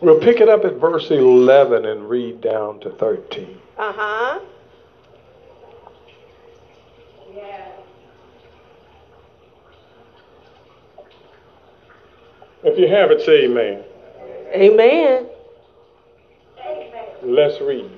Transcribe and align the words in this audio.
We'll 0.00 0.20
pick 0.20 0.40
it 0.40 0.48
up 0.48 0.64
at 0.64 0.74
verse 0.74 1.10
11 1.10 1.84
and 1.86 2.08
read 2.08 2.40
down 2.40 2.80
to 2.80 2.90
13. 2.90 3.58
Uh 3.78 3.92
huh. 3.92 4.40
If 12.64 12.78
you 12.78 12.88
have 12.88 13.10
it, 13.10 13.24
say 13.24 13.44
amen. 13.44 13.84
Amen. 14.54 15.26
Let's 17.22 17.60
read. 17.60 17.90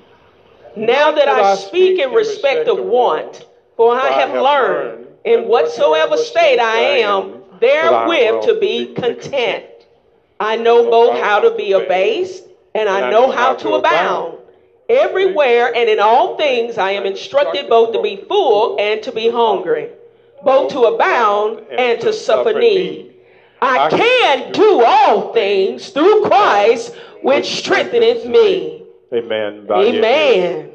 Now 0.75 1.11
that 1.11 1.27
I 1.29 1.55
speak 1.55 1.99
in 1.99 2.11
respect 2.11 2.67
of 2.67 2.79
want, 2.79 3.45
for 3.77 3.95
I 3.95 4.11
have 4.11 4.33
learned 4.33 5.07
in 5.23 5.47
whatsoever 5.47 6.17
state 6.17 6.59
I 6.59 6.99
am, 6.99 7.43
therewith 7.59 8.43
to 8.43 8.59
be 8.59 8.93
content. 8.93 9.65
I 10.39 10.55
know 10.57 10.89
both 10.89 11.19
how 11.19 11.39
to 11.39 11.51
be 11.51 11.71
abased 11.71 12.43
and 12.75 12.87
I 12.87 13.09
know 13.09 13.31
how 13.31 13.55
to 13.55 13.73
abound. 13.75 14.37
Everywhere 14.89 15.73
and 15.75 15.89
in 15.89 15.99
all 15.99 16.37
things 16.37 16.77
I 16.77 16.91
am 16.91 17.05
instructed 17.05 17.67
both 17.69 17.93
to 17.93 18.01
be 18.01 18.17
full 18.27 18.77
and 18.79 19.01
to 19.03 19.11
be 19.11 19.29
hungry, 19.29 19.89
both 20.43 20.71
to 20.71 20.81
abound 20.83 21.65
and 21.71 21.99
to 22.01 22.13
suffer 22.13 22.57
need. 22.57 23.15
I 23.61 23.89
can 23.89 24.51
do 24.51 24.83
all 24.85 25.33
things 25.33 25.89
through 25.89 26.25
Christ, 26.25 26.95
which 27.23 27.57
strengtheneth 27.57 28.25
me. 28.25 28.83
Amen. 29.11 29.67
Amen. 29.69 30.71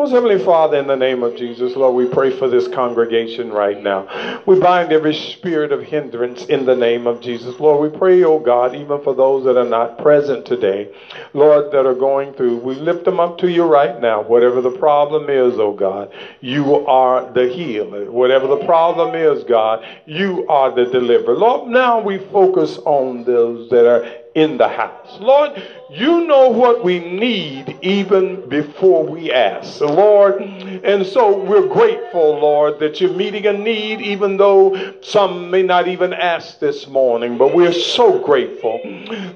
Most 0.00 0.12
Heavenly 0.12 0.42
Father, 0.42 0.78
in 0.78 0.86
the 0.86 0.96
name 0.96 1.22
of 1.22 1.36
Jesus, 1.36 1.76
Lord, 1.76 1.94
we 1.94 2.06
pray 2.06 2.30
for 2.30 2.48
this 2.48 2.66
congregation 2.68 3.52
right 3.52 3.82
now. 3.82 4.40
We 4.46 4.58
bind 4.58 4.92
every 4.92 5.14
spirit 5.14 5.72
of 5.72 5.82
hindrance 5.82 6.46
in 6.46 6.64
the 6.64 6.74
name 6.74 7.06
of 7.06 7.20
Jesus. 7.20 7.60
Lord, 7.60 7.92
we 7.92 7.98
pray, 7.98 8.24
oh 8.24 8.38
God, 8.38 8.74
even 8.74 9.02
for 9.02 9.14
those 9.14 9.44
that 9.44 9.58
are 9.58 9.68
not 9.68 9.98
present 9.98 10.46
today, 10.46 10.90
Lord, 11.34 11.70
that 11.72 11.84
are 11.84 11.94
going 11.94 12.32
through, 12.32 12.60
we 12.60 12.76
lift 12.76 13.04
them 13.04 13.20
up 13.20 13.36
to 13.40 13.50
you 13.50 13.64
right 13.64 14.00
now. 14.00 14.22
Whatever 14.22 14.62
the 14.62 14.70
problem 14.70 15.28
is, 15.28 15.58
oh 15.58 15.74
God, 15.74 16.10
you 16.40 16.86
are 16.86 17.30
the 17.34 17.52
healer. 17.52 18.10
Whatever 18.10 18.46
the 18.46 18.64
problem 18.64 19.14
is, 19.14 19.44
God, 19.44 19.84
you 20.06 20.48
are 20.48 20.74
the 20.74 20.86
deliverer. 20.86 21.36
Lord, 21.36 21.68
now 21.68 22.00
we 22.00 22.16
focus 22.32 22.78
on 22.86 23.24
those 23.24 23.68
that 23.68 23.86
are 23.86 24.10
in 24.34 24.56
the 24.56 24.68
house. 24.68 25.18
Lord, 25.20 25.62
you 25.90 26.24
know 26.26 26.50
what 26.50 26.84
we 26.84 27.00
need 27.00 27.76
even 27.82 28.48
before 28.48 29.04
we 29.04 29.32
ask, 29.32 29.80
Lord. 29.80 30.40
And 30.40 31.04
so 31.04 31.36
we're 31.36 31.66
grateful, 31.66 32.38
Lord, 32.38 32.78
that 32.78 33.00
you're 33.00 33.12
meeting 33.12 33.46
a 33.46 33.52
need, 33.52 34.00
even 34.00 34.36
though 34.36 34.94
some 35.00 35.50
may 35.50 35.62
not 35.62 35.88
even 35.88 36.12
ask 36.12 36.60
this 36.60 36.86
morning. 36.86 37.36
But 37.36 37.54
we're 37.54 37.72
so 37.72 38.22
grateful 38.24 38.78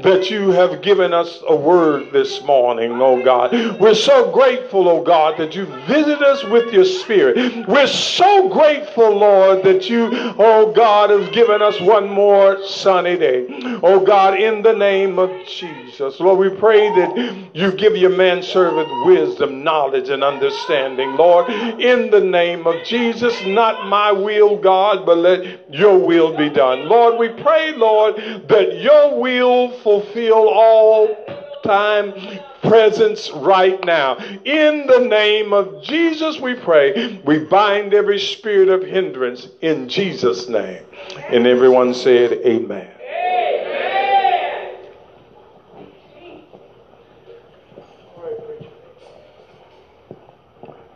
that 0.02 0.30
you 0.30 0.50
have 0.50 0.80
given 0.80 1.12
us 1.12 1.42
a 1.48 1.56
word 1.56 2.12
this 2.12 2.41
morning, 2.44 2.92
oh 3.02 3.22
God. 3.25 3.52
We're 3.80 3.94
so 3.94 4.30
grateful, 4.30 4.88
oh 4.88 5.02
God, 5.02 5.36
that 5.38 5.56
you 5.56 5.66
visit 5.86 6.22
us 6.22 6.44
with 6.44 6.72
your 6.72 6.84
spirit. 6.84 7.66
We're 7.66 7.88
so 7.88 8.48
grateful, 8.48 9.10
Lord, 9.10 9.64
that 9.64 9.91
you, 9.91 10.08
oh 10.38 10.72
God, 10.72 11.10
has 11.10 11.28
given 11.30 11.62
us 11.62 11.80
one 11.80 12.08
more 12.08 12.64
sunny 12.64 13.16
day. 13.16 13.47
Oh 13.82 14.05
God, 14.05 14.38
in 14.38 14.62
the 14.62 14.72
name 14.72 15.19
of 15.19 15.30
Jesus, 15.48 16.20
Lord, 16.20 16.44
we 16.45 16.50
pray 16.59 16.91
that 16.91 17.50
you 17.55 17.73
give 17.73 17.97
your 17.97 18.11
manservant 18.11 19.06
wisdom, 19.06 19.64
knowledge, 19.64 20.11
and 20.11 20.23
understanding. 20.23 21.17
Lord, 21.17 21.50
in 21.50 22.11
the 22.11 22.20
name 22.20 22.67
of 22.67 22.84
Jesus, 22.84 23.34
not 23.47 23.89
my 23.89 24.12
will, 24.12 24.59
God, 24.59 25.06
but 25.06 25.19
let 25.19 25.72
your 25.72 25.98
will 25.98 26.37
be 26.37 26.50
done. 26.50 26.89
Lord, 26.89 27.19
we 27.19 27.28
pray, 27.42 27.72
Lord, 27.77 28.17
that 28.48 28.81
your 28.81 29.19
will 29.19 29.72
fulfill 29.81 30.48
all 30.48 31.17
time 31.62 32.12
presence 32.61 33.31
right 33.31 33.83
now. 33.84 34.17
In 34.45 34.87
the 34.87 35.00
name 35.00 35.53
of 35.53 35.83
Jesus, 35.83 36.38
we 36.38 36.54
pray. 36.54 37.21
We 37.25 37.38
bind 37.38 37.94
every 37.94 38.19
spirit 38.19 38.69
of 38.69 38.83
hindrance 38.83 39.49
in 39.60 39.88
Jesus' 39.88 40.49
name. 40.49 40.84
And 41.28 41.47
everyone 41.47 41.94
said, 41.94 42.33
Amen. 42.44 42.91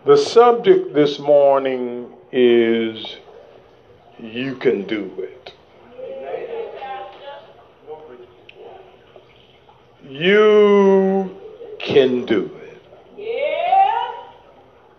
The 0.09 0.17
subject 0.17 0.95
this 0.95 1.19
morning 1.19 2.11
is 2.33 3.19
You 4.19 4.55
Can 4.57 4.85
Do 4.85 5.13
It. 5.19 5.53
You 10.09 11.37
can 11.79 12.25
do 12.25 12.51
it. 13.19 14.25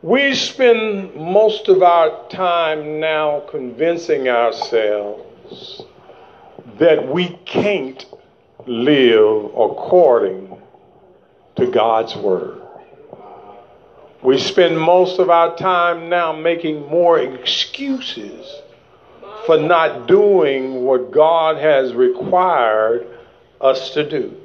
We 0.04 0.36
spend 0.36 1.16
most 1.16 1.70
of 1.70 1.82
our 1.82 2.30
time 2.30 3.00
now 3.00 3.40
convincing 3.50 4.30
ourselves 4.30 5.82
that 6.78 7.12
we 7.12 7.30
can't 7.46 8.06
live 8.68 9.46
according 9.46 10.56
to 11.56 11.66
God's 11.66 12.16
Word. 12.16 12.59
We 14.22 14.38
spend 14.38 14.80
most 14.80 15.20
of 15.20 15.30
our 15.30 15.56
time 15.56 16.10
now 16.10 16.34
making 16.34 16.88
more 16.88 17.20
excuses 17.20 18.62
for 19.46 19.58
not 19.58 20.08
doing 20.08 20.84
what 20.84 21.12
God 21.12 21.58
has 21.58 21.94
required 21.94 23.08
us 23.62 23.92
to 23.92 24.10
do. 24.10 24.36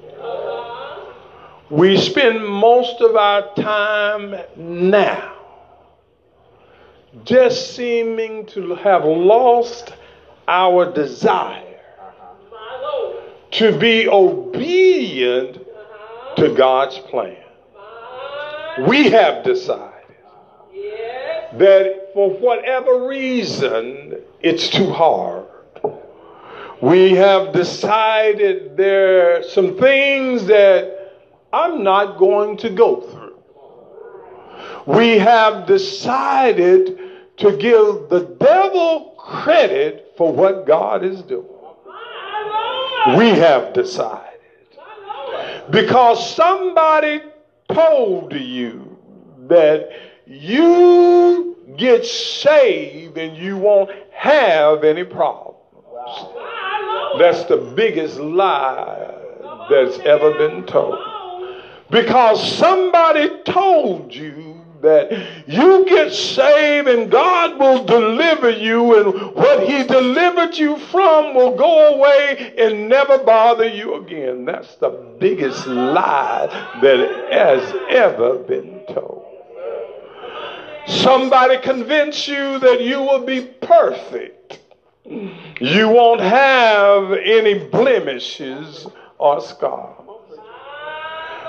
We 1.71 1.97
spend 1.97 2.47
most 2.47 3.01
of 3.01 3.17
our 3.17 3.53
time 3.55 4.37
now 4.57 5.35
just 7.25 7.75
seeming 7.75 8.47
to 8.47 8.75
have 8.77 9.05
lost 9.05 9.93
our 10.47 10.93
desire 10.93 11.81
to 13.53 13.77
be 13.79 14.09
obedient 14.09 15.59
to 16.37 16.55
God's 16.55 16.99
plan. 16.99 17.44
We 18.81 19.11
have 19.11 19.45
decided 19.45 19.93
that 21.55 22.11
for 22.13 22.31
whatever 22.31 23.07
reason, 23.07 24.21
it's 24.41 24.69
too 24.69 24.91
hard. 24.91 25.47
We 26.81 27.13
have 27.13 27.53
decided 27.53 28.77
there 28.77 29.39
are 29.39 29.43
some 29.43 29.77
things 29.79 30.47
that 30.47 31.13
I'm 31.53 31.85
not 31.85 32.19
going 32.19 32.57
to 32.59 32.71
go 32.71 33.01
through. 33.01 33.37
We 34.87 35.19
have 35.19 35.67
decided 35.67 36.99
to 37.39 37.57
give 37.57 38.09
the 38.11 38.37
devil 38.39 39.15
credit 39.17 40.13
for 40.17 40.33
what 40.33 40.67
God 40.67 41.05
is 41.05 41.23
doing. 41.23 41.47
We 43.17 43.29
have 43.29 43.73
decided. 43.73 44.41
Because 45.71 46.35
somebody 46.35 47.23
told 47.75 48.33
you 48.33 48.97
that 49.49 49.91
you 50.27 51.57
get 51.77 52.05
saved 52.05 53.19
and 53.19 53.37
you 53.37 53.57
won't 53.57 53.91
have 54.13 54.85
any 54.85 55.05
problems. 55.05 55.59
That's 57.19 57.45
the 57.45 57.57
biggest 57.77 58.19
lie 58.19 59.15
that's 59.71 59.99
ever 60.01 60.33
been 60.35 60.65
told. 60.65 60.99
Because 61.91 62.57
somebody 62.57 63.31
told 63.45 64.15
you 64.15 64.64
that 64.85 65.49
you 65.49 65.85
get 65.87 66.13
saved 66.13 66.89
and 66.89 67.11
God 67.11 67.59
will 67.59 67.85
deliver 67.85 68.51
you, 68.51 68.99
and 68.99 69.35
what 69.35 69.67
He 69.67 69.83
delivered 69.83 70.57
you 70.57 70.79
from 70.79 71.35
will 71.35 71.57
go 71.57 71.95
away 71.95 72.55
and 72.57 72.89
never 72.89 73.19
bother 73.19 73.67
you 73.67 73.97
again. 73.97 74.45
That's 74.45 74.77
the 74.77 74.91
biggest 75.19 75.67
lie 75.67 76.47
that 76.83 77.33
has 77.33 77.75
ever 77.89 78.39
been 78.39 78.85
told. 78.87 79.23
Somebody 80.87 81.59
convince 81.59 82.29
you 82.29 82.59
that 82.59 82.83
you 82.83 83.01
will 83.01 83.25
be 83.25 83.43
perfect. 83.63 84.61
You 85.05 85.89
won't 85.89 86.21
have 86.21 87.13
any 87.13 87.69
blemishes 87.69 88.87
or 89.19 89.41
scars. 89.41 90.01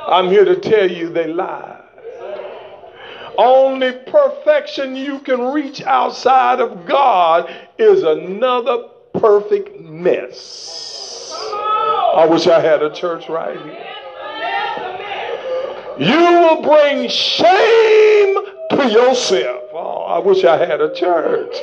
I'm 0.07 0.27
here 0.27 0.45
to 0.45 0.55
tell 0.55 0.89
you 0.89 1.09
they 1.09 1.27
lie. 1.27 1.84
Only 3.37 3.91
perfection 3.91 4.95
you 4.95 5.19
can 5.19 5.51
reach 5.51 5.81
outside 5.81 6.59
of 6.59 6.85
God 6.85 7.53
is 7.77 8.03
another 8.03 8.89
perfect 9.13 9.79
mess. 9.79 11.33
I 12.15 12.25
wish 12.29 12.47
I 12.47 12.61
had 12.61 12.81
a 12.81 12.93
church 12.93 13.27
right 13.27 13.59
here. 13.59 13.85
You 15.97 16.39
will 16.39 16.61
bring 16.61 17.09
shame 17.09 18.35
to 18.71 18.89
yourself. 18.89 19.63
Oh, 19.73 20.03
I 20.07 20.19
wish 20.19 20.43
I 20.43 20.57
had 20.57 20.81
a 20.81 20.93
church. 20.93 21.55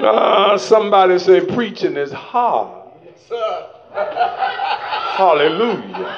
Uh, 0.00 0.56
somebody 0.58 1.18
say 1.18 1.44
preaching 1.44 1.96
is 1.96 2.12
hard. 2.12 2.88
Hallelujah. 5.16 6.16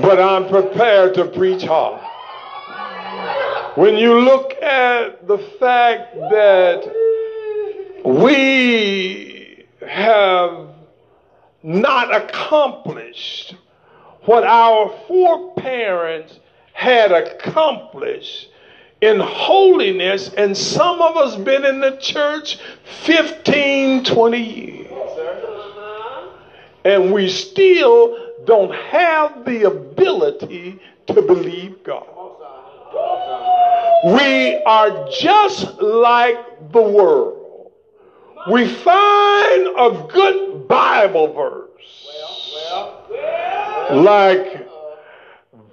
but 0.00 0.20
I'm 0.20 0.48
prepared 0.48 1.14
to 1.14 1.26
preach 1.26 1.62
hard. 1.62 2.00
When 3.76 3.96
you 3.96 4.20
look 4.20 4.60
at 4.60 5.28
the 5.28 5.38
fact 5.38 6.14
that 6.16 6.92
we 8.04 9.64
have 9.86 10.68
not 11.62 12.12
accomplished 12.14 13.54
what 14.22 14.42
our 14.42 14.92
foreparents 15.06 16.40
had 16.72 17.12
accomplished 17.12 18.50
in 19.00 19.20
holiness, 19.20 20.30
and 20.36 20.56
some 20.56 21.00
of 21.00 21.16
us 21.16 21.36
been 21.36 21.64
in 21.64 21.80
the 21.80 21.96
church 21.98 22.58
15, 23.04 24.04
20 24.04 24.38
years. 24.38 24.92
And 26.84 27.12
we 27.12 27.28
still 27.28 28.32
don't 28.44 28.74
have 28.74 29.44
the 29.44 29.68
ability 29.68 30.80
to 31.06 31.22
believe 31.22 31.84
God. 31.84 32.19
We 34.04 34.56
are 34.64 35.08
just 35.10 35.78
like 35.80 36.72
the 36.72 36.80
world. 36.80 37.72
We 38.50 38.66
find 38.66 39.66
a 39.76 40.08
good 40.10 40.66
Bible 40.66 41.34
verse, 41.34 42.08
like 43.90 44.66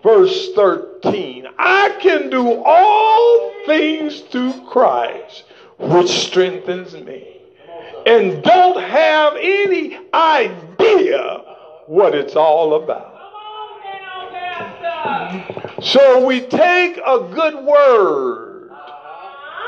verse 0.04 0.52
13. 0.54 1.48
I 1.58 1.96
can 2.02 2.30
do 2.30 2.62
all 2.66 3.54
things 3.66 4.20
through 4.22 4.54
Christ, 4.70 5.46
which 5.80 6.10
strengthens 6.10 6.94
me, 6.96 7.40
and 8.06 8.44
don't 8.44 8.82
have 8.84 9.38
any 9.38 9.98
idea 10.14 11.44
what 11.86 12.14
it's 12.14 12.36
all 12.36 12.84
about. 12.84 13.14
So 15.82 16.26
we 16.26 16.42
take 16.42 16.98
a 16.98 17.20
good 17.34 17.64
word 17.64 18.72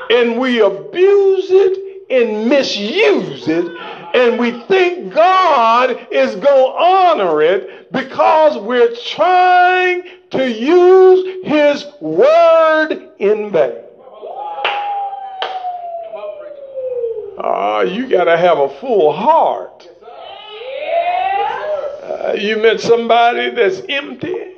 and 0.10 0.40
we 0.40 0.60
abuse 0.60 1.48
it 1.50 1.90
and 2.10 2.50
misuse 2.50 3.48
it, 3.48 3.66
and 4.16 4.40
we 4.40 4.52
think 4.64 5.14
God 5.14 6.08
is 6.12 6.32
going 6.36 6.42
to 6.42 6.78
honor 6.80 7.42
it 7.44 7.92
because 7.92 8.58
we're 8.58 8.96
trying 8.96 10.04
to 10.32 10.52
use 10.52 11.46
His 11.46 11.86
word 12.02 13.12
in 13.20 13.52
vain. 13.52 13.84
Ah, 17.42 17.82
you 17.82 18.10
got 18.10 18.24
to 18.24 18.36
have 18.36 18.58
a 18.58 18.70
full 18.80 19.14
heart. 19.14 19.88
Uh, 22.04 22.34
you 22.34 22.58
met 22.58 22.82
somebody 22.82 23.52
that's 23.52 23.82
empty. 23.88 24.56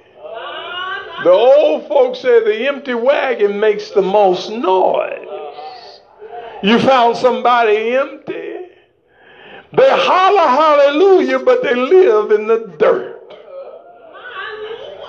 The 1.23 1.29
old 1.29 1.87
folks 1.87 2.19
say 2.19 2.43
the 2.43 2.67
empty 2.67 2.95
wagon 2.95 3.59
makes 3.59 3.91
the 3.91 4.01
most 4.01 4.49
noise. 4.49 5.27
You 6.63 6.79
found 6.79 7.15
somebody 7.15 7.95
empty. 7.95 8.67
They 9.73 9.89
holler 9.89 10.47
hallelujah, 10.47 11.39
but 11.39 11.61
they 11.61 11.75
live 11.75 12.31
in 12.31 12.47
the 12.47 12.75
dirt. 12.77 13.35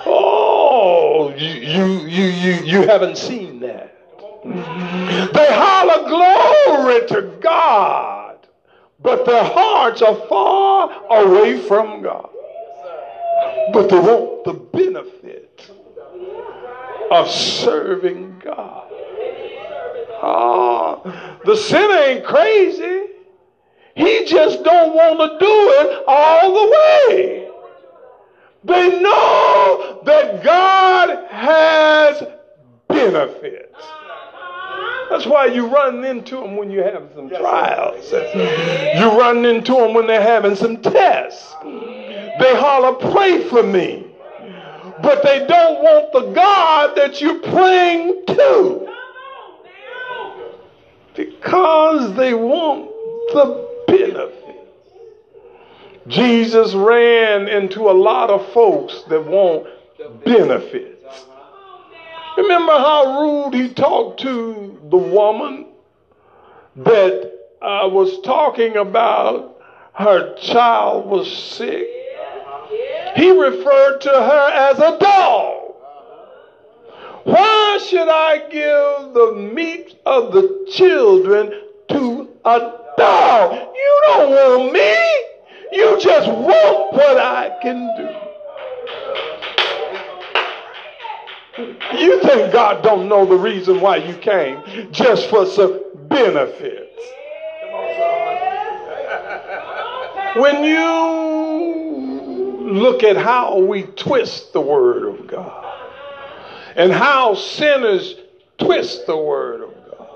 Oh, 0.04 1.34
you 1.36 1.48
you 1.48 1.84
you 2.06 2.24
you, 2.24 2.52
you 2.64 2.82
haven't 2.86 3.16
seen 3.16 3.60
that. 3.60 3.96
They 4.44 5.48
holler 5.50 6.08
glory 6.08 7.06
to 7.08 7.38
God, 7.40 8.36
but 9.00 9.24
their 9.24 9.44
hearts 9.44 10.02
are 10.02 10.16
far 10.28 10.90
away 11.10 11.58
from 11.66 12.02
God. 12.02 12.28
But 13.72 13.88
they 13.88 13.98
want 13.98 14.44
the 14.44 14.54
benefit 14.54 15.51
of 17.12 17.30
serving 17.30 18.40
God. 18.42 18.88
Oh, 20.24 21.38
the 21.44 21.56
sinner 21.56 21.94
ain't 21.94 22.24
crazy. 22.24 23.08
He 23.94 24.24
just 24.24 24.64
don't 24.64 24.94
want 24.94 25.18
to 25.18 25.38
do 25.38 25.46
it 25.50 26.04
all 26.06 26.54
the 26.54 26.70
way. 26.70 27.48
They 28.64 29.02
know 29.02 30.00
that 30.06 30.42
God 30.42 31.26
has 31.30 32.22
benefits. 32.88 33.82
That's 35.10 35.26
why 35.26 35.46
you 35.46 35.66
run 35.66 36.04
into 36.04 36.36
them 36.36 36.56
when 36.56 36.70
you 36.70 36.82
have 36.82 37.10
some 37.14 37.28
trials. 37.28 38.10
You 38.10 39.18
run 39.18 39.44
into 39.44 39.74
them 39.74 39.92
when 39.92 40.06
they're 40.06 40.22
having 40.22 40.56
some 40.56 40.80
tests. 40.80 41.54
They 41.62 42.56
holler, 42.56 42.94
pray 42.94 43.46
for 43.48 43.62
me 43.62 44.11
but 45.02 45.22
they 45.22 45.44
don't 45.46 45.82
want 45.82 46.12
the 46.12 46.32
God 46.32 46.96
that 46.96 47.20
you're 47.20 47.40
praying 47.40 48.24
to. 48.26 48.88
Because 51.14 52.14
they 52.16 52.32
want 52.34 52.88
the 53.32 53.68
benefit. 53.88 54.42
Jesus 56.08 56.74
ran 56.74 57.48
into 57.48 57.90
a 57.90 57.92
lot 57.92 58.30
of 58.30 58.50
folks 58.52 59.02
that 59.08 59.24
want 59.24 59.66
benefits. 60.24 61.26
Remember 62.36 62.72
how 62.72 63.20
rude 63.20 63.54
he 63.54 63.74
talked 63.74 64.20
to 64.20 64.78
the 64.90 64.96
woman 64.96 65.66
that 66.76 67.32
uh, 67.60 67.88
was 67.88 68.20
talking 68.22 68.76
about 68.76 69.58
her 69.92 70.34
child 70.36 71.06
was 71.06 71.30
sick? 71.30 71.86
He 73.14 73.30
referred 73.30 74.00
to 74.00 74.10
her 74.10 74.50
as 74.50 74.78
a 74.78 74.98
dog. 74.98 75.74
Why 77.24 77.78
should 77.88 78.08
I 78.08 78.38
give 78.50 79.14
the 79.14 79.32
meat 79.54 79.96
of 80.04 80.32
the 80.32 80.66
children 80.72 81.52
to 81.88 82.28
a 82.44 82.72
dog? 82.96 83.52
You 83.52 84.02
don't 84.06 84.30
want 84.30 84.72
me. 84.72 84.96
You 85.72 85.98
just 86.00 86.28
want 86.28 86.92
what 86.92 87.16
I 87.18 87.58
can 87.62 87.96
do. 87.96 88.22
You 91.98 92.20
think 92.22 92.52
God 92.52 92.82
don't 92.82 93.08
know 93.08 93.26
the 93.26 93.36
reason 93.36 93.80
why 93.80 93.96
you 93.96 94.14
came 94.14 94.62
just 94.90 95.28
for 95.28 95.46
some 95.46 95.80
benefits. 96.08 96.88
When 100.34 100.64
you 100.64 101.51
look 102.72 103.02
at 103.02 103.16
how 103.16 103.58
we 103.58 103.82
twist 103.82 104.52
the 104.52 104.60
Word 104.60 105.04
of 105.04 105.26
God 105.26 105.64
and 106.76 106.92
how 106.92 107.34
sinners 107.34 108.16
twist 108.58 109.06
the 109.06 109.16
Word 109.16 109.62
of 109.62 109.74
God 109.98 110.08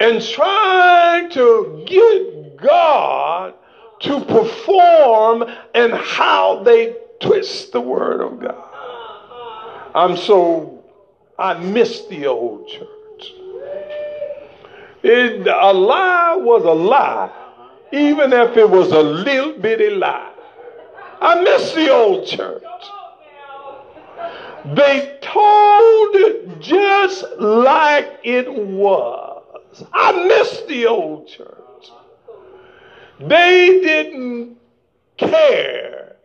and 0.00 0.22
try 0.22 1.28
to 1.32 1.84
get 1.86 2.56
God 2.56 3.54
to 4.00 4.20
perform 4.24 5.44
and 5.74 5.92
how 5.94 6.62
they 6.62 6.96
twist 7.20 7.72
the 7.72 7.80
Word 7.80 8.20
of 8.20 8.40
God. 8.40 8.62
I'm 9.94 10.16
so, 10.16 10.84
I 11.38 11.54
miss 11.54 12.04
the 12.06 12.26
old 12.26 12.68
church. 12.68 13.32
It, 15.02 15.46
a 15.46 15.72
lie 15.72 16.36
was 16.36 16.64
a 16.64 16.72
lie, 16.72 17.30
even 17.92 18.32
if 18.32 18.56
it 18.56 18.68
was 18.68 18.92
a 18.92 19.02
little 19.02 19.54
bitty 19.54 19.90
lie. 19.90 20.25
I 21.20 21.42
miss 21.42 21.72
the 21.72 21.92
old 21.92 22.26
church. 22.26 22.62
They 24.74 25.18
told 25.22 26.14
it 26.16 26.60
just 26.60 27.24
like 27.38 28.20
it 28.24 28.52
was. 28.52 29.84
I 29.92 30.26
miss 30.26 30.62
the 30.68 30.86
old 30.86 31.28
church. 31.28 31.90
They 33.20 33.80
didn't 33.82 34.58
care 35.16 36.16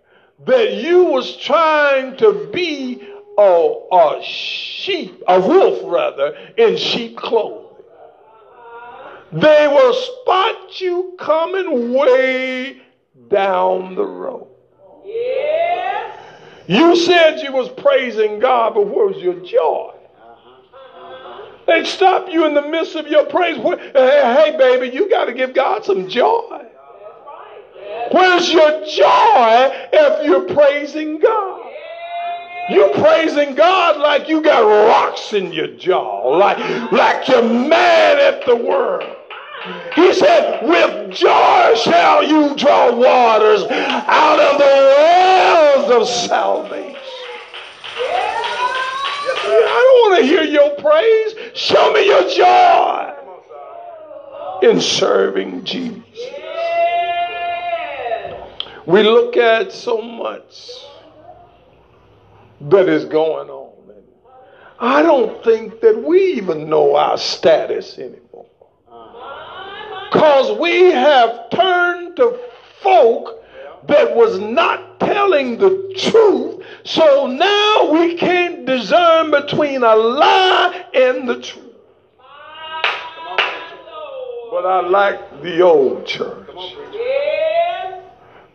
that 0.45 0.74
you 0.74 1.03
was 1.05 1.38
trying 1.38 2.17
to 2.17 2.50
be 2.51 3.07
a, 3.38 3.75
a 3.91 4.24
sheep, 4.24 5.21
a 5.27 5.39
wolf 5.39 5.79
rather, 5.83 6.36
in 6.57 6.77
sheep 6.77 7.17
clothing. 7.17 7.67
They 9.31 9.67
will 9.67 9.93
spot 9.93 10.81
you 10.81 11.15
coming 11.17 11.93
way 11.93 12.81
down 13.29 13.95
the 13.95 14.05
road. 14.05 14.50
You 16.68 16.96
said 16.96 17.41
you 17.41 17.51
was 17.51 17.70
praising 17.70 18.39
God, 18.39 18.75
but 18.75 18.88
where's 18.88 19.18
your 19.18 19.36
joy? 19.46 19.94
They'd 21.68 21.86
stop 21.86 22.30
you 22.30 22.46
in 22.46 22.53
the 22.53 22.62
midst 22.62 22.96
of 22.96 23.08
your 23.08 23.25
praise. 23.25 23.58
Hey, 23.58 24.56
baby, 24.58 24.88
you 24.96 25.10
got 25.10 25.25
to 25.25 25.34
give 25.34 25.53
God 25.53 25.86
some 25.86 26.08
joy. 26.08 26.65
Where's 28.12 28.51
your 28.51 28.86
joy 28.86 29.72
if 29.94 30.25
you're 30.25 30.53
praising 30.53 31.20
God? 31.20 31.70
You're 32.70 32.94
praising 32.94 33.56
God 33.56 33.98
like 33.98 34.30
you 34.30 34.41
got 34.41 34.62
rocks 34.62 35.34
in 35.34 35.51
your 35.51 35.68
jaw, 35.68 36.27
like, 36.38 36.58
like 36.91 37.27
you're 37.27 37.44
mad 37.44 38.20
at 38.20 38.46
the 38.46 38.56
world. 38.56 39.18
He 39.96 40.13
said, 40.13 40.63
With 40.63 41.12
joy 41.12 41.75
shall 41.75 42.24
you 42.24 42.56
draw 42.56 42.96
waters 42.96 43.63
out 43.63 44.39
of 44.39 44.58
the 44.58 44.63
well 44.63 46.01
of 46.01 46.08
salvation. 46.08 46.96
I 49.44 49.84
don't 49.86 50.12
want 50.12 50.22
to 50.22 50.25
hear 50.25 50.44
your 50.44 50.75
praise. 50.77 51.36
Show 51.53 51.94
me 51.94 52.06
your 52.06 52.27
joy 52.30 53.13
in 54.63 54.82
serving 54.82 55.63
Jesus. 55.63 56.01
We 58.86 59.03
look 59.03 59.38
at 59.38 59.72
so 59.72 60.01
much 60.01 60.70
that 62.62 62.89
is 62.89 63.06
going 63.06 63.50
on. 63.50 63.72
I 64.80 65.03
don't 65.03 65.44
think 65.44 65.80
that 65.82 66.01
we 66.01 66.34
even 66.34 66.68
know 66.68 66.96
our 66.96 67.15
status 67.18 68.00
anymore. 68.00 68.48
Because 70.12 70.60
we 70.60 70.91
have 70.91 71.50
turned 71.51 72.18
to 72.18 72.38
folk 72.82 73.44
that 73.88 74.13
was 74.13 74.39
not 74.39 75.00
telling 75.00 75.58
the 75.58 75.94
truth. 75.98 76.65
So 76.84 77.27
now 77.27 77.91
we 77.94 78.15
can't 78.15 78.65
discern 78.65 79.32
between 79.32 79.84
a 79.84 79.96
lie 79.96 80.86
and 80.94 81.30
the 81.30 81.41
truth. 81.41 81.75
But 84.51 84.65
I 84.65 84.88
like 84.89 85.41
the 85.41 85.62
old 85.62 86.06
church. 86.06 86.50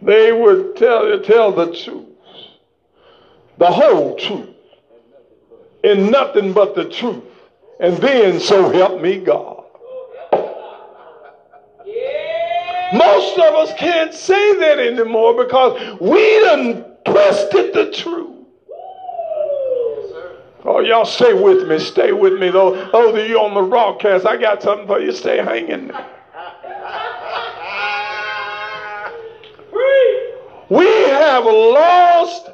They 0.03 0.31
would 0.31 0.77
tell 0.77 1.09
you 1.09 1.23
tell 1.23 1.53
the 1.53 1.75
truth, 1.75 2.05
the 3.57 3.71
whole 3.71 4.17
truth, 4.17 4.55
and 5.83 6.11
nothing 6.11 6.53
but 6.53 6.75
the 6.75 6.85
truth. 6.91 7.25
And 7.81 7.97
then 7.97 8.41
so 8.41 8.69
help 8.69 9.01
me 9.01 9.19
God. 9.19 9.56
Most 12.93 13.39
of 13.39 13.55
us 13.55 13.73
can't 13.79 14.15
say 14.15 14.59
that 14.59 14.79
anymore 14.79 15.45
because 15.45 16.01
we 16.01 16.41
done 16.41 16.85
twisted 17.05 17.75
the 17.75 17.91
truth. 17.93 18.37
Oh, 20.65 20.81
y'all 20.81 21.05
stay 21.05 21.33
with 21.33 21.69
me. 21.69 21.79
Stay 21.79 22.13
with 22.13 22.41
me. 22.41 22.51
Though, 22.51 22.91
oh, 22.93 23.17
you 23.17 23.39
on 23.39 23.55
the 23.55 23.69
broadcast. 23.69 24.27
I 24.27 24.37
got 24.37 24.63
something 24.63 24.87
for 24.87 25.01
you. 25.01 25.13
Stay 25.13 25.39
hanging. 25.39 25.93
We 30.69 30.85
have 30.85 31.45
lost 31.45 32.51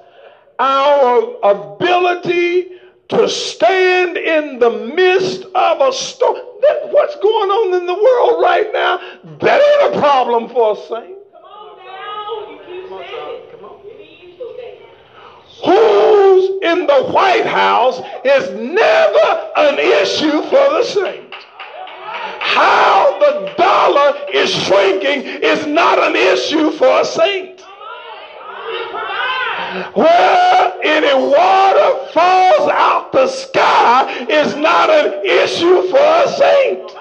our 0.59 1.39
ability 1.43 2.72
to 3.19 3.29
stand 3.29 4.17
in 4.17 4.59
the 4.59 4.71
midst 4.71 5.45
of 5.55 5.81
a 5.81 5.93
storm. 5.93 6.37
That, 6.63 6.89
What's 6.91 7.17
going 7.17 7.51
on 7.51 7.81
in 7.81 7.87
the 7.87 7.95
world 7.95 8.43
right 8.43 8.71
now? 8.73 8.99
That 9.41 9.61
ain't 9.61 9.95
a 9.95 10.01
problem 10.01 10.49
for 10.49 10.73
a 10.73 10.77
saint. 10.77 11.19
Come 11.33 11.45
on 11.45 11.77
now. 11.85 12.51
You 12.51 12.59
keep 12.59 12.89
saying 12.89 13.43
Come 13.53 13.65
on. 13.65 13.81
Who's 15.65 16.63
in 16.63 16.87
the 16.87 17.13
White 17.13 17.47
House 17.47 18.01
is 18.25 18.51
never 18.51 19.51
an 19.57 19.79
issue 19.79 20.43
for 20.43 20.65
the 20.73 20.83
saint. 20.83 21.35
How 22.41 23.19
the 23.19 23.55
dollar 23.57 24.27
is 24.33 24.51
shrinking 24.51 25.23
is 25.43 25.67
not 25.67 25.99
an 25.99 26.17
issue 26.17 26.71
for 26.73 27.01
a 27.01 27.05
saint. 27.05 27.52
Where 29.95 30.75
any 30.83 31.15
water 31.15 32.13
falls 32.13 32.69
out 32.71 33.11
the 33.13 33.27
sky 33.27 34.27
is 34.29 34.55
not 34.57 34.91
an 34.91 35.25
issue 35.25 35.89
for 35.89 35.97
a 35.97 36.29
saint. 36.29 36.93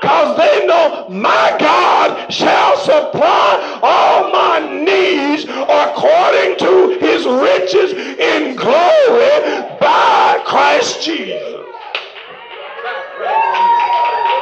Because 0.00 0.36
they 0.36 0.66
know 0.66 1.08
my 1.08 1.56
God 1.60 2.32
shall 2.32 2.76
supply 2.78 3.80
all 3.82 4.32
my 4.32 4.58
needs 4.84 5.44
according 5.44 6.58
to 6.58 6.98
his 6.98 7.24
riches 7.24 7.92
in 7.92 8.56
glory 8.56 9.78
by 9.80 10.42
Christ 10.44 11.04
Jesus. 11.04 11.64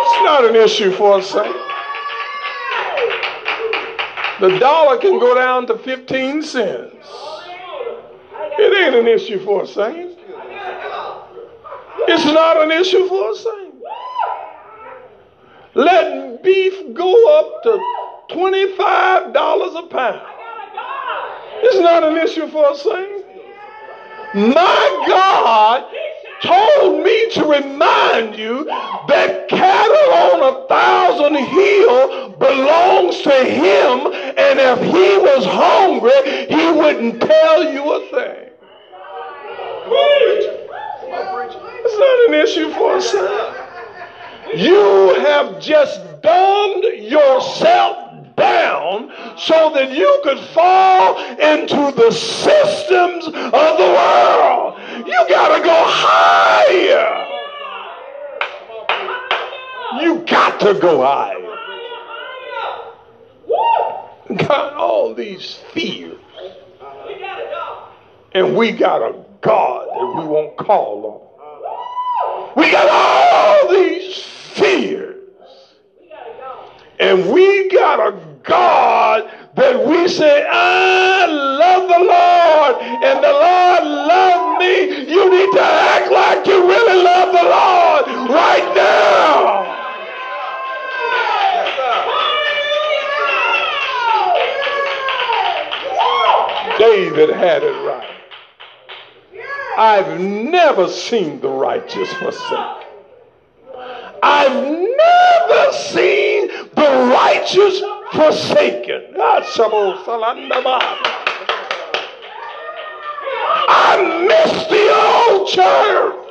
It's 0.07 0.25
not 0.25 0.47
an 0.47 0.57
issue 0.57 0.93
for 0.93 1.19
a 1.19 1.23
saint. 1.23 1.57
The 4.41 4.59
dollar 4.59 4.99
can 4.99 5.19
go 5.19 5.35
down 5.35 5.67
to 5.67 5.77
15 5.77 6.43
cents. 6.43 6.94
It 8.43 8.87
ain't 8.87 8.95
an 8.97 9.09
issue 9.09 9.41
for 9.45 9.63
a 9.63 9.67
saint. 9.67 10.19
It's 12.07 12.25
not 12.27 12.63
an 12.63 12.73
issue 12.73 13.09
for 13.09 13.31
a 13.33 13.35
saint. 13.37 13.75
Let 15.75 16.43
beef 16.43 16.95
go 16.95 17.39
up 17.39 17.63
to 17.65 17.87
$25 18.31 19.85
a 19.85 19.87
pound. 19.89 20.23
It's 21.63 21.81
not 21.81 22.05
an 22.05 22.17
issue 22.19 22.49
for 22.49 22.71
a 22.71 22.77
saint. 22.77 23.25
My 24.35 25.05
God 25.07 25.85
told 26.45 27.03
me 27.03 27.31
to 27.33 27.45
remind 27.45 28.37
you 28.37 28.65
that 28.65 29.49
cattle 29.49 30.13
on 30.13 30.43
a 30.55 30.69
thousand 30.69 31.37
hill 31.37 32.31
belongs 32.39 33.23
to 33.23 33.45
him, 33.45 34.07
and 34.37 34.61
if 34.61 34.81
he 34.81 35.19
was 35.19 35.45
hungry, 35.47 36.47
he 36.49 36.71
wouldn't 36.71 37.21
tell 37.21 37.73
you 37.73 37.93
a 37.93 38.01
thing. 38.11 38.51
It's 41.87 41.99
not 41.99 42.29
an 42.29 42.35
issue 42.35 42.71
for 42.73 42.97
a 42.97 43.03
son. 43.03 43.55
You 44.57 45.15
have 45.21 45.61
just 45.61 46.01
dumbed 46.23 46.85
yourself 46.99 48.37
down 48.37 49.13
so 49.37 49.71
that 49.75 49.93
you 49.93 50.21
could 50.25 50.39
fall 50.51 51.19
into 51.33 51.93
the 51.97 52.11
systems 52.11 53.27
of 53.27 53.33
the 53.33 53.91
world. 53.99 54.79
You 55.07 55.27
got 55.29 55.57
to 55.57 55.63
go 55.63 55.85
higher. 55.87 57.21
You 60.03 60.25
got 60.27 60.54
to 60.65 60.73
go 60.81 61.03
higher. 61.03 61.39
Got 64.49 64.73
all 64.75 65.15
these 65.15 65.57
fears. 65.73 66.19
And 68.33 68.57
we 68.57 68.73
got 68.73 69.03
a 69.03 69.15
God 69.43 69.89
that 69.89 70.23
we 70.23 70.27
won't 70.27 70.57
call 70.57 71.07
on. 71.07 72.55
We 72.57 72.71
got 72.71 72.89
all 72.89 73.71
these 73.71 74.17
fears. 74.23 75.23
And 76.99 77.31
we 77.31 77.69
got 77.69 78.01
a 78.01 78.19
God 78.43 79.31
that 79.57 79.87
we 79.87 80.09
say, 80.09 80.47
I 80.51 81.27
love 81.27 81.89
the 81.89 81.99
Lord 81.99 82.83
and 83.05 83.23
the 83.23 83.33
Lord 83.33 83.85
loved 84.09 84.61
me. 84.61 85.13
You 85.13 85.31
need 85.31 85.53
to 85.53 85.63
act 85.63 86.11
like 86.11 86.47
you 86.47 86.67
really 86.67 87.03
love 87.03 87.33
the 87.33 87.43
Lord 87.43 88.31
right 88.31 88.75
now. 88.75 89.74
David 96.79 97.31
had 97.31 97.63
it 97.63 97.87
right. 97.87 98.11
I've 99.77 100.21
never 100.21 100.89
seen 100.89 101.41
the 101.41 101.49
righteous 101.49 102.13
forsaken. 102.15 102.85
I've 104.23 104.65
never 104.65 105.73
seen 105.73 106.49
the 106.75 107.11
righteous 107.13 107.81
forsaken. 108.13 109.15
Ah, 109.19 109.43
Son, 109.53 109.71
I 113.69 113.97
miss 114.27 114.67
the 114.69 114.85
old 115.31 115.49
church. 115.49 116.25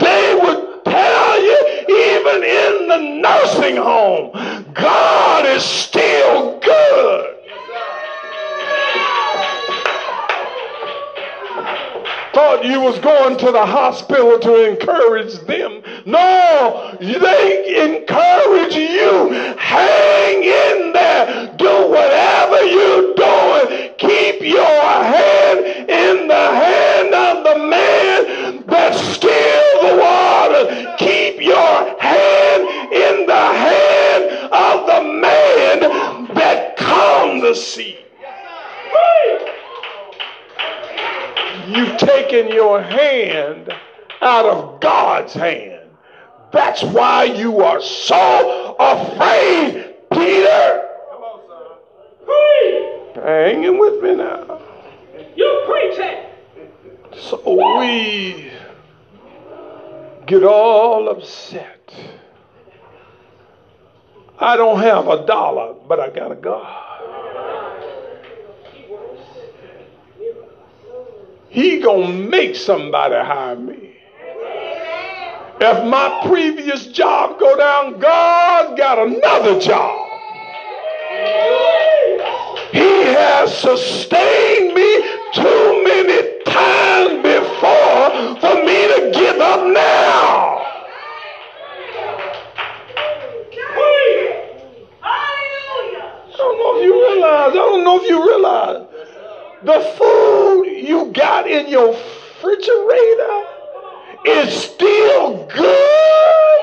They 0.00 0.34
would 0.42 0.84
tell 0.84 1.42
you, 1.42 1.58
even 1.88 2.42
in 2.44 2.88
the 2.88 2.98
nursing 3.20 3.76
home, 3.76 4.32
God 4.72 5.46
is 5.46 5.64
still 5.64 6.53
good. 6.64 7.34
thought 12.34 12.64
you 12.64 12.80
was 12.80 12.98
going 12.98 13.38
to 13.38 13.52
the 13.52 13.64
hospital 13.64 14.38
to 14.40 14.70
encourage 14.70 15.34
them. 15.46 15.82
No, 16.04 16.96
they 17.00 17.84
encourage 17.84 18.74
you. 18.74 19.30
Hang 19.56 20.42
in 20.42 20.92
there. 20.92 21.54
Do 21.56 21.88
whatever 21.88 22.64
you're 22.64 23.14
doing. 23.14 23.94
Keep 23.98 24.42
your 24.42 24.64
hand 24.64 25.60
in 25.88 26.28
the 26.28 26.34
hand 26.34 27.14
of 27.14 27.44
the 27.44 27.58
man 27.66 28.66
that 28.66 28.94
still 28.94 29.80
the 29.82 29.96
water. 30.02 30.96
Keep 30.98 31.40
your 31.40 31.63
calmed 36.86 37.42
the 37.42 37.54
sea. 37.54 37.98
You've 41.68 41.96
taken 41.96 42.48
your 42.48 42.82
hand 42.82 43.72
out 44.20 44.44
of 44.44 44.80
God's 44.80 45.32
hand. 45.32 45.90
That's 46.52 46.82
why 46.82 47.24
you 47.24 47.60
are 47.62 47.80
so 47.80 48.76
afraid, 48.78 49.94
Peter. 50.12 50.88
Come 51.10 51.22
on, 51.22 51.40
son. 51.48 53.22
me 54.02 54.14
now? 54.14 54.60
You 55.34 55.62
preach 55.66 55.98
it. 55.98 56.30
So 57.16 57.78
we 57.78 58.52
get 60.26 60.44
all 60.44 61.08
upset. 61.08 61.92
I 64.38 64.56
don't 64.56 64.80
have 64.80 65.06
a 65.08 65.24
dollar, 65.26 65.74
but 65.86 66.00
I 66.00 66.10
got 66.10 66.32
a 66.32 66.34
God. 66.34 66.80
He 71.48 71.78
gonna 71.78 72.08
make 72.08 72.56
somebody 72.56 73.14
hire 73.14 73.54
me. 73.54 73.92
If 75.60 75.84
my 75.86 76.22
previous 76.26 76.88
job 76.88 77.38
go 77.38 77.56
down, 77.56 78.00
God 78.00 78.76
got 78.76 78.98
another 78.98 79.60
job. 79.60 80.10
He 82.72 83.04
has 83.14 83.56
sustained 83.56 84.74
me 84.74 85.02
too 85.32 85.84
many 85.84 86.42
times 86.42 87.22
before 87.22 88.10
for 88.40 88.64
me 88.64 88.88
to 88.88 89.12
give 89.14 89.40
up 89.40 89.72
now. 89.72 90.54
I 95.02 96.36
don't 96.36 96.53
know 96.64 96.78
if 96.78 96.84
you 96.84 96.94
realize, 96.94 97.50
I 97.50 97.54
don't 97.54 97.84
know 97.84 98.00
if 98.00 98.08
you 98.08 98.26
realize 98.26 98.86
the 99.64 99.80
food 99.98 100.64
you 100.64 101.12
got 101.12 101.48
in 101.48 101.68
your 101.68 101.88
refrigerator 101.88 103.44
is 104.26 104.52
still 104.54 105.46
good. 105.46 106.60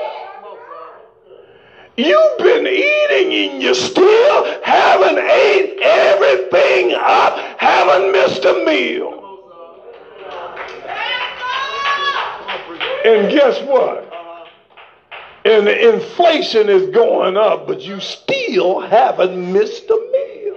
You've 1.96 2.38
been 2.38 2.66
eating 2.66 3.52
and 3.52 3.62
you 3.62 3.74
still 3.74 4.62
haven't 4.62 5.18
ate 5.18 5.78
everything 5.82 6.94
up, 6.94 7.38
haven't 7.58 8.12
missed 8.12 8.44
a 8.44 8.64
meal. 8.64 9.18
And 13.04 13.30
guess 13.30 13.60
what? 13.62 14.11
And 15.44 15.66
the 15.66 15.94
inflation 15.94 16.68
is 16.68 16.90
going 16.90 17.36
up, 17.36 17.66
but 17.66 17.80
you 17.80 17.98
still 17.98 18.78
haven't 18.80 19.52
missed 19.52 19.90
a 19.90 19.96
meal. 20.12 20.56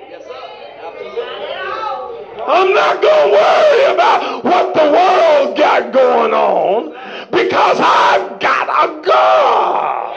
I'm 2.47 2.71
not 2.75 3.01
going 3.01 3.31
to 3.31 3.33
worry 3.33 3.93
about 3.93 4.43
what 4.43 4.75
the 4.75 4.83
world 4.83 5.57
got 5.57 5.91
going 5.91 6.33
on 6.33 6.91
because 7.31 7.79
I've 7.81 8.39
got 8.39 8.69
a 8.69 9.01
God. 9.01 10.15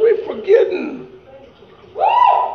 We're 0.00 0.26
forgetting 0.26 1.08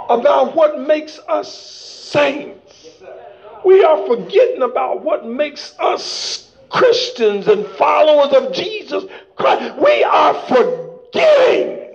about 0.09 0.53
what 0.53 0.81
makes 0.81 1.19
us 1.29 1.57
saints. 1.57 2.87
We 3.63 3.83
are 3.85 4.05
forgetting 4.07 4.63
about 4.63 5.01
what 5.03 5.25
makes 5.25 5.73
us 5.79 6.46
Christians 6.69 7.47
and 7.47 7.65
followers 7.65 8.33
of 8.33 8.53
Jesus 8.53 9.05
Christ. 9.35 9.75
We 9.77 10.03
are 10.03 10.33
forgetting 10.47 11.87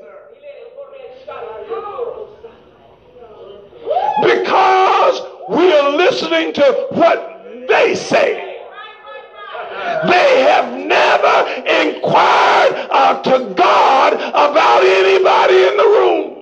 because 4.23 5.23
we 5.49 5.73
are 5.73 5.91
listening 5.97 6.53
to 6.55 6.87
what 6.91 7.67
they 7.69 7.95
say. 7.95 8.49
They 10.07 10.43
have 10.43 10.73
never 10.79 11.51
inquired 11.61 12.89
uh, 12.91 13.23
to 13.23 13.55
God 13.55 14.15
about 14.15 14.85
anybody 14.85 15.69
in 15.69 15.77
the 15.77 15.85
room. 15.85 16.42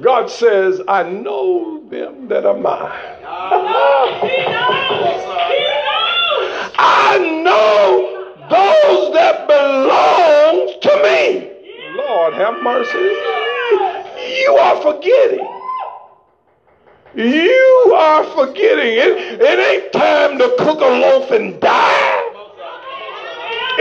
God 0.00 0.30
says, 0.30 0.80
I 0.88 1.02
know 1.02 1.86
them 1.90 2.28
that 2.28 2.46
are 2.46 2.56
mine. 2.56 2.90
I 6.78 7.18
know 7.44 8.34
those 8.48 9.12
that 9.12 9.46
belong 9.46 10.80
to 10.80 11.02
me. 11.02 11.50
Lord, 11.96 12.32
have 12.34 12.62
mercy. 12.62 12.98
You 14.42 14.56
are 14.58 14.80
forgetting. 14.80 15.46
You 17.14 17.92
are 17.94 18.24
forgetting. 18.24 18.94
It, 18.94 19.40
it 19.42 19.58
ain't 19.58 19.92
time 19.92 20.38
to 20.38 20.54
cook 20.58 20.80
a 20.80 20.88
loaf 20.88 21.30
and 21.30 21.60
die. 21.60 22.30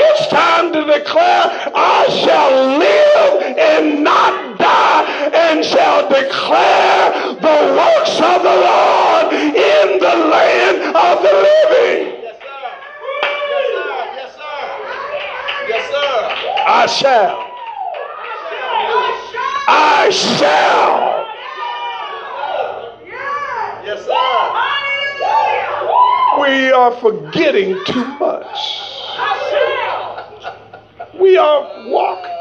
It's 0.02 0.28
time 0.28 0.74
to 0.74 0.86
declare, 0.86 1.72
I 1.76 2.08
shall 2.10 2.78
live 2.80 3.58
and 3.58 4.04
not 4.04 4.49
die, 4.49 4.49
and 5.34 5.64
shall 5.66 6.08
declare 6.10 7.12
the 7.36 7.58
works 7.78 8.16
of 8.22 8.44
the 8.44 8.56
Lord 8.70 9.34
in 9.34 10.00
the 10.00 10.16
land 10.30 10.96
of 10.96 11.22
the 11.24 11.34
living. 11.34 12.24
Yes, 12.24 12.38
sir. 12.42 12.68
Yes, 14.16 14.34
sir. 14.36 14.60
Yes, 15.68 15.84
sir. 15.90 16.64
I 16.68 16.86
shall. 16.88 17.50
I 19.68 20.10
shall. 20.12 21.20
Yes 23.86 24.06
sir. 24.06 24.80
We 26.42 26.72
are 26.72 26.92
forgetting 26.92 27.78
too 27.86 28.06
much. 28.20 28.58
We 31.20 31.38
are 31.38 31.90
walk. 31.90 32.39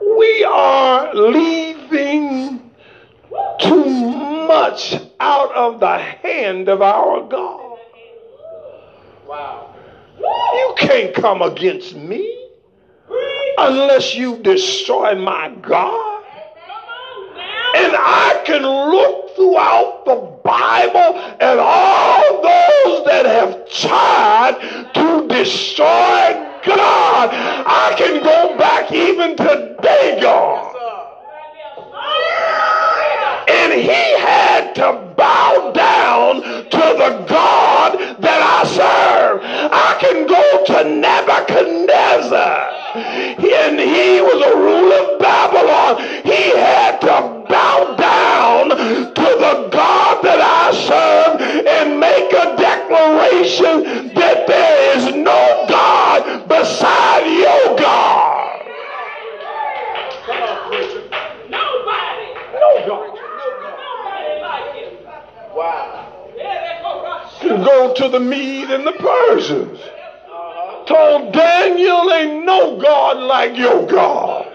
We 0.00 0.44
are 0.44 1.14
leaving 1.14 2.70
too 3.58 3.84
much 4.46 4.94
out 5.20 5.54
of 5.54 5.80
the 5.80 5.98
hand 5.98 6.68
of 6.68 6.82
our 6.82 7.22
God. 7.28 7.78
Wow. 9.28 9.74
You 10.18 10.74
can't 10.78 11.14
come 11.14 11.42
against 11.42 11.94
me 11.94 12.38
unless 13.58 14.14
you 14.14 14.38
destroy 14.38 15.14
my 15.14 15.54
God. 15.62 16.22
And 17.76 17.92
I 17.96 18.42
can 18.44 18.62
look 18.62 19.34
throughout 19.34 20.04
the 20.04 20.16
Bible 20.44 21.18
at 21.40 21.58
all 21.58 22.42
those 22.42 23.04
that 23.06 23.26
have 23.26 23.68
tried 23.68 24.90
to 24.94 25.26
destroy 25.28 26.53
God. 26.66 27.30
I 27.32 27.94
can 27.96 28.22
go 28.22 28.56
back 28.56 28.90
even 28.92 29.36
to 29.36 29.76
Dagon. 29.82 30.70
And 33.46 33.72
he 33.72 34.04
had 34.18 34.74
to 34.74 35.14
bow 35.16 35.72
down 35.74 36.42
to 36.42 36.84
the 37.02 37.24
God 37.28 37.98
that 38.20 38.40
I 38.42 38.64
serve. 38.66 39.40
I 39.44 39.96
can 40.00 40.26
go 40.26 40.64
to 40.66 40.84
Nebuchadnezzar. 40.88 42.70
And 42.94 43.78
he 43.80 44.20
was 44.20 44.40
a 44.46 44.56
ruler 44.56 45.13
the 68.14 68.20
Mede 68.20 68.70
and 68.70 68.86
the 68.86 68.92
Persians. 68.92 69.80
Told 70.86 71.32
Daniel, 71.32 72.12
ain't 72.12 72.44
no 72.44 72.78
God 72.78 73.18
like 73.18 73.56
your 73.58 73.84
God. 73.88 74.46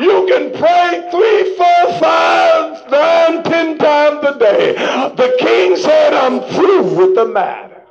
You 0.00 0.26
can 0.26 0.50
pray 0.50 1.06
three, 1.10 1.56
four, 1.56 2.00
five, 2.00 2.90
nine, 2.90 3.42
ten 3.44 3.76
times 3.76 4.24
a 4.24 4.38
day. 4.38 4.72
The 4.72 5.36
king 5.40 5.76
said, 5.76 6.14
I'm 6.14 6.40
through 6.54 6.96
with 6.96 7.14
the 7.14 7.26
matter. 7.26 7.82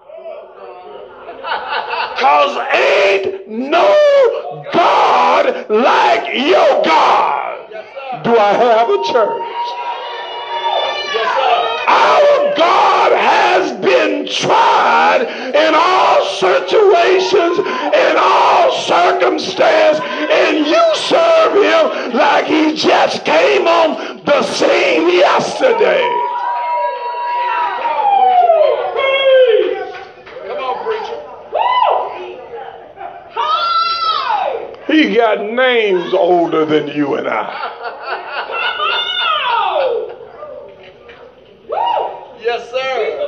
Cause 2.17 2.57
ain't 2.73 3.47
no 3.47 4.65
God 4.73 5.69
like 5.69 6.33
your 6.33 6.83
God. 6.83 8.23
Do 8.23 8.35
I 8.35 8.53
have 8.53 8.89
a 8.89 9.03
church? 9.03 9.43
Yes, 11.13 11.37
sir. 11.37 11.72
Our 11.87 12.55
God 12.55 13.11
has 13.11 13.71
been 13.81 14.27
tried 14.27 15.23
in 15.53 15.73
all 15.75 16.25
situations, 16.39 17.59
in 17.59 18.15
all 18.17 18.71
circumstances, 18.83 20.01
and 20.03 20.65
you 20.65 20.83
serve 20.95 21.53
him 21.53 22.17
like 22.17 22.45
he 22.45 22.75
just 22.75 23.25
came 23.25 23.67
on 23.67 24.23
the 24.25 24.41
scene 24.43 25.09
yesterday. 25.09 26.03
Come 30.47 30.59
on, 30.59 30.75
preacher. 30.85 31.19
He 34.87 35.15
got 35.15 35.41
names 35.41 36.13
older 36.13 36.65
than 36.65 36.87
you 36.89 37.15
and 37.15 37.27
I. 37.27 37.71
Yes, 42.43 42.69
sir. 42.71 43.23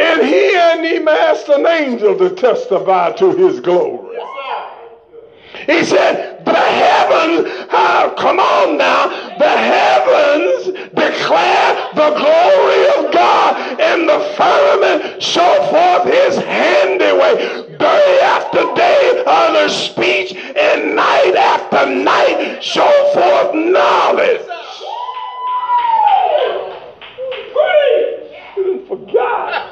And 0.00 0.26
he 0.26 0.54
and 0.56 0.84
him 0.84 1.06
asked 1.06 1.48
an 1.48 1.64
angel 1.64 2.18
to 2.18 2.30
testify 2.30 3.12
to 3.12 3.32
his 3.36 3.60
glory. 3.60 4.16
Yes, 4.16 4.28
sir. 4.34 5.72
He 5.72 5.84
said, 5.84 6.44
The 6.44 6.54
heavens, 6.54 7.68
uh, 7.70 8.14
come 8.16 8.40
on 8.40 8.78
now, 8.78 9.06
the 9.38 9.48
heavens 9.48 10.66
declare 10.66 11.90
the 11.94 12.10
glory 12.18 13.06
of 13.06 13.12
God, 13.12 13.80
and 13.80 14.08
the 14.08 14.18
firmament 14.36 15.22
show 15.22 15.54
forth 15.70 16.12
his 16.12 16.36
handiwork. 16.36 17.78
Day 17.78 18.20
after 18.22 18.74
day, 18.74 19.22
other 19.24 19.68
speech, 19.68 20.34
and 20.34 20.96
night 20.96 21.36
after 21.36 21.86
night 21.86 22.60
show 22.60 22.90
forth 23.14 23.54
knowledge. 23.54 24.42
You 28.56 28.84
forgot 28.88 29.68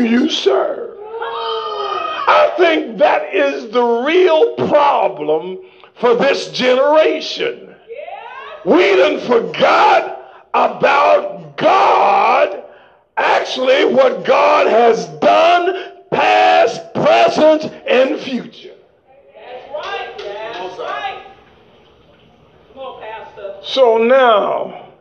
you 0.00 0.28
serve. 0.28 0.96
I 1.00 2.52
think 2.56 2.98
that 2.98 3.34
is 3.34 3.70
the 3.70 3.82
real 3.82 4.54
problem 4.68 5.58
for 6.00 6.14
this 6.14 6.50
generation. 6.50 7.74
We 8.64 8.96
done 8.96 9.20
forgot 9.20 10.48
about 10.54 11.56
God, 11.56 12.64
actually 13.16 13.84
what 13.86 14.24
God 14.24 14.66
has 14.66 15.06
done, 15.20 15.92
past, 16.10 16.92
present, 16.94 17.64
and 17.86 18.20
future. 18.20 18.74
So 23.62 23.98
now 23.98 24.92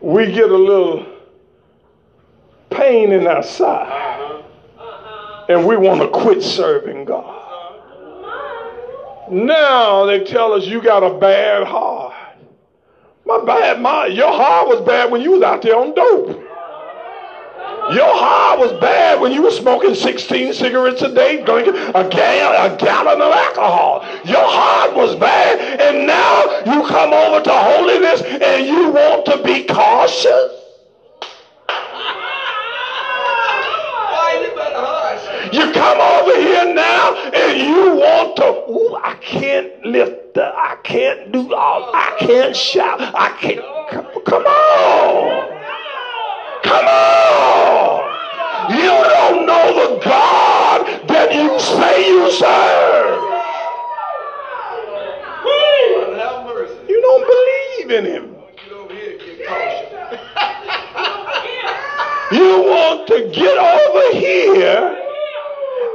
we 0.00 0.26
get 0.32 0.50
a 0.50 0.56
little 0.56 1.11
pain 2.74 3.12
in 3.12 3.26
our 3.26 3.42
side 3.42 4.42
uh-huh. 4.78 5.46
and 5.48 5.66
we 5.66 5.76
want 5.76 6.00
to 6.00 6.08
quit 6.08 6.42
serving 6.42 7.04
God. 7.04 7.40
Now 9.30 10.04
they 10.04 10.24
tell 10.24 10.52
us 10.52 10.66
you 10.66 10.82
got 10.82 11.02
a 11.02 11.18
bad 11.18 11.66
heart. 11.66 12.14
My 13.24 13.44
bad, 13.44 13.80
my 13.80 14.06
your 14.06 14.32
heart 14.32 14.68
was 14.68 14.84
bad 14.86 15.10
when 15.10 15.22
you 15.22 15.32
was 15.32 15.42
out 15.42 15.62
there 15.62 15.76
on 15.76 15.94
dope. 15.94 16.42
Your 17.90 18.14
heart 18.14 18.60
was 18.60 18.72
bad 18.80 19.20
when 19.20 19.32
you 19.32 19.42
were 19.42 19.50
smoking 19.50 19.94
16 19.94 20.52
cigarettes 20.52 21.02
a 21.02 21.12
day, 21.12 21.44
drinking 21.44 21.74
a, 21.74 22.08
gal- 22.08 22.72
a 22.72 22.76
gallon 22.76 23.20
of 23.20 23.32
alcohol. 23.32 24.06
Your 24.24 24.44
heart 24.44 24.94
was 24.94 25.16
bad, 25.16 25.80
and 25.80 26.06
now 26.06 26.60
you 26.60 26.86
come 26.86 27.12
over 27.12 27.42
to 27.42 27.52
holiness 27.52 28.22
and 28.22 28.66
you 28.66 28.90
want 28.92 29.26
to 29.26 29.42
be 29.42 29.64
cautious. 29.64 30.61
You 35.52 35.70
come 35.72 36.00
over 36.00 36.38
here 36.40 36.74
now 36.74 37.14
and 37.14 37.58
you 37.58 37.94
want 37.96 38.36
to, 38.36 38.70
ooh, 38.70 38.96
I 39.04 39.14
can't 39.20 39.68
lift 39.84 40.14
the, 40.34 40.44
I 40.44 40.76
can't 40.82 41.30
do 41.30 41.54
all, 41.54 41.90
I 41.94 42.16
can't 42.20 42.56
shout, 42.56 42.98
I 43.14 43.30
can't, 43.38 43.60
come, 43.90 44.06
come 44.24 44.46
on. 44.46 45.62
Come 46.62 46.86
on. 46.86 48.12
You 48.70 48.86
don't 48.86 49.46
know 49.46 49.74
the 49.74 50.00
God 50.04 50.86
that 51.08 51.34
you 51.34 51.60
say 51.60 52.08
you 52.08 52.30
serve. 52.30 53.22
You 56.88 57.00
don't 57.02 57.26
believe 57.26 57.90
in 57.98 58.04
him. 58.06 58.36
You 62.32 62.62
want 62.62 63.06
to 63.08 63.20
get 63.30 63.58
over 63.58 64.18
here 64.18 65.01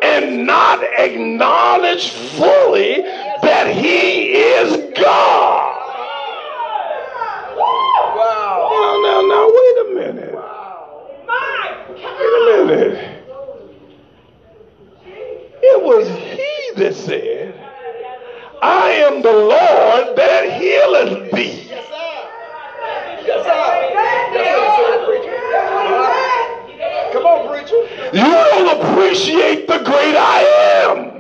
and 0.04 0.46
not 0.46 0.84
acknowledge 0.84 2.10
fully 2.10 3.02
that 3.42 3.68
he 3.74 4.34
is 4.34 4.94
God. 4.98 5.74
Now, 8.70 9.02
now, 9.04 9.22
now, 9.22 9.52
wait 9.54 9.78
a 9.78 9.94
minute. 9.96 10.36
Wait 11.90 12.60
a 12.60 12.66
minute. 12.66 13.18
It 15.62 15.84
was 15.84 16.08
he 16.08 16.82
that 16.82 16.96
said, 16.96 17.54
I 18.62 18.90
am 18.92 19.22
the 19.22 19.32
Lord 19.32 20.18
that 20.18 20.54
healeth 20.60 21.32
thee. 21.32 21.68
Yes, 21.70 21.88
sir. 21.90 22.30
Yes, 23.26 23.46
sir. 23.46 24.34
Yes, 24.34 24.76
sir, 24.78 25.06
preacher. 25.06 25.36
All 25.36 26.00
right. 26.00 27.10
Come 27.14 27.26
on, 27.26 27.48
preacher. 27.50 27.82
You 28.14 28.24
don't 28.24 28.82
appreciate 28.82 29.68
the 29.68 29.80
great 29.80 30.16
I 30.16 30.40
am. 30.86 31.18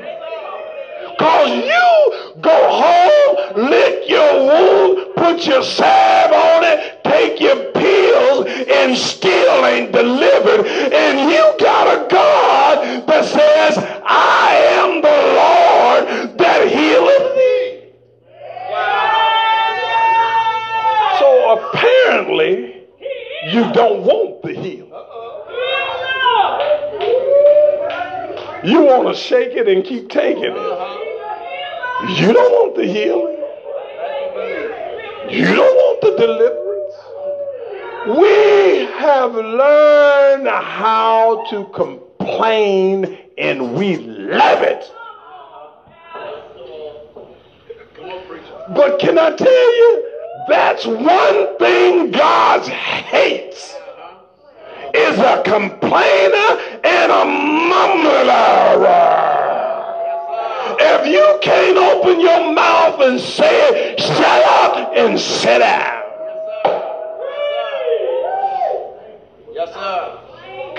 Cause 1.18 1.50
you 1.50 2.42
go 2.42 2.70
home, 2.70 3.70
lick 3.70 4.08
your 4.10 4.46
wound, 4.46 5.16
put 5.38 5.45
your 5.45 5.63
salve 5.63 6.32
on 6.32 6.63
it, 6.63 7.04
take 7.04 7.39
your 7.39 7.71
pills, 7.71 8.47
and 8.47 8.97
still 8.97 9.65
ain't 9.65 9.91
delivered. 9.91 10.65
And 10.65 11.30
you 11.30 11.54
got 11.60 11.88
a 11.88 12.08
God 12.10 13.06
that 13.08 13.26
says, 13.26 13.78
I 13.78 14.56
am 14.71 15.02
the 15.02 15.17
Lord 15.38 16.38
that 16.39 16.67
healeth 16.67 17.36
thee. 17.36 17.93
So 21.19 21.60
apparently, 21.60 22.88
you 23.54 23.71
don't 23.73 24.04
want 24.04 24.41
the 24.41 24.54
healing. 24.54 24.93
You 28.63 28.82
want 28.82 29.08
to 29.08 29.13
shake 29.13 29.54
it 29.54 29.67
and 29.67 29.84
keep 29.86 30.10
taking 30.10 30.43
it. 30.45 32.10
You 32.10 32.34
don't 32.34 32.52
want 32.52 32.76
the 32.76 32.86
healing. 32.86 33.38
You 35.30 35.43
don't 35.43 35.76
want 35.76 36.02
the 36.02 36.15
deliverance. 36.26 36.95
We 38.06 38.86
have 38.97 39.36
learned 39.36 40.47
how 40.67 41.45
to 41.49 41.65
complain 41.73 43.17
and 43.38 43.73
we 43.73 43.97
love 43.97 44.62
it. 44.62 44.91
But 48.75 48.99
can 48.99 49.17
I 49.17 49.34
tell 49.36 49.77
you, 49.77 50.12
that's 50.49 50.86
one 50.86 51.58
thing 51.58 52.12
God 52.12 52.67
hates 52.67 53.75
is 54.93 55.19
a 55.19 55.41
complainer 55.45 56.49
and 56.84 57.12
a 57.12 57.23
mumbler. 57.71 59.08
If 60.80 61.08
you 61.08 61.39
can't 61.41 61.77
open 61.77 62.19
your 62.19 62.53
mouth 62.53 62.99
and 63.01 63.19
say, 63.19 63.95
shut 63.97 64.43
up 64.45 64.91
and 64.95 65.17
sit 65.19 65.60
down. 65.60 66.03
Yes, 69.53 69.73
sir. 69.73 70.27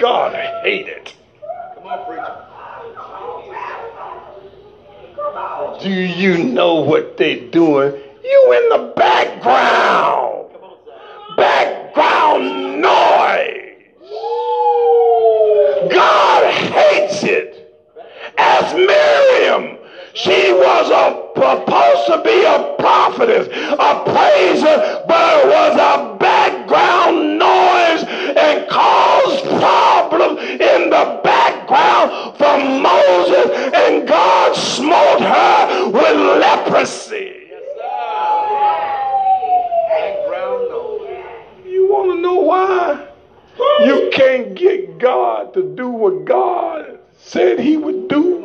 God 0.00 0.34
I 0.34 0.62
hate 0.62 0.88
it. 0.88 1.14
Come 1.74 1.86
on, 1.86 2.06
preacher. 2.06 2.48
Do 5.80 5.90
you 5.90 6.42
know 6.42 6.76
what 6.76 7.16
they're 7.16 7.48
doing? 7.50 7.92
You 8.24 8.52
in 8.52 8.68
the 8.68 8.92
background. 8.96 10.50
Background 11.36 12.80
noise. 12.82 13.68
God 15.90 16.52
hates 16.52 17.22
it. 17.22 17.76
Ask 18.36 18.74
Miriam. 18.74 19.78
She 20.14 20.52
was 20.52 20.90
a, 20.90 21.28
supposed 21.36 22.06
to 22.06 22.22
be 22.24 22.42
a 22.44 22.74
prophetess, 22.78 23.46
a 23.46 24.02
praiser, 24.04 25.04
but 25.06 25.38
it 25.38 25.46
was 25.46 25.76
a 25.76 26.16
background 26.18 27.38
noise 27.38 28.04
and 28.36 28.68
caused 28.68 29.44
problem 29.60 30.38
in 30.38 30.90
the 30.90 31.20
background 31.22 32.36
Moses, 33.08 33.72
and 33.74 34.06
God 34.06 34.54
smote 34.54 35.20
her 35.20 35.88
with 35.90 36.16
leprosy. 36.40 37.34
You 41.64 41.88
want 41.90 42.16
to 42.16 42.20
know 42.20 42.40
why? 42.40 43.08
You 43.86 44.10
can't 44.12 44.54
get 44.54 44.98
God 44.98 45.54
to 45.54 45.74
do 45.74 45.88
what 45.88 46.24
God 46.26 46.98
said 47.16 47.58
he 47.58 47.76
would 47.76 48.08
do 48.08 48.38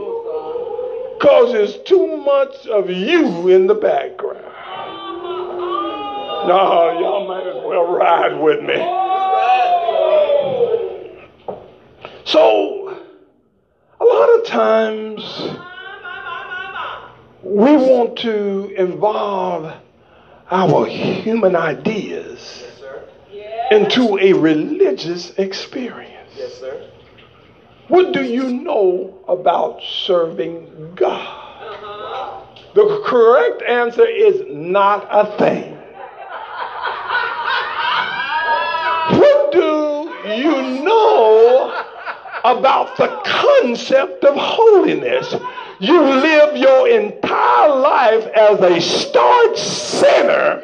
because 1.18 1.52
there's 1.52 1.78
too 1.80 2.18
much 2.18 2.68
of 2.68 2.90
you 2.90 3.50
in 3.50 3.68
the 3.68 3.76
background. 3.76 4.44
No, 6.48 6.98
y'all 7.00 7.28
might 7.28 7.48
as 7.48 7.64
well 7.66 7.86
ride 7.86 8.40
with 8.40 8.62
me. 8.62 8.76
So, 12.26 12.83
a 14.04 14.06
lot 14.06 14.38
of 14.38 14.46
times 14.46 15.24
we 17.42 17.78
want 17.78 18.18
to 18.18 18.74
involve 18.76 19.74
our 20.52 20.86
human 20.86 21.56
ideas 21.56 22.66
into 23.72 24.20
a 24.20 24.34
religious 24.34 25.30
experience. 25.38 26.34
Yes, 26.36 26.56
sir. 26.56 26.90
What 27.88 28.12
do 28.12 28.26
you 28.26 28.50
know 28.50 29.24
about 29.30 29.82
serving 29.82 30.96
God? 30.96 31.22
Uh-huh. 31.22 32.42
The 32.76 33.04
correct 33.06 33.62
answer 33.62 34.06
is 34.06 34.44
not 34.50 35.08
a 35.10 35.38
thing. 35.38 35.76
what 39.18 39.54
do 39.54 40.12
you 40.36 40.84
know 40.84 41.63
about 42.44 42.98
the 42.98 43.22
concept 43.26 44.24
of 44.24 44.36
holiness? 44.36 45.34
You 45.80 46.02
live 46.02 46.56
your 46.58 46.88
entire 46.88 47.70
life 47.70 48.26
as 48.28 48.60
a 48.60 48.80
start 48.80 49.58
sinner 49.58 50.64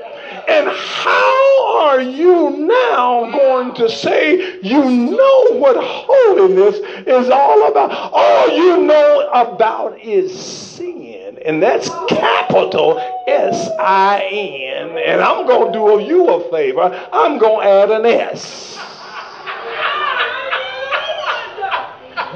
and 0.49 0.67
how 0.67 1.77
are 1.77 2.01
you 2.01 2.49
now 2.57 3.29
going 3.31 3.75
to 3.75 3.87
say 3.87 4.59
you 4.61 4.83
know 4.83 5.59
what 5.59 5.77
holiness 5.77 6.77
is 7.05 7.29
all 7.29 7.67
about? 7.69 7.91
All 7.91 8.49
you 8.49 8.83
know 8.83 9.29
about 9.31 9.99
is 9.99 10.37
sin. 10.37 11.37
And 11.45 11.61
that's 11.61 11.87
capital 12.07 12.97
S 13.27 13.69
I 13.79 14.27
N. 14.31 14.97
And 14.97 15.21
I'm 15.21 15.45
going 15.45 15.71
to 15.71 15.79
do 15.79 16.03
you 16.03 16.27
a 16.29 16.49
favor. 16.49 17.09
I'm 17.13 17.37
going 17.37 17.65
to 17.65 17.71
add 17.71 17.91
an 17.91 18.05
S. 18.07 18.77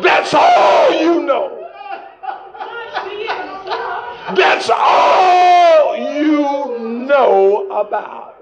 That's 0.01 0.33
all 0.33 0.91
you 0.99 1.21
know. 1.23 1.69
That's 4.35 4.69
all 4.69 5.95
you 5.95 6.79
know 7.07 7.67
about. 7.69 8.33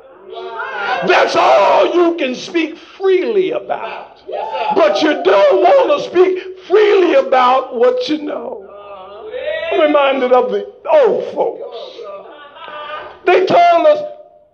That's 1.07 1.35
all 1.35 1.93
you 1.93 2.15
can 2.15 2.35
speak 2.35 2.77
freely 2.77 3.51
about. 3.51 4.21
But 4.75 5.01
you 5.01 5.21
don't 5.23 5.61
want 5.61 6.01
to 6.01 6.09
speak 6.09 6.59
freely 6.67 7.15
about 7.15 7.75
what 7.75 8.07
you 8.07 8.19
know. 8.19 8.67
I'm 9.71 9.81
reminded 9.81 10.31
of 10.31 10.51
the 10.51 10.71
old 10.89 11.33
folks. 11.33 11.77
They 13.25 13.45
told 13.45 13.87
us, 13.87 14.01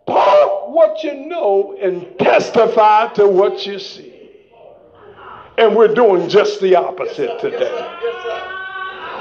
talk 0.07 0.69
what 0.69 1.03
you 1.03 1.27
know 1.27 1.77
and 1.81 2.17
testify 2.17 3.13
to 3.13 3.27
what 3.27 3.65
you 3.65 3.79
see. 3.79 4.06
And 5.57 5.75
we're 5.75 5.93
doing 5.93 6.29
just 6.29 6.61
the 6.61 6.75
opposite 6.75 7.39
today. 7.39 7.93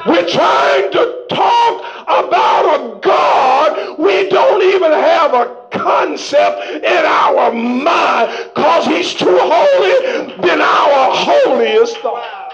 We're 0.07 0.29
trying 0.29 0.93
to 0.93 1.25
talk 1.31 1.83
about 2.03 2.81
a 2.81 3.01
God 3.01 3.99
we 3.99 4.29
don't 4.29 4.63
even 4.63 4.93
have 4.93 5.35
a 5.35 5.57
concept 5.71 6.85
in 6.85 7.05
our 7.05 7.53
mind 7.53 8.31
because 8.55 8.87
he's 8.87 9.15
too 9.15 9.39
holy 9.41 10.37
than 10.47 10.61
our 10.61 11.15
holiest 11.15 11.97
thought. 11.99 12.53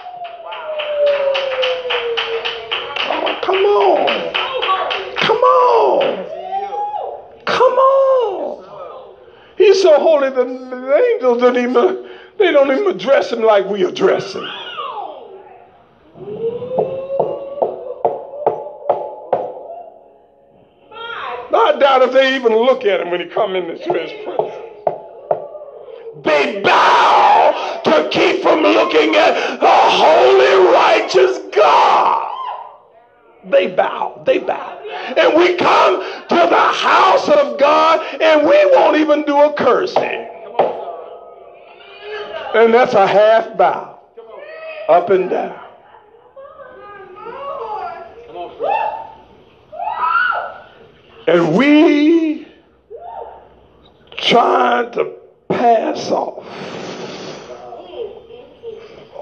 Oh, 3.09 3.39
come 3.43 3.65
on. 3.65 4.33
Come 5.17 5.37
on. 5.37 6.27
Come 7.45 7.79
on. 7.79 9.17
He's 9.59 9.83
so 9.83 9.99
holy 9.99 10.31
that 10.31 10.47
the 10.47 11.13
angels 11.15 11.41
don't 11.41 11.57
even, 11.57 12.09
they 12.43 12.51
don't 12.51 12.71
even 12.73 12.89
address 12.89 13.33
him 13.33 13.43
like 13.43 13.67
we 13.67 13.85
address 13.85 14.35
him. 14.35 14.45
I 21.55 21.77
doubt 21.79 22.03
if 22.03 22.13
they 22.13 22.35
even 22.35 22.53
look 22.55 22.85
at 22.85 23.01
him 23.01 23.11
when 23.11 23.21
he 23.21 23.27
come 23.27 23.55
into 23.55 23.73
his 23.73 24.13
presence. 24.25 24.55
They 26.25 26.61
bow 26.63 27.81
to 27.85 28.09
keep 28.11 28.43
from 28.43 28.63
looking 28.63 29.15
at 29.15 29.63
a 29.63 29.91
holy, 29.91 30.73
righteous 30.73 31.39
God. 31.55 32.29
They 33.45 33.69
bow, 33.69 34.23
they 34.27 34.39
bow. 34.39 34.79
And 35.17 35.39
we 35.39 35.55
come 35.55 36.03
to 36.29 36.35
the 36.35 36.57
house 36.57 37.29
of 37.29 37.59
God 37.59 38.01
and 38.21 38.47
we 38.47 38.67
won't 38.73 38.97
even 38.97 39.25
do 39.25 39.41
a 39.41 39.53
cursing. 39.55 40.32
And 42.55 42.75
that's 42.75 42.93
a 42.93 43.07
half 43.07 43.57
bow, 43.57 43.99
up 44.89 45.09
and 45.09 45.31
down. 45.31 45.59
And 51.27 51.57
we 51.57 52.47
trying 54.19 54.91
to 54.93 55.15
pass 55.49 56.11
off 56.11 56.45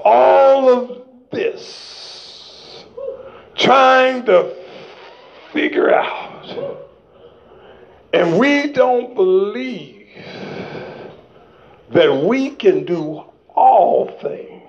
all 0.03 0.69
of 0.69 1.01
this, 1.31 2.83
trying 3.55 4.25
to 4.25 4.53
figure 5.53 5.93
out, 5.93 6.87
and 8.11 8.37
we 8.37 8.71
don't 8.73 9.15
believe 9.15 10.07
that 11.93 12.23
we 12.25 12.51
can 12.51 12.85
do 12.85 13.23
all 13.55 14.17
things 14.21 14.63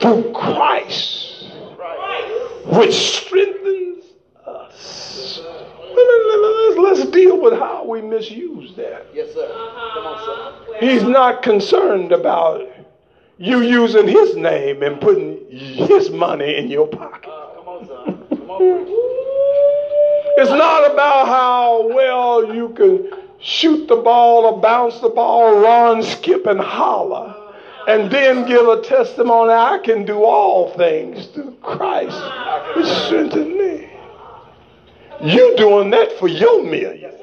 through 0.00 0.32
Christ, 0.32 1.46
which 2.66 2.94
strengthens 2.94 4.04
us. 4.46 5.40
Let's 6.76 7.06
deal 7.06 7.40
with 7.40 7.54
how 7.54 7.86
we 7.86 8.02
misuse 8.02 8.74
that. 8.76 9.06
Yes, 9.12 9.32
sir. 9.34 9.48
Come 9.48 10.06
on, 10.06 10.24
sir. 10.24 10.76
He's 10.80 11.02
not 11.02 11.42
concerned 11.42 12.12
about 12.12 12.68
you 13.38 13.62
using 13.62 14.06
his 14.06 14.36
name 14.36 14.82
and 14.82 15.00
putting 15.00 15.50
his 15.50 16.10
money 16.10 16.56
in 16.56 16.68
your 16.68 16.86
pocket. 16.86 17.28
Uh, 17.28 17.54
come 17.56 17.68
on, 17.68 17.86
son. 17.86 18.26
Come 18.28 18.50
on. 18.50 18.86
It's 20.36 20.50
not 20.50 20.92
about 20.92 21.26
how 21.26 21.88
well 21.88 22.54
you 22.54 22.70
can 22.70 23.23
shoot 23.44 23.86
the 23.88 23.96
ball 23.96 24.46
or 24.46 24.60
bounce 24.60 24.98
the 25.00 25.08
ball, 25.10 25.60
run, 25.60 26.02
skip, 26.02 26.46
and 26.46 26.58
holler, 26.58 27.36
and 27.86 28.10
then 28.10 28.48
give 28.48 28.66
a 28.66 28.80
testimony 28.80 29.52
I 29.52 29.78
can 29.84 30.06
do 30.06 30.24
all 30.24 30.70
things 30.76 31.26
through 31.26 31.54
Christ, 31.62 32.18
which 32.74 32.86
strengthens 32.86 33.46
me. 33.46 33.90
You 35.22 35.54
doing 35.56 35.90
that 35.90 36.18
for 36.18 36.26
your 36.26 36.64
millions. 36.64 37.20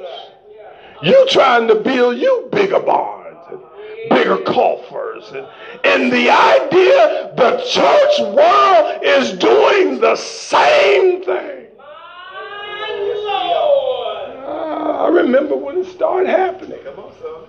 You 1.01 1.27
trying 1.29 1.67
to 1.67 1.75
build 1.75 2.17
you 2.17 2.47
bigger 2.51 2.79
barns 2.79 3.37
and 3.49 3.59
bigger 4.09 4.37
coffers. 4.37 5.31
And, 5.31 5.47
and 5.83 6.11
the 6.11 6.29
idea 6.29 7.33
the 7.35 7.57
church 7.67 8.19
world 8.35 8.99
is 9.03 9.33
doing 9.39 9.99
the 9.99 10.15
same 10.15 11.23
thing. 11.23 11.67
Uh, 14.45 14.90
I 15.01 15.07
remember 15.07 15.55
when 15.55 15.79
it 15.79 15.87
started 15.87 16.29
happening 16.29 16.77
Come 16.83 16.99
on, 16.99 17.11
son. 17.19 17.43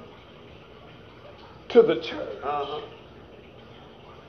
to 1.68 1.82
the 1.82 1.96
church. 1.96 2.38
Uh-huh. 2.42 2.80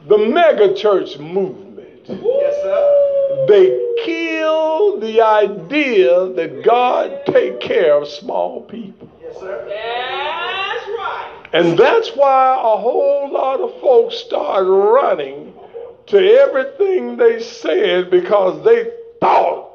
The 0.10 0.18
mega 0.18 0.74
church 0.76 1.18
movement. 1.18 2.02
Yes, 2.06 2.62
sir. 2.62 3.46
They 3.48 3.68
killed 4.04 5.02
the 5.02 5.22
idea 5.22 6.34
that 6.34 6.64
God 6.66 7.22
take 7.26 7.62
care 7.62 7.96
of 8.02 8.10
small 8.10 8.62
people. 8.64 9.10
Yes, 9.22 9.40
sir. 9.40 9.66
That's 9.70 10.88
right. 10.90 11.48
And 11.54 11.78
that's 11.80 12.10
why 12.10 12.56
a 12.56 12.78
whole 12.78 13.32
lot 13.32 13.62
of 13.62 13.80
folks 13.80 14.18
started 14.18 14.70
running 14.70 15.54
to 16.08 16.18
everything 16.18 17.16
they 17.16 17.42
said 17.42 18.12
because 18.12 18.66
they 18.66 18.92
thought 19.22 19.73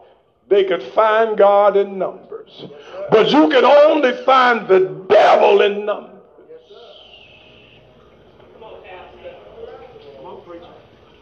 they 0.49 0.65
could 0.65 0.83
find 0.83 1.37
God 1.37 1.77
in 1.77 1.99
numbers. 1.99 2.65
But 3.11 3.31
you 3.31 3.49
can 3.49 3.65
only 3.65 4.13
find 4.25 4.67
the 4.67 4.81
devil 5.09 5.61
in 5.61 5.85
numbers. 5.85 6.15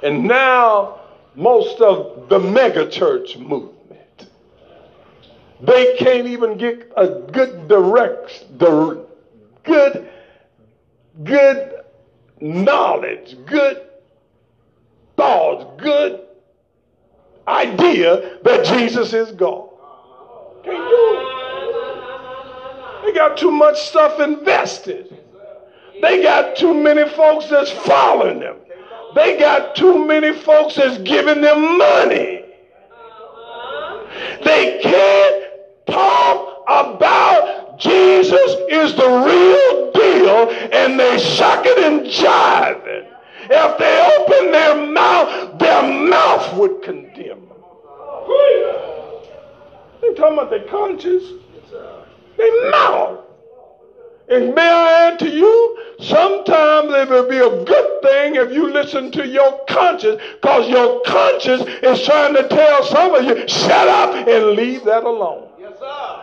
And 0.03 0.25
now, 0.25 1.01
most 1.35 1.81
of 1.81 2.29
the 2.29 2.39
megachurch 2.39 3.39
movement, 3.39 4.29
they 5.61 5.97
can't 5.97 6.27
even 6.27 6.59
get 6.59 6.93
a 6.97 7.09
good 7.09 7.67
direct, 7.67 8.45
good, 8.59 10.09
good 11.25 11.81
knowledge, 12.41 13.37
good 13.47 13.87
thoughts, 15.17 15.83
good 15.83 16.26
idea 17.49 18.39
that 18.43 18.65
Jesus 18.65 19.13
is 19.13 19.33
God. 19.33 19.71
Can't 20.65 20.77
do 20.77 21.19
it. 21.21 21.27
They 23.05 23.13
got 23.13 23.37
too 23.37 23.51
much 23.51 23.81
stuff 23.81 24.19
invested. 24.21 25.17
They 26.03 26.23
got 26.23 26.57
too 26.57 26.75
many 26.75 27.09
folks 27.11 27.47
that's 27.49 27.71
following 27.71 28.41
them. 28.41 28.57
They 29.15 29.39
got 29.39 29.77
too 29.77 30.05
many 30.05 30.33
folks 30.33 30.75
that's 30.75 30.99
giving 30.99 31.41
them 31.41 31.79
money. 31.79 32.45
They 34.45 34.81
can't 34.83 35.45
talk 35.87 36.65
about 36.69 37.79
Jesus 37.79 38.51
is 38.71 38.95
the 38.95 39.07
real 39.07 39.93
deal 39.93 40.51
and 40.73 40.99
they 40.99 41.19
suck 41.19 41.65
it 41.65 41.79
and 41.79 42.07
jiving. 42.07 43.07
If 43.49 43.79
they 43.79 44.17
open 44.19 44.53
their 44.53 44.87
mouth, 44.87 45.59
their 45.59 46.09
mouth 46.09 46.55
would 46.57 46.83
condemn 46.83 47.49
them. 47.49 47.59
They 50.01 50.15
talking 50.15 50.39
about 50.39 50.51
their 50.51 50.65
conscience. 50.69 51.25
Their 52.37 52.71
mouth. 52.71 53.21
And 54.29 54.55
may 54.55 54.69
I 54.69 55.09
add 55.09 55.21
to 55.21 55.31
you, 55.31 55.79
sometimes 56.01 56.91
it 56.93 57.09
will 57.09 57.29
be 57.29 57.37
a 57.37 57.65
good 57.65 58.03
thing 58.03 58.35
if 58.35 58.53
you 58.53 58.73
listen 58.73 59.13
to 59.13 59.27
your 59.27 59.65
conscience, 59.67 60.21
because 60.41 60.69
your 60.69 61.01
conscience 61.05 61.63
is 61.83 62.05
trying 62.05 62.35
to 62.35 62.49
tell 62.49 62.85
some 62.85 63.15
of 63.15 63.25
you, 63.25 63.47
shut 63.47 63.89
up 63.89 64.15
and 64.27 64.57
leave 64.57 64.85
that 64.85 65.05
alone. 65.05 65.49
Yes, 65.61 65.79
sir. 65.79 66.23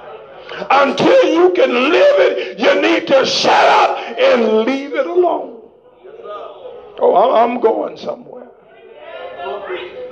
Until 0.69 1.23
you 1.33 1.53
can 1.53 1.71
live 1.71 2.19
it, 2.19 2.59
you 2.59 2.81
need 2.81 3.07
to 3.07 3.25
shut 3.25 3.53
up 3.53 3.97
and 4.19 4.65
leave 4.65 4.93
it 4.93 5.07
alone. 5.07 5.52
Oh, 7.05 7.35
I'm 7.35 7.59
going 7.59 7.97
somewhere. 7.97 8.47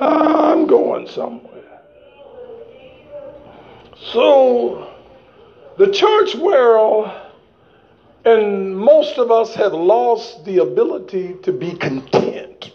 I'm 0.02 0.68
going 0.68 1.08
somewhere. 1.08 1.80
So, 4.12 4.94
the 5.78 5.90
church 5.90 6.36
world 6.36 7.10
and 8.26 8.78
most 8.78 9.18
of 9.18 9.32
us 9.32 9.56
have 9.56 9.72
lost 9.74 10.44
the 10.44 10.58
ability 10.58 11.38
to 11.44 11.54
be 11.54 11.78
content. 11.78 12.74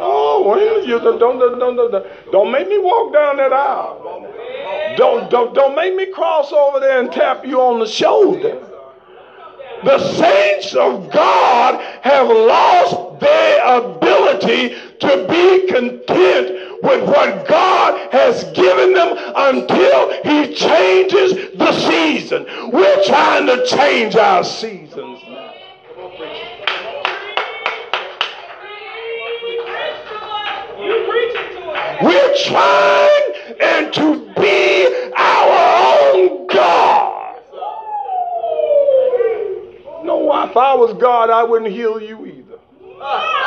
Oh, 0.00 0.44
well, 0.46 0.86
you 0.86 0.98
don't, 0.98 1.18
don't, 1.18 1.38
don't, 1.38 1.76
don't, 1.76 2.32
don't 2.32 2.50
make 2.50 2.68
me 2.68 2.78
walk 2.78 3.12
down 3.12 3.36
that 3.36 3.52
aisle. 3.52 4.32
Don't, 4.96 5.30
don't, 5.30 5.54
don't 5.54 5.76
make 5.76 5.94
me 5.94 6.06
cross 6.06 6.52
over 6.52 6.80
there 6.80 7.00
and 7.00 7.12
tap 7.12 7.44
you 7.44 7.60
on 7.60 7.80
the 7.80 7.86
shoulder. 7.86 8.73
The 9.84 9.98
saints 10.14 10.74
of 10.74 11.10
God 11.10 11.80
have 12.02 12.28
lost 12.28 13.20
their 13.20 13.78
ability 13.78 14.76
to 15.00 15.26
be 15.28 15.66
content 15.72 16.82
with 16.82 17.08
what 17.08 17.46
God 17.46 18.12
has 18.12 18.44
given 18.52 18.94
them 18.94 19.16
until 19.36 20.22
He 20.22 20.54
changes 20.54 21.56
the 21.56 21.72
season. 21.72 22.46
We're 22.72 23.04
trying 23.04 23.46
to 23.46 23.66
change 23.66 24.16
our 24.16 24.42
seasons 24.44 25.20
now. 25.28 25.54
We're 32.02 32.34
trying 32.44 33.32
and 33.60 33.92
to 33.94 34.32
be 34.36 35.10
our 35.16 36.12
own 36.14 36.46
God. 36.48 37.40
No, 40.04 40.23
if 40.42 40.56
I 40.56 40.74
was 40.74 40.94
God, 40.94 41.30
I 41.30 41.44
wouldn't 41.44 41.70
heal 41.70 42.00
you 42.00 42.26
either. 42.26 42.58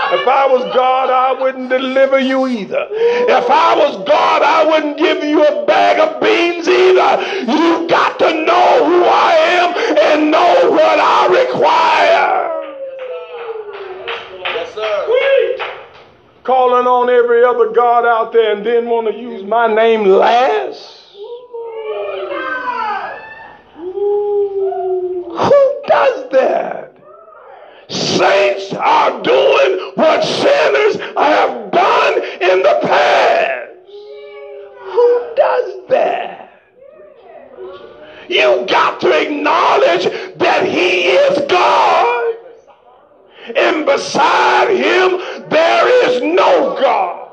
If 0.10 0.28
I 0.28 0.48
was 0.48 0.64
God, 0.76 1.10
I 1.10 1.34
wouldn't 1.42 1.70
deliver 1.70 2.20
you 2.20 2.48
either. 2.48 2.88
If 2.92 3.50
I 3.50 3.76
was 3.76 3.98
God, 4.08 4.42
I 4.42 4.66
wouldn't 4.66 4.98
give 4.98 5.24
you 5.24 5.46
a 5.46 5.66
bag 5.66 6.00
of 6.00 6.22
beans 6.22 6.68
either. 6.68 7.52
You've 7.52 7.90
got 7.90 8.20
to 8.20 8.46
know 8.46 8.86
who 8.86 9.04
I 9.04 9.34
am 9.58 9.74
and 9.98 10.32
know 10.32 10.72
what 10.72 11.00
I 11.00 11.28
require. 11.44 12.58
Yes, 14.44 14.74
sir. 14.74 15.08
Yes, 15.10 15.60
sir. 15.60 15.74
Calling 16.44 16.88
on 16.88 17.10
every 17.10 17.44
other 17.44 17.72
God 17.74 18.06
out 18.06 18.32
there 18.32 18.56
and 18.56 18.66
then 18.66 18.86
want 18.86 19.08
to 19.08 19.14
use 19.20 19.44
my 19.44 19.68
name 19.68 20.04
last. 20.06 20.94
Who 23.76 25.67
does 25.88 26.30
that? 26.32 26.94
Saints 27.90 28.74
are 28.74 29.22
doing 29.24 29.92
what 29.96 30.24
sinners 30.24 30.96
have 31.16 31.72
done 31.72 32.14
in 32.42 32.62
the 32.62 32.80
past. 32.84 33.72
Who 34.82 35.34
does 35.36 35.88
that? 35.90 36.62
You 38.30 38.66
got 38.68 39.00
to 39.02 39.22
acknowledge 39.22 40.04
that 40.38 40.66
He 40.66 41.04
is 41.08 41.40
God. 41.50 42.36
And 43.56 43.86
beside 43.86 44.70
Him, 44.70 45.50
there 45.50 46.10
is 46.10 46.22
no 46.22 46.78
God. 46.82 47.28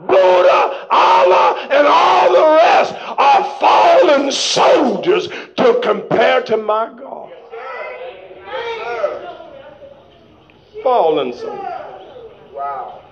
Buddha, 0.00 0.88
Allah, 0.90 1.68
and 1.70 1.86
all 1.86 2.32
the 2.32 2.56
rest 2.56 2.94
are 3.16 3.44
fallen 3.60 4.32
soldiers 4.32 5.28
to 5.56 5.80
compare 5.82 6.42
to 6.42 6.56
my 6.56 6.88
God. 6.88 7.01
Fallen 10.82 11.32
soldiers. 11.32 11.58
Wow. 12.52 13.02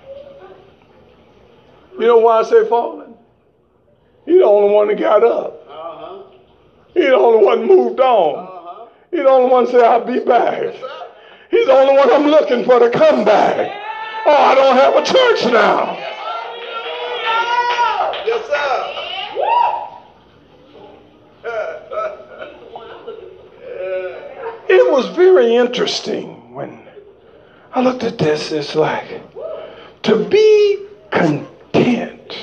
You 1.99 2.07
know 2.07 2.19
why 2.19 2.41
I 2.41 2.43
say 2.45 2.69
fallen? 2.69 3.15
He's 4.25 4.39
the 4.39 4.45
only 4.45 4.75
one 4.75 4.89
that 4.89 4.99
got 4.99 5.23
up. 5.23 5.67
Uh-huh. 5.69 6.23
He's 6.95 7.05
the 7.07 7.15
only 7.15 7.45
one 7.45 7.67
moved 7.67 8.01
on. 8.01 8.39
Uh-huh. 8.39 8.87
He's 9.11 9.21
the 9.21 9.29
only 9.29 9.51
one 9.51 9.67
said, 9.67 9.83
I'll 9.83 10.05
be 10.05 10.21
back. 10.21 10.75
He's 11.51 11.67
the 11.67 11.73
only 11.73 11.97
one 11.97 12.11
I'm 12.13 12.27
looking 12.27 12.65
for 12.65 12.79
to 12.79 12.91
come 12.91 13.25
back. 13.25 13.71
Oh, 14.27 14.37
I 14.37 14.55
don't 14.55 14.77
have 14.77 14.95
a 14.97 15.05
church 15.05 15.53
now. 15.53 15.97
Yes, 18.27 18.47
sir. 18.47 18.91
it 24.69 24.93
was 24.93 25.07
very 25.17 25.57
interesting 25.57 26.55
when 26.55 26.87
I 27.73 27.81
looked 27.83 28.03
at 28.03 28.19
this. 28.19 28.51
It's 28.51 28.75
like 28.75 29.23
to 30.03 30.25
be 30.29 30.87
content. 31.11 32.37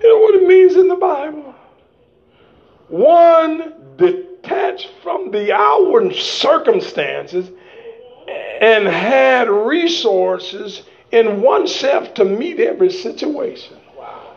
You 0.00 0.08
know 0.08 0.18
what 0.18 0.34
it 0.36 0.46
means 0.46 0.76
in 0.76 0.88
the 0.88 0.96
Bible? 0.96 1.54
One 2.88 3.74
detached 3.96 4.90
from 5.02 5.30
the 5.30 5.52
outward 5.52 6.14
circumstances 6.14 7.50
and 8.60 8.86
had 8.86 9.48
resources 9.48 10.82
in 11.10 11.40
oneself 11.42 12.14
to 12.14 12.24
meet 12.24 12.60
every 12.60 12.90
situation. 12.90 13.76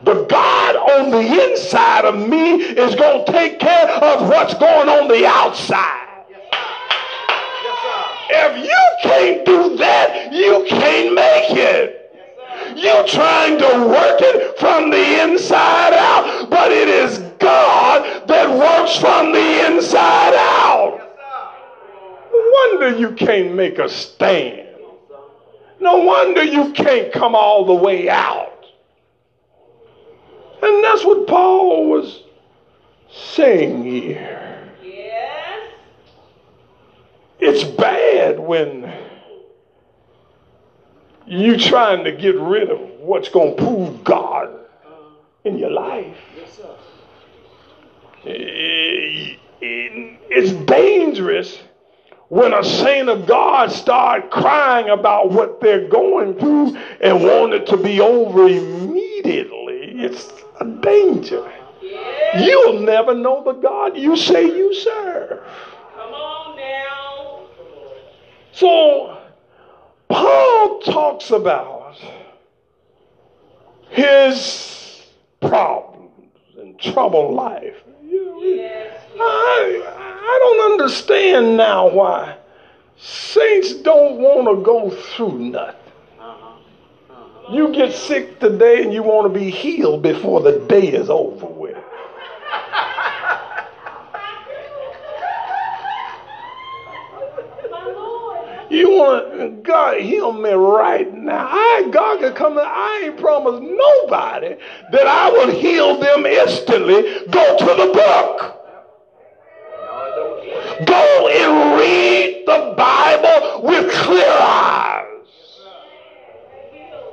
The 0.04 0.26
God 0.26 0.76
on 0.76 1.12
the 1.12 1.52
inside 1.52 2.06
of 2.06 2.16
me 2.28 2.56
is 2.56 2.96
going 2.96 3.26
to 3.26 3.32
take 3.32 3.60
care 3.60 3.88
of 3.88 4.28
what's 4.28 4.54
going 4.56 4.90
on 4.90 5.08
the 5.08 5.26
outside. 5.26 6.00
If 8.30 8.66
you 8.66 8.83
can't 9.04 9.46
do 9.46 9.78
that, 9.78 10.34
you 10.34 10.66
can't 10.68 11.14
make 11.14 11.52
it. 11.52 12.00
You're 12.76 13.06
trying 13.08 13.58
to 13.60 13.88
work 13.88 14.20
it 14.22 14.58
from 14.58 14.90
the 14.90 15.22
inside 15.22 15.94
out, 15.94 16.50
but 16.50 16.72
it 16.72 16.88
is 16.88 17.20
God 17.40 18.28
that 18.28 18.50
works 18.50 18.98
from 18.98 19.32
the 19.32 19.66
inside 19.68 20.34
out. 20.36 21.00
No 22.32 22.52
wonder 22.52 22.98
you 22.98 23.12
can't 23.12 23.54
make 23.54 23.78
a 23.78 23.90
stand. 23.90 24.70
No 25.80 25.98
wonder 25.98 26.44
you 26.44 26.72
can't 26.72 27.12
come 27.12 27.36
all 27.36 27.66
the 27.66 27.74
way 27.74 28.10
out. 28.10 28.66
And 30.62 30.84
that's 30.84 31.04
what 31.04 31.28
Paul 31.28 31.90
was 31.90 32.24
saying 33.12 33.84
here. 33.84 34.70
Yes. 34.82 35.74
It's 37.40 37.64
bad 37.66 38.40
when 38.40 38.92
you 41.26 41.58
trying 41.58 42.04
to 42.04 42.12
get 42.12 42.36
rid 42.36 42.70
of 42.70 42.80
what's 43.00 43.30
going 43.30 43.56
to 43.56 43.64
prove 43.64 44.04
God 44.04 44.50
in 45.44 45.58
your 45.58 45.72
life. 45.72 46.16
Eh, 46.26 46.38
yes, 46.38 46.58
sir. 46.58 46.76
It's 50.36 50.52
dangerous 50.66 51.60
when 52.30 52.54
a 52.54 52.64
saint 52.64 53.10
of 53.10 53.28
God 53.28 53.72
start 53.72 54.32
crying 54.32 54.90
about 54.90 55.32
what 55.32 55.62
they're 55.62 55.88
going 55.88 56.38
through 56.40 56.76
and 57.02 57.22
want 57.24 57.54
it 57.54 57.68
to 57.68 57.78
be 57.78 58.02
over 58.02 58.48
immediately. 58.48 60.02
It's 60.02 60.32
a 60.60 60.66
danger. 60.66 61.52
You'll 62.40 62.80
never 62.80 63.14
know 63.14 63.44
the 63.44 63.54
God 63.54 63.96
you 63.98 64.18
say 64.18 64.46
you 64.46 64.74
serve. 64.74 65.44
Come 65.96 66.14
on 66.14 66.58
now. 66.58 67.48
So, 68.52 69.23
Paul 70.14 70.80
talks 70.82 71.32
about 71.32 71.98
his 73.90 75.02
problems 75.42 76.30
and 76.56 76.80
troubled 76.80 77.34
life. 77.34 77.76
I, 79.20 79.82
I 79.86 80.40
don't 80.40 80.72
understand 80.72 81.58
now 81.58 81.90
why 81.90 82.38
saints 82.98 83.74
don't 83.74 84.20
want 84.20 84.48
to 84.56 84.64
go 84.64 84.92
through 84.92 85.40
nothing. 85.40 85.80
You 87.52 87.74
get 87.74 87.94
sick 87.94 88.40
today 88.40 88.84
and 88.84 88.94
you 88.94 89.02
want 89.02 89.34
to 89.34 89.40
be 89.40 89.50
healed 89.50 90.04
before 90.04 90.42
the 90.42 90.60
day 90.60 90.90
is 90.90 91.10
over 91.10 91.48
with. 91.48 91.78
You 98.74 98.90
want 98.90 99.62
God 99.62 100.02
heal 100.02 100.34
me 100.34 100.50
right 100.50 101.14
now. 101.14 101.48
I 101.48 101.90
God 101.92 102.20
can 102.20 102.34
come. 102.34 102.58
I 102.58 103.04
ain't 103.06 103.20
promised 103.20 103.62
nobody 103.62 104.56
that 104.92 105.06
I 105.06 105.30
will 105.30 105.52
heal 105.52 106.00
them 106.00 106.26
instantly. 106.26 107.04
Go 107.30 107.58
to 107.60 107.66
the 107.66 107.92
book. 107.94 108.60
Go 110.88 111.28
and 111.30 111.80
read 111.80 112.46
the 112.48 112.74
Bible 112.76 113.62
with 113.62 113.94
clear 113.94 114.26
eyes. 114.28 115.06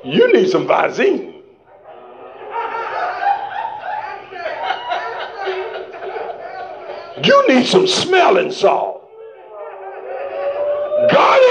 You 0.02 0.32
need 0.32 0.48
some 0.48 0.66
Visine. 0.66 1.42
You 7.22 7.48
need 7.48 7.66
some 7.66 7.86
smelling 7.86 8.50
salt. 8.50 8.89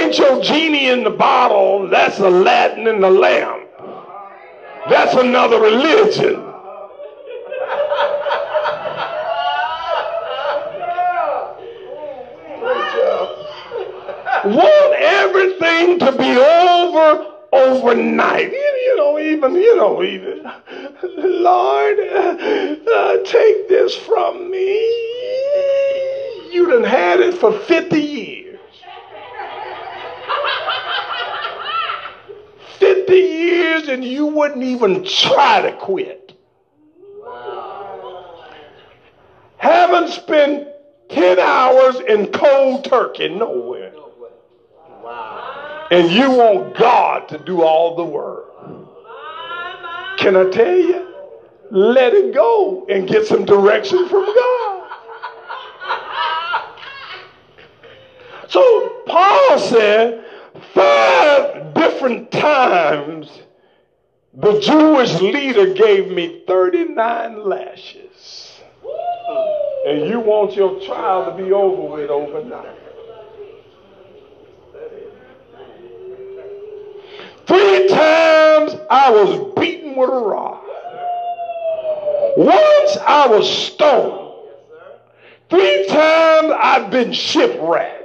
Ain't 0.09 0.17
your 0.17 0.41
genie 0.41 0.89
in 0.89 1.03
the 1.03 1.11
bottle. 1.11 1.87
That's 1.87 2.17
Aladdin 2.17 2.87
in 2.87 2.99
the 2.99 3.11
lamp. 3.11 3.69
That's 4.89 5.13
another 5.13 5.61
religion. 5.61 6.41
Want 14.45 14.95
everything 14.97 15.99
to 15.99 16.11
be 16.13 16.37
over 16.39 17.31
overnight. 17.53 18.51
You 18.51 18.95
know, 18.97 19.19
even, 19.19 19.53
you 19.53 19.75
know, 19.75 20.01
even, 20.01 20.41
Lord, 21.03 21.99
uh, 21.99 23.17
take 23.25 23.69
this 23.69 23.95
from 23.95 24.49
me. 24.49 24.73
You 26.51 26.65
done 26.67 26.83
had 26.83 27.19
it 27.19 27.35
for 27.35 27.51
50 27.51 28.01
years. 28.01 28.38
50 33.09 33.15
years 33.15 33.87
and 33.87 34.05
you 34.05 34.27
wouldn't 34.27 34.63
even 34.63 35.03
try 35.03 35.61
to 35.61 35.71
quit. 35.77 36.37
Haven't 39.57 40.09
spent 40.09 40.67
10 41.09 41.39
hours 41.39 41.99
in 42.01 42.31
cold 42.31 42.85
turkey 42.85 43.29
nowhere. 43.29 43.93
And 45.91 46.11
you 46.11 46.29
want 46.31 46.77
God 46.77 47.27
to 47.29 47.39
do 47.39 47.63
all 47.63 47.95
the 47.95 48.05
work. 48.05 48.45
Can 50.19 50.35
I 50.35 50.49
tell 50.51 50.77
you? 50.77 51.07
Let 51.71 52.13
it 52.13 52.33
go 52.33 52.85
and 52.89 53.07
get 53.07 53.25
some 53.25 53.45
direction 53.45 54.07
from 54.07 54.25
God. 54.25 54.91
So 58.49 59.03
Paul 59.05 59.59
said, 59.59 60.25
Five 60.73 61.73
different 61.73 62.31
times 62.31 63.29
the 64.33 64.59
Jewish 64.59 65.19
leader 65.21 65.73
gave 65.73 66.11
me 66.11 66.43
39 66.47 67.43
lashes. 67.43 68.59
And 69.85 70.07
you 70.07 70.19
want 70.19 70.55
your 70.55 70.79
trial 70.81 71.31
to 71.31 71.43
be 71.43 71.51
over 71.51 71.95
with 71.95 72.09
overnight. 72.09 72.77
Three 77.47 77.87
times 77.87 78.75
I 78.89 79.09
was 79.09 79.53
beaten 79.59 79.95
with 79.95 80.09
a 80.09 80.13
rod. 80.13 80.63
Once 82.37 82.97
I 83.05 83.27
was 83.27 83.49
stoned. 83.49 84.27
Three 85.49 85.87
times 85.87 86.53
I've 86.55 86.91
been 86.91 87.11
shipwrecked. 87.11 87.98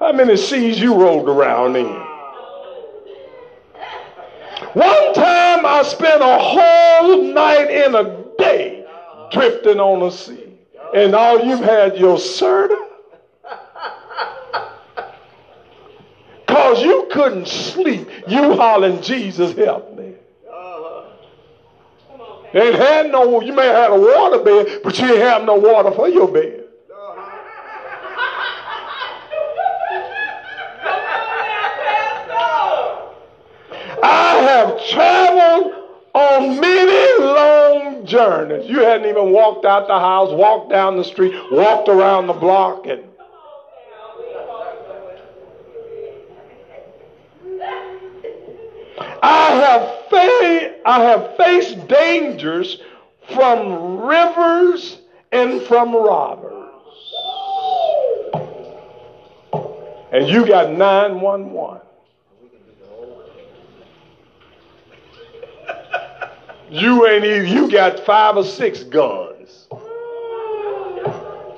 How 0.00 0.12
many 0.12 0.36
seas 0.38 0.80
you 0.80 0.94
rolled 0.94 1.28
around 1.28 1.76
in? 1.76 1.86
One 4.72 5.14
time 5.14 5.66
I 5.66 5.82
spent 5.86 6.22
a 6.22 6.38
whole 6.38 7.22
night 7.22 7.70
in 7.70 7.94
a 7.94 8.24
day 8.38 8.86
drifting 9.30 9.78
on 9.78 10.00
the 10.00 10.10
sea. 10.10 10.58
And 10.94 11.14
all 11.14 11.44
you've 11.44 11.60
had 11.60 11.98
your 11.98 12.16
serta. 12.16 12.82
Because 16.46 16.82
you 16.82 17.08
couldn't 17.12 17.46
sleep. 17.46 18.08
You 18.26 18.54
hollering, 18.54 19.02
Jesus, 19.02 19.54
help 19.54 19.96
me. 19.96 20.14
Ain't 22.52 22.74
had 22.74 23.12
no, 23.12 23.40
you 23.42 23.52
may 23.52 23.66
have 23.66 23.76
had 23.76 23.90
a 23.92 24.00
water 24.00 24.42
bed, 24.42 24.80
but 24.82 24.98
you 24.98 25.06
ain't 25.06 25.18
have 25.18 25.44
no 25.44 25.54
water 25.54 25.92
for 25.92 26.08
your 26.08 26.26
bed. 26.26 26.64
I 34.02 34.34
have 34.42 34.86
traveled 34.88 35.74
on 36.14 36.60
many 36.60 37.24
long 38.20 38.48
journeys. 38.48 38.68
You 38.68 38.80
hadn't 38.80 39.08
even 39.08 39.32
walked 39.32 39.64
out 39.64 39.86
the 39.86 39.98
house, 39.98 40.30
walked 40.32 40.70
down 40.70 40.96
the 40.96 41.04
street, 41.04 41.34
walked 41.50 41.88
around 41.88 42.26
the 42.26 42.32
block, 42.32 42.86
and 42.86 43.04
I 49.22 49.50
have, 49.50 50.08
fa- 50.08 50.74
I 50.86 51.02
have 51.02 51.36
faced 51.36 51.88
dangers 51.88 52.80
from 53.34 53.98
rivers 54.00 54.98
and 55.32 55.62
from 55.62 55.94
robbers. 55.94 56.56
And 60.12 60.28
you 60.28 60.46
got 60.46 60.72
911. 60.72 61.80
You 66.70 67.04
ain't 67.08 67.24
even, 67.24 67.48
you 67.48 67.68
got 67.68 67.98
five 68.06 68.36
or 68.36 68.44
six 68.44 68.84
guns. 68.84 69.66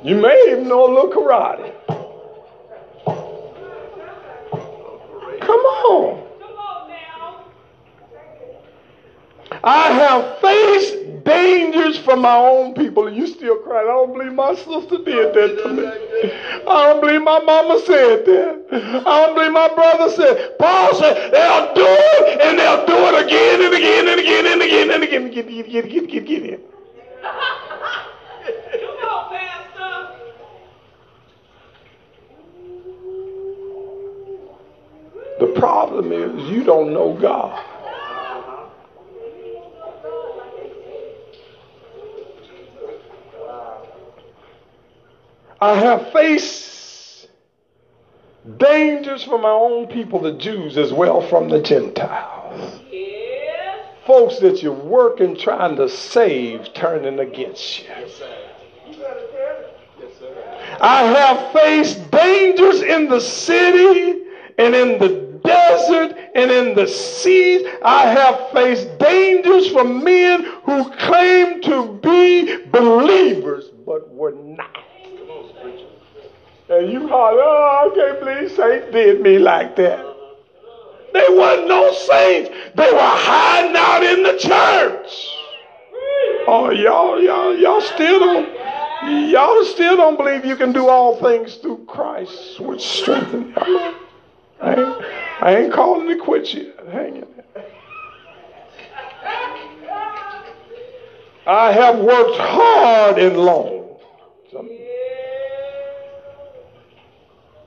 You 0.03 0.17
may 0.17 0.47
even 0.49 0.67
know 0.67 0.87
a 0.87 0.91
little 0.93 1.11
karate. 1.13 1.75
Come 5.41 5.61
on. 5.61 6.23
I 9.65 9.93
have 9.93 10.39
faced 10.41 11.25
dangers 11.25 11.99
from 11.99 12.21
my 12.23 12.35
own 12.37 12.75
people, 12.75 13.07
and 13.07 13.17
you 13.17 13.29
still 13.29 13.57
crying. 13.59 13.87
I 13.87 13.93
don't 13.93 14.13
believe 14.13 14.33
my 14.33 14.55
sister 14.55 14.99
did 14.99 15.35
that 15.35 15.63
to 15.63 15.69
me. 15.73 15.87
I 15.87 16.89
don't 16.89 17.01
believe 17.01 17.23
my 17.23 17.39
mama 17.41 17.81
said 17.87 18.25
that. 18.27 19.03
I 19.07 19.27
don't 19.27 19.35
believe 19.37 19.53
my 19.53 19.69
brother 19.75 20.11
said. 20.11 20.59
Paul 20.59 20.95
said 20.95 21.33
they'll 21.33 21.75
do 21.75 21.87
it, 21.87 22.41
and 22.41 22.59
they'll 22.59 22.87
do 22.87 22.97
it 22.97 23.25
again 23.25 23.63
and 23.63 23.75
again 23.75 24.09
and 24.09 24.19
again 24.21 24.47
and 24.47 24.63
again 24.63 24.91
and 24.91 25.05
again. 25.05 25.31
Get, 25.31 25.49
get, 25.49 25.71
get, 25.71 25.89
get, 25.89 26.09
get, 26.11 26.27
get 26.27 26.43
in. 26.43 26.61
Come 27.23 29.09
on, 29.09 29.31
Pastor. 29.31 30.09
The 35.39 35.47
problem 35.59 36.11
is 36.13 36.51
you 36.51 36.65
don't 36.65 36.93
know 36.93 37.15
God. 37.15 37.72
I 45.63 45.75
have 45.77 46.11
faced 46.13 47.29
dangers 48.57 49.23
from 49.23 49.43
my 49.43 49.51
own 49.51 49.87
people, 49.87 50.21
the 50.21 50.33
Jews, 50.33 50.77
as 50.77 50.93
well 50.93 51.23
from 51.23 51.49
the 51.49 51.63
Gentiles. 51.63 52.81
Yeah. 52.91 53.85
Folks 54.05 54.41
that 54.41 54.61
you're 54.61 54.73
working 54.73 55.37
trying 55.37 55.77
to 55.77 55.89
save 55.89 56.75
turning 56.75 57.21
against 57.21 57.79
you. 57.79 57.85
Yes, 57.91 58.21
I 60.81 61.03
have 61.05 61.53
faced 61.53 62.11
dangers 62.11 62.83
in 62.83 63.09
the 63.09 63.21
city 63.21 64.21
and 64.59 64.75
in 64.75 64.99
the 64.99 65.39
desert 65.45 66.19
and 66.35 66.51
in 66.51 66.75
the 66.75 66.89
seas. 66.89 67.69
I 67.85 68.07
have 68.07 68.51
faced 68.51 68.99
dangers 68.99 69.71
from 69.71 70.03
men 70.03 70.43
who 70.65 70.91
claim 70.97 71.63
to 71.63 72.01
be 72.03 72.67
believers 72.67 73.67
but 73.87 74.13
were 74.13 74.33
not. 74.33 74.83
And 76.73 76.91
you 76.91 77.07
holler, 77.07 77.43
oh, 77.43 77.93
I 77.93 77.95
can't 77.95 78.21
believe 78.21 78.51
Saints 78.53 78.93
did 78.93 79.21
me 79.21 79.39
like 79.39 79.77
that. 79.77 80.07
They 81.13 81.27
wasn't 81.29 81.69
no 81.69 81.93
saints. 81.93 82.49
They 82.75 82.91
were 82.91 82.99
hiding 82.99 83.77
out 83.77 84.03
in 84.03 84.23
the 84.23 84.39
church. 84.39 85.13
Oh, 86.49 86.71
y'all, 86.71 87.23
y'all, 87.23 87.55
y'all 87.55 87.83
still 87.83 88.19
don't, 88.19 88.49
y'all 89.31 89.65
still 89.65 89.97
don't 89.97 90.17
believe 90.17 90.47
you 90.47 90.57
can 90.57 90.73
do 90.73 90.89
all 90.89 91.17
things 91.17 91.57
through 91.57 91.85
Christ, 91.85 92.59
which 92.61 92.81
strengthens 92.81 93.55
you. 93.67 93.95
I 94.63 94.75
ain't, 94.75 95.05
I 95.43 95.57
ain't 95.57 95.73
calling 95.75 96.09
to 96.09 96.17
quit 96.17 96.55
yet. 96.55 96.75
Hang 96.91 97.17
in 97.17 97.27
there. 97.55 97.67
I 101.47 101.73
have 101.73 101.99
worked 101.99 102.39
hard 102.39 103.19
and 103.19 103.37
long. 103.37 103.99
Some 104.51 104.69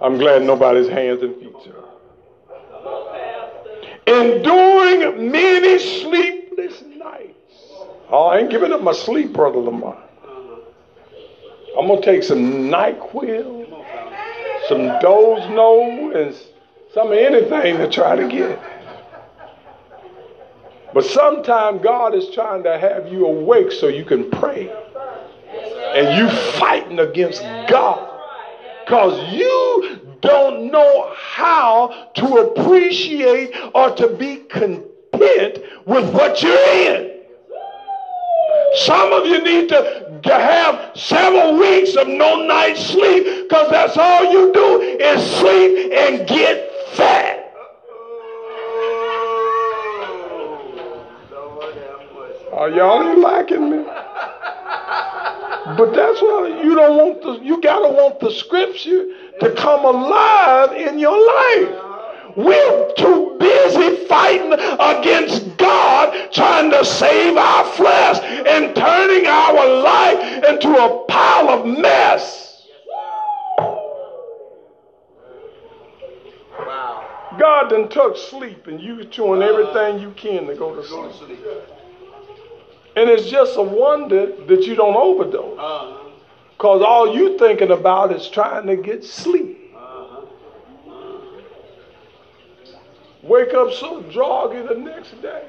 I'm 0.05 0.19
glad 0.19 0.43
nobody's 0.43 0.87
hands 0.87 1.23
and 1.23 1.35
feet 1.37 1.51
are. 1.73 1.83
Enduring 4.05 5.31
many 5.31 5.79
sleepless 5.79 6.83
nights. 6.95 7.33
Oh, 8.11 8.27
I 8.27 8.37
ain't 8.37 8.51
giving 8.51 8.71
up 8.71 8.83
my 8.83 8.91
sleep, 8.93 9.33
Brother 9.33 9.57
Lamar. 9.57 9.97
I'm 11.75 11.87
going 11.87 12.03
to 12.03 12.05
take 12.05 12.21
some 12.21 12.37
NyQuil, 12.69 13.67
some 14.69 14.79
Dozno, 15.01 16.15
and 16.15 16.35
some 16.93 17.11
anything 17.11 17.77
to 17.77 17.89
try 17.89 18.15
to 18.15 18.27
get. 18.27 18.61
But 20.93 21.03
sometimes 21.05 21.81
God 21.81 22.13
is 22.13 22.29
trying 22.29 22.61
to 22.61 22.77
have 22.77 23.11
you 23.11 23.25
awake 23.25 23.71
so 23.71 23.87
you 23.87 24.05
can 24.05 24.29
pray. 24.29 24.71
And 25.95 26.15
you 26.15 26.29
fighting 26.59 26.99
against 26.99 27.41
God. 27.67 28.14
Because 28.85 29.33
you 29.33 29.99
don't 30.21 30.71
know 30.71 31.11
how 31.17 32.11
to 32.13 32.37
appreciate 32.37 33.51
or 33.73 33.95
to 33.95 34.07
be 34.09 34.37
content 34.47 35.57
with 35.87 36.13
what 36.13 36.43
you're 36.43 36.69
in. 36.69 37.11
Some 38.75 39.11
of 39.11 39.25
you 39.25 39.41
need 39.43 39.69
to 39.69 40.19
to 40.25 40.33
have 40.33 40.91
several 40.95 41.57
weeks 41.57 41.95
of 41.95 42.07
no 42.07 42.45
night 42.45 42.77
sleep 42.77 43.47
because 43.47 43.69
that's 43.71 43.95
all 43.97 44.31
you 44.31 44.51
do 44.53 44.81
is 44.81 45.23
sleep 45.37 45.91
and 45.93 46.27
get 46.27 46.71
fat. 46.93 47.41
Are 52.51 52.69
y'all 52.69 53.19
liking 53.19 53.69
me? 53.69 54.04
But 55.65 55.95
that's 55.95 56.21
why 56.21 56.61
you 56.63 56.75
don't 56.75 56.95
want 56.95 57.21
the 57.23 57.43
you 57.43 57.59
gotta 57.59 57.89
want 57.89 58.19
the 58.19 58.29
scripture 58.29 59.07
to 59.39 59.51
come 59.55 59.83
alive 59.83 60.73
in 60.73 60.99
your 60.99 61.17
life. 61.17 61.85
We're 62.37 62.93
too 62.93 63.35
busy 63.39 64.05
fighting 64.05 64.53
against 64.53 65.57
God, 65.57 66.31
trying 66.31 66.69
to 66.69 66.85
save 66.85 67.35
our 67.35 67.65
flesh 67.71 68.19
and 68.21 68.75
turning 68.75 69.25
our 69.25 69.81
life 69.81 70.43
into 70.43 70.69
a 70.69 71.05
pile 71.07 71.49
of 71.49 71.65
mess. 71.65 72.67
Wow. 76.59 77.35
God 77.39 77.69
done 77.69 77.89
took 77.89 78.17
sleep 78.17 78.67
and 78.67 78.79
you 78.79 79.03
doing 79.05 79.41
everything 79.41 79.99
you 79.99 80.11
can 80.11 80.45
to 80.45 80.55
go 80.55 80.75
to 80.75 80.83
sleep. 80.85 81.39
And 82.95 83.09
it's 83.09 83.29
just 83.29 83.57
a 83.57 83.61
wonder 83.61 84.27
that 84.45 84.63
you 84.63 84.75
don't 84.75 84.95
overdose. 84.95 85.55
Because 86.57 86.81
uh-huh. 86.81 86.85
all 86.85 87.15
you 87.15 87.37
thinking 87.37 87.71
about 87.71 88.13
is 88.13 88.27
trying 88.29 88.67
to 88.67 88.77
get 88.77 89.03
sleep. 89.03 89.73
Uh-huh. 89.75 90.21
Wake 93.21 93.53
up 93.53 93.73
so 93.73 94.01
droggy 94.03 94.67
the 94.67 94.75
next 94.75 95.21
day. 95.21 95.45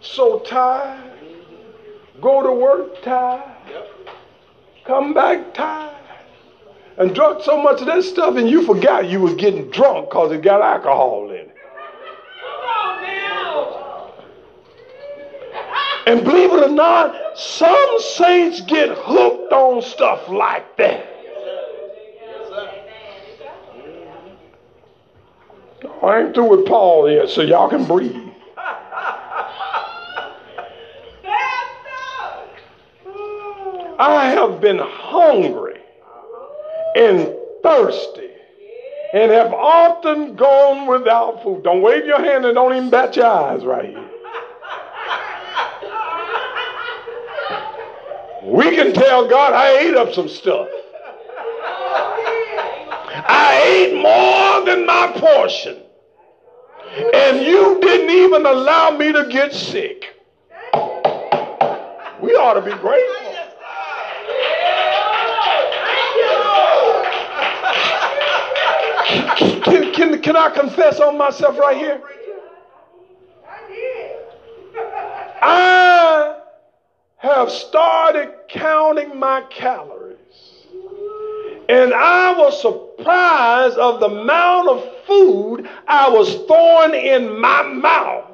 So 0.00 0.40
tired. 0.40 1.12
Go 2.20 2.42
to 2.42 2.52
work 2.52 3.00
tired. 3.02 3.54
Come 4.84 5.14
back 5.14 5.54
tired. 5.54 5.94
And 6.96 7.14
drunk 7.14 7.44
so 7.44 7.62
much 7.62 7.80
of 7.80 7.86
that 7.86 8.02
stuff 8.02 8.36
and 8.36 8.50
you 8.50 8.66
forgot 8.66 9.08
you 9.08 9.20
was 9.20 9.34
getting 9.34 9.70
drunk 9.70 10.10
because 10.10 10.32
it 10.32 10.42
got 10.42 10.60
alcohol 10.60 11.30
in 11.30 11.36
it. 11.36 11.54
And 16.08 16.24
believe 16.24 16.50
it 16.54 16.62
or 16.62 16.70
not, 16.70 17.14
some 17.36 18.00
saints 18.00 18.62
get 18.62 18.88
hooked 18.88 19.52
on 19.52 19.82
stuff 19.82 20.26
like 20.30 20.74
that. 20.78 21.06
I 26.02 26.20
ain't 26.20 26.34
through 26.34 26.48
with 26.48 26.66
Paul 26.66 27.10
yet, 27.10 27.28
so 27.28 27.42
y'all 27.42 27.68
can 27.68 27.84
breathe. 27.84 28.16
I 33.98 34.30
have 34.34 34.62
been 34.62 34.78
hungry 34.78 35.82
and 36.96 37.36
thirsty 37.62 38.30
and 39.12 39.30
have 39.30 39.52
often 39.52 40.36
gone 40.36 40.86
without 40.86 41.42
food. 41.42 41.64
Don't 41.64 41.82
wave 41.82 42.06
your 42.06 42.24
hand 42.24 42.46
and 42.46 42.54
don't 42.54 42.74
even 42.74 42.88
bat 42.88 43.14
your 43.14 43.26
eyes 43.26 43.62
right 43.62 43.90
here. 43.90 44.07
We 48.48 48.74
can 48.74 48.94
tell 48.94 49.28
God, 49.28 49.52
I 49.52 49.78
ate 49.78 49.94
up 49.94 50.14
some 50.14 50.26
stuff. 50.26 50.70
I 53.28 53.62
ate 53.66 53.94
more 53.94 54.64
than 54.64 54.86
my 54.86 55.12
portion. 55.16 55.82
And 57.12 57.42
you 57.42 57.78
didn't 57.82 58.08
even 58.08 58.46
allow 58.46 58.96
me 58.96 59.12
to 59.12 59.28
get 59.28 59.52
sick. 59.52 60.16
We 62.22 62.30
ought 62.36 62.54
to 62.54 62.62
be 62.62 62.70
grateful. 62.70 63.34
Can, 69.62 69.92
can, 69.92 70.22
can 70.22 70.36
I 70.36 70.48
confess 70.48 71.00
on 71.00 71.18
myself 71.18 71.58
right 71.58 71.76
here? 71.76 72.00
Have 77.38 77.50
started 77.52 78.34
counting 78.48 79.16
my 79.16 79.40
calories. 79.42 80.16
And 81.68 81.94
I 81.94 82.36
was 82.36 82.60
surprised 82.60 83.78
of 83.78 84.00
the 84.00 84.06
amount 84.06 84.68
of 84.68 85.06
food 85.06 85.68
I 85.86 86.08
was 86.08 86.34
throwing 86.46 86.94
in 86.94 87.38
my 87.38 87.62
mouth. 87.62 88.24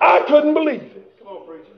I 0.00 0.20
couldn't 0.28 0.54
believe 0.54 0.82
it. 0.82 1.18
Come 1.18 1.28
on, 1.28 1.46
preacher. 1.46 1.72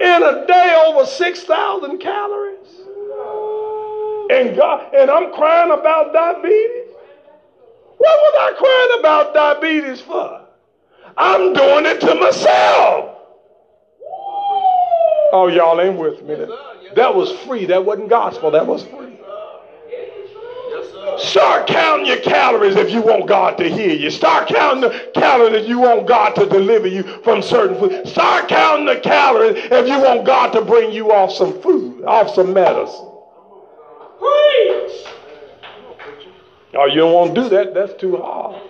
In 0.00 0.22
a 0.22 0.46
day, 0.46 0.84
over 0.86 1.06
6,000 1.06 1.98
calories. 1.98 2.58
And 4.30 4.54
God, 4.56 4.94
and 4.94 5.10
I'm 5.10 5.32
crying 5.32 5.70
about 5.70 6.12
diabetes. 6.12 6.77
What 8.08 8.34
was 8.34 8.34
I 8.38 8.52
crying 8.58 9.00
about 9.00 9.34
diabetes 9.34 10.00
for? 10.00 10.44
I'm 11.16 11.52
doing 11.52 11.86
it 11.86 12.00
to 12.00 12.14
myself. 12.14 13.16
Oh, 15.32 15.48
y'all 15.48 15.80
ain't 15.80 15.98
with 15.98 16.22
me. 16.22 16.46
That 16.94 17.14
was 17.14 17.30
free. 17.30 17.66
That 17.66 17.84
wasn't 17.84 18.08
gospel. 18.08 18.50
That 18.50 18.66
was 18.66 18.82
free. 18.84 19.18
Start 21.18 21.66
counting 21.66 22.06
your 22.06 22.20
calories 22.20 22.76
if 22.76 22.90
you 22.90 23.02
want 23.02 23.26
God 23.26 23.58
to 23.58 23.68
hear 23.68 23.92
you. 23.92 24.08
Start 24.10 24.48
counting 24.48 24.82
the 24.82 25.10
calories 25.14 25.62
if 25.62 25.68
you 25.68 25.78
want 25.78 26.06
God 26.06 26.34
to 26.36 26.46
deliver 26.46 26.86
you 26.86 27.02
from 27.22 27.42
certain 27.42 27.76
food. 27.78 28.06
Start 28.06 28.48
counting 28.48 28.86
the 28.86 28.96
calories 28.96 29.54
if 29.56 29.86
you 29.88 30.00
want 30.00 30.24
God 30.24 30.52
to 30.52 30.62
bring 30.62 30.92
you 30.92 31.12
off 31.12 31.32
some 31.32 31.52
food, 31.60 32.04
off 32.04 32.30
some 32.34 32.52
medicine. 32.52 33.07
Oh, 36.74 36.84
you 36.84 36.96
don't 36.96 37.14
want 37.14 37.34
to 37.34 37.42
do 37.42 37.48
that? 37.48 37.72
That's 37.72 37.94
too 37.94 38.18
hard. 38.18 38.60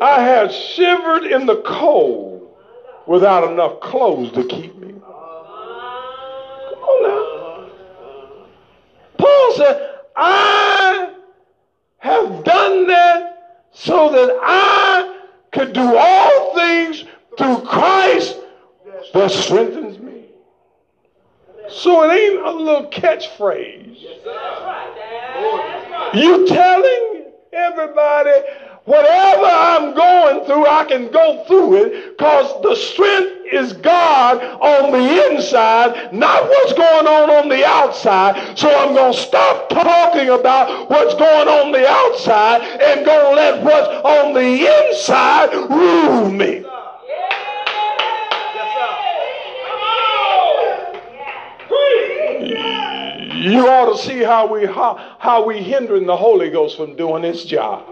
I 0.00 0.22
had 0.22 0.50
shivered 0.52 1.24
in 1.24 1.46
the 1.46 1.62
cold 1.62 2.56
without 3.06 3.52
enough 3.52 3.80
clothes 3.80 4.32
to 4.32 4.44
keep 4.44 4.74
me. 4.76 4.92
Come 4.92 5.04
on 6.82 7.02
now. 7.02 7.68
Paul 9.18 9.52
said, 9.56 9.98
I 10.16 11.12
have 11.98 12.44
done 12.44 12.86
that 12.88 13.68
so 13.72 14.10
that 14.10 14.36
I 14.42 15.20
could 15.52 15.74
do 15.74 15.96
all 15.96 16.54
things 16.54 17.04
through 17.36 17.60
Christ 17.66 18.39
that 19.12 19.30
strengthens 19.30 19.98
me. 19.98 20.24
So 21.68 22.02
it 22.02 22.12
ain't 22.12 22.46
a 22.46 22.50
little 22.50 22.90
catchphrase. 22.90 23.96
Oh, 24.26 26.10
you 26.14 26.46
telling 26.46 27.32
everybody 27.52 28.32
whatever 28.84 29.44
I'm 29.46 29.94
going 29.94 30.46
through, 30.46 30.66
I 30.66 30.84
can 30.84 31.10
go 31.12 31.44
through 31.46 31.76
it 31.76 32.18
because 32.18 32.62
the 32.62 32.74
strength 32.74 33.46
is 33.52 33.72
God 33.74 34.42
on 34.60 34.92
the 34.92 35.30
inside, 35.30 36.12
not 36.12 36.42
what's 36.44 36.72
going 36.72 37.06
on 37.06 37.30
on 37.30 37.48
the 37.48 37.64
outside. 37.64 38.58
So 38.58 38.68
I'm 38.68 38.94
going 38.94 39.12
to 39.12 39.18
stop 39.18 39.68
talking 39.68 40.28
about 40.30 40.90
what's 40.90 41.14
going 41.14 41.48
on 41.48 41.72
the 41.72 41.88
outside 41.88 42.62
and 42.62 43.04
going 43.04 43.30
to 43.30 43.36
let 43.36 43.62
what's 43.62 43.88
on 44.04 44.34
the 44.34 44.66
inside 44.66 45.52
rule 45.70 46.30
me. 46.30 46.64
You 53.40 53.68
ought 53.68 53.96
to 53.96 54.02
see 54.02 54.18
how 54.18 54.52
we 54.52 54.66
how, 54.66 55.16
how 55.18 55.44
we 55.44 55.62
hindering 55.62 56.06
the 56.06 56.16
Holy 56.16 56.50
Ghost 56.50 56.76
from 56.76 56.96
doing 56.96 57.24
its 57.24 57.44
job. 57.44 57.86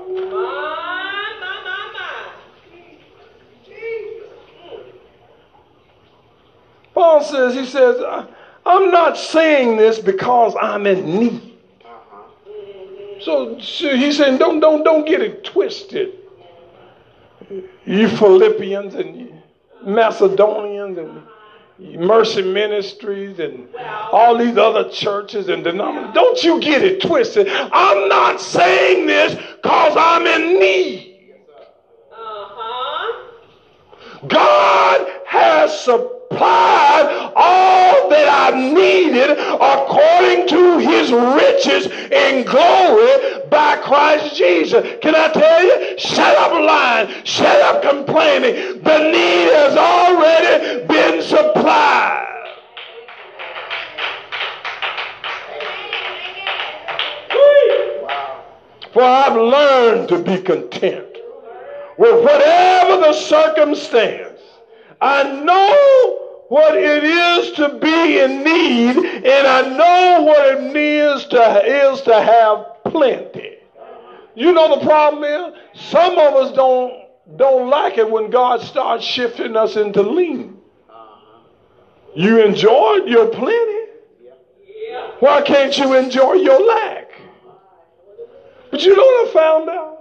Paul 6.94 7.22
says, 7.22 7.54
he 7.54 7.64
says, 7.64 8.02
I'm 8.66 8.90
not 8.90 9.16
saying 9.16 9.76
this 9.76 10.00
because 10.00 10.56
I'm 10.60 10.84
in 10.84 11.18
need. 11.18 11.58
So, 13.20 13.58
so 13.60 13.96
he's 13.96 14.16
saying, 14.16 14.38
don't, 14.38 14.60
don't, 14.60 14.82
don't 14.82 15.06
get 15.06 15.22
it 15.22 15.44
twisted. 15.44 16.14
You 17.84 18.08
Philippians 18.08 18.94
and 18.94 19.42
Macedonians 19.84 20.98
and 20.98 21.22
Mercy 21.78 22.42
Ministries 22.42 23.38
and 23.38 23.68
all 24.12 24.36
these 24.36 24.56
other 24.56 24.88
churches 24.90 25.48
and 25.48 25.62
denominations. 25.62 26.14
Don't 26.14 26.42
you 26.42 26.60
get 26.60 26.82
it 26.82 27.00
twisted. 27.00 27.48
I'm 27.48 28.08
not 28.08 28.40
saying 28.40 29.06
this 29.06 29.34
because 29.34 29.96
I'm 29.96 30.26
in 30.26 30.58
need. 30.58 31.34
Uh-huh. 32.12 33.28
God 34.26 35.08
has 35.26 35.80
supplied 35.80 36.17
all 36.46 38.10
that 38.10 38.52
I 38.52 38.58
needed 38.58 39.30
according 39.30 40.48
to 40.48 40.78
his 40.78 41.12
riches 41.12 41.86
in 41.86 42.44
glory 42.44 43.46
by 43.50 43.76
Christ 43.82 44.36
Jesus. 44.36 44.98
Can 45.00 45.14
I 45.14 45.28
tell 45.32 45.62
you? 45.64 45.98
Shut 45.98 46.36
up 46.38 46.52
lying. 46.52 47.24
Shut 47.24 47.60
up 47.62 47.82
complaining. 47.82 48.82
The 48.82 48.98
need 49.10 49.52
has 49.52 49.76
already 49.76 50.86
been 50.86 51.22
supplied. 51.22 52.26
For 58.92 59.02
I've 59.02 59.36
learned 59.36 60.08
to 60.08 60.18
be 60.18 60.42
content 60.42 61.06
with 61.98 62.24
whatever 62.24 62.96
the 63.02 63.12
circumstance. 63.12 64.40
I 65.00 65.22
know 65.44 66.27
what 66.48 66.76
it 66.76 67.04
is 67.04 67.52
to 67.52 67.78
be 67.78 68.20
in 68.20 68.42
need, 68.42 68.96
and 68.96 69.46
I 69.46 69.76
know 69.76 70.22
what 70.22 70.54
it 70.54 70.76
is 70.76 71.24
to, 71.26 71.62
is 71.64 72.00
to 72.02 72.20
have 72.20 72.82
plenty. 72.84 73.56
You 74.34 74.52
know 74.52 74.78
the 74.78 74.86
problem 74.86 75.24
is 75.24 75.90
some 75.90 76.12
of 76.12 76.34
us 76.34 76.52
don't 76.52 77.08
don't 77.36 77.68
like 77.68 77.98
it 77.98 78.10
when 78.10 78.30
God 78.30 78.62
starts 78.62 79.04
shifting 79.04 79.56
us 79.56 79.76
into 79.76 80.02
lean. 80.02 80.56
You 82.14 82.42
enjoyed 82.42 83.06
your 83.06 83.26
plenty. 83.26 83.92
Why 85.20 85.42
can't 85.42 85.76
you 85.76 85.94
enjoy 85.94 86.34
your 86.34 86.66
lack? 86.66 87.10
But 88.70 88.82
you 88.82 88.96
know 88.96 89.02
what 89.02 89.28
I 89.28 89.32
found 89.32 89.68
out? 89.70 89.98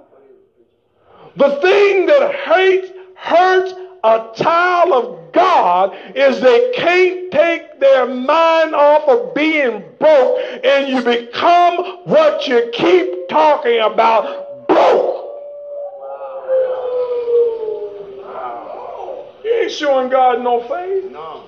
The 1.35 1.61
thing 1.61 2.05
that 2.05 2.33
hates, 2.33 2.91
hurts 3.15 3.73
a 4.03 4.31
child 4.35 4.91
of 4.93 5.16
God 5.37 5.95
is 6.15 6.41
they 6.41 6.71
can't 6.75 7.31
take 7.31 7.79
their 7.79 8.07
mind 8.07 8.73
off 8.73 9.07
of 9.07 9.35
being 9.35 9.83
broke 9.99 10.39
and 10.63 10.89
you 10.89 11.03
become 11.03 11.99
what 12.05 12.47
you 12.47 12.71
keep 12.73 13.29
talking 13.29 13.79
about 13.79 14.67
broke. 14.67 15.25
You 19.43 19.53
ain't 19.61 19.71
showing 19.71 20.09
God 20.09 20.41
no 20.41 20.61
faith. 20.61 21.11
No. 21.11 21.43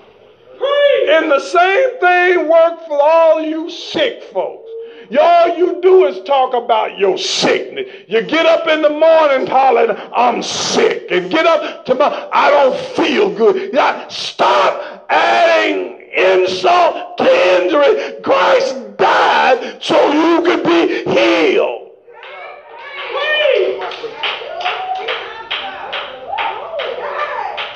And 1.09 1.31
the 1.31 1.39
same 1.39 1.99
thing 1.99 2.47
worked 2.47 2.85
for 2.85 3.01
all 3.01 3.41
you 3.41 3.69
sick 3.71 4.23
folks. 4.25 4.68
All 5.17 5.57
you 5.57 5.81
do 5.81 6.05
is 6.05 6.23
talk 6.25 6.53
about 6.53 6.99
your 6.99 7.17
sickness. 7.17 7.87
You 8.07 8.21
get 8.21 8.45
up 8.45 8.67
in 8.67 8.81
the 8.81 8.89
morning 8.89 9.47
hollering, 9.47 9.97
I'm 10.13 10.43
sick. 10.43 11.07
And 11.09 11.31
get 11.31 11.45
up 11.45 11.85
tomorrow, 11.85 12.29
I 12.31 12.51
don't 12.51 12.79
feel 12.95 13.33
good. 13.33 13.73
Yeah, 13.73 14.07
stop 14.09 15.05
adding 15.09 15.99
insult 16.15 17.17
to 17.17 17.63
injury. 17.63 18.21
Christ 18.21 18.97
died 18.97 19.79
so 19.81 20.11
you 20.11 20.43
could 20.43 20.63
be 20.63 21.03
healed. 21.11 21.89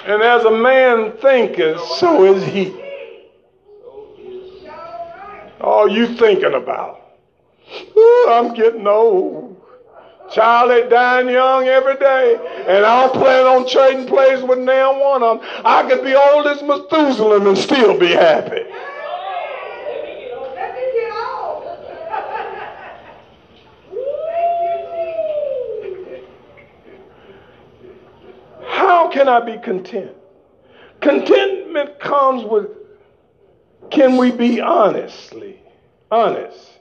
And 0.06 0.22
as 0.22 0.44
a 0.44 0.52
man 0.52 1.14
thinketh, 1.14 1.80
so 1.98 2.26
is 2.26 2.44
he. 2.44 2.80
All 5.62 5.88
you 5.88 6.16
thinking 6.18 6.54
about. 6.54 7.03
I'm 8.28 8.54
getting 8.54 8.88
old. 8.88 9.54
Child, 10.32 10.70
Charlie 10.70 10.90
dying 10.90 11.30
young 11.30 11.68
every 11.68 11.96
day, 11.96 12.38
and 12.68 12.86
I 12.86 13.08
don't 13.08 13.14
plan 13.14 13.46
on 13.46 13.68
trading 13.68 14.08
places 14.08 14.44
with 14.44 14.60
now 14.60 15.00
one 15.00 15.22
of 15.22 15.40
them. 15.40 15.50
I 15.66 15.88
could 15.88 16.04
be 16.04 16.16
old 16.16 16.48
as 16.48 16.64
Methuselah 16.64 17.48
and 17.48 17.58
still 17.58 18.00
be 18.00 18.08
happy. 18.08 18.64
How 28.66 29.10
can 29.12 29.28
I 29.28 29.40
be 29.40 29.62
content? 29.62 30.12
Contentment 31.02 32.00
comes 32.00 32.44
with 32.44 32.70
can 33.92 34.18
we 34.18 34.32
be 34.32 34.62
honestly 34.62 35.60
honest? 36.10 36.73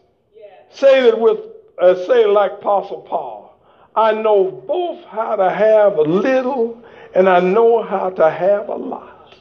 Say 0.72 1.02
that 1.02 1.18
with, 1.18 1.38
uh, 1.80 1.94
say 2.06 2.26
like 2.26 2.52
Apostle 2.52 3.02
Paul. 3.02 3.58
I 3.94 4.12
know 4.12 4.50
both 4.50 5.04
how 5.04 5.36
to 5.36 5.50
have 5.50 5.96
a 5.96 6.02
little 6.02 6.82
and 7.14 7.28
I 7.28 7.40
know 7.40 7.82
how 7.82 8.10
to 8.10 8.30
have 8.30 8.68
a 8.68 8.74
lot. 8.74 9.34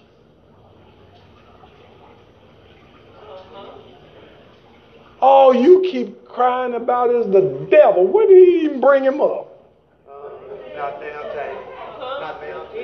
All 5.21 5.53
you 5.53 5.82
keep 5.89 6.25
crying 6.25 6.73
about 6.73 7.11
is 7.11 7.27
the 7.27 7.67
devil. 7.69 8.07
Where 8.07 8.27
did 8.27 8.47
he 8.47 8.65
even 8.65 8.82
bring 8.82 9.03
him 9.03 9.21
up? 9.21 9.47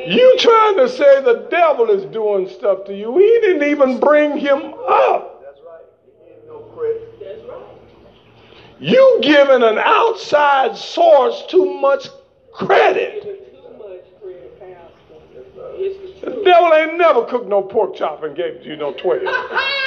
You 0.08 0.38
trying 0.40 0.78
to 0.78 0.88
say 0.88 1.22
the 1.22 1.48
devil 1.50 1.90
is 1.90 2.06
doing 2.06 2.48
stuff 2.48 2.86
to 2.86 2.96
you. 2.96 3.18
He 3.18 3.40
didn't 3.42 3.68
even 3.70 4.00
bring 4.00 4.38
him 4.38 4.74
up. 4.88 5.44
That's 5.44 5.60
right. 5.66 5.84
He 6.26 6.48
no 6.48 6.60
credit. 6.76 7.07
You 8.80 9.20
giving 9.22 9.64
an 9.64 9.78
outside 9.80 10.78
source 10.78 11.44
too 11.50 11.80
much 11.80 12.10
credit. 12.54 13.24
The 16.22 16.42
devil 16.44 16.74
ain't 16.74 16.98
never 16.98 17.26
cooked 17.26 17.48
no 17.48 17.62
pork 17.64 17.96
chop 17.96 18.24
and 18.24 18.36
gave 18.36 18.66
you 18.66 18.76
no 18.76 18.94
12. 18.94 19.24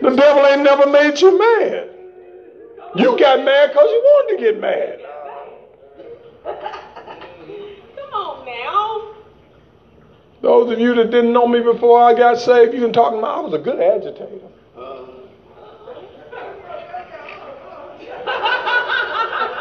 The 0.00 0.14
devil 0.14 0.46
ain't 0.46 0.62
never 0.62 0.86
made 0.86 1.20
you 1.20 1.36
mad. 1.36 1.90
You 2.94 3.18
got 3.18 3.44
mad 3.44 3.70
because 3.70 3.90
you 3.90 4.00
wanted 4.04 4.36
to 4.36 4.42
get 4.42 4.60
mad. 4.60 5.00
Come 7.96 8.14
on 8.14 8.46
now. 8.46 9.07
Those 10.40 10.72
of 10.72 10.78
you 10.78 10.94
that 10.94 11.10
didn't 11.10 11.32
know 11.32 11.48
me 11.48 11.60
before 11.60 12.00
I 12.00 12.14
got 12.14 12.38
saved, 12.38 12.72
you 12.72 12.80
can 12.80 12.92
talk 12.92 13.12
about 13.12 13.38
I 13.38 13.40
was 13.40 13.54
a 13.54 13.58
good 13.58 13.80
agitator. 13.80 14.46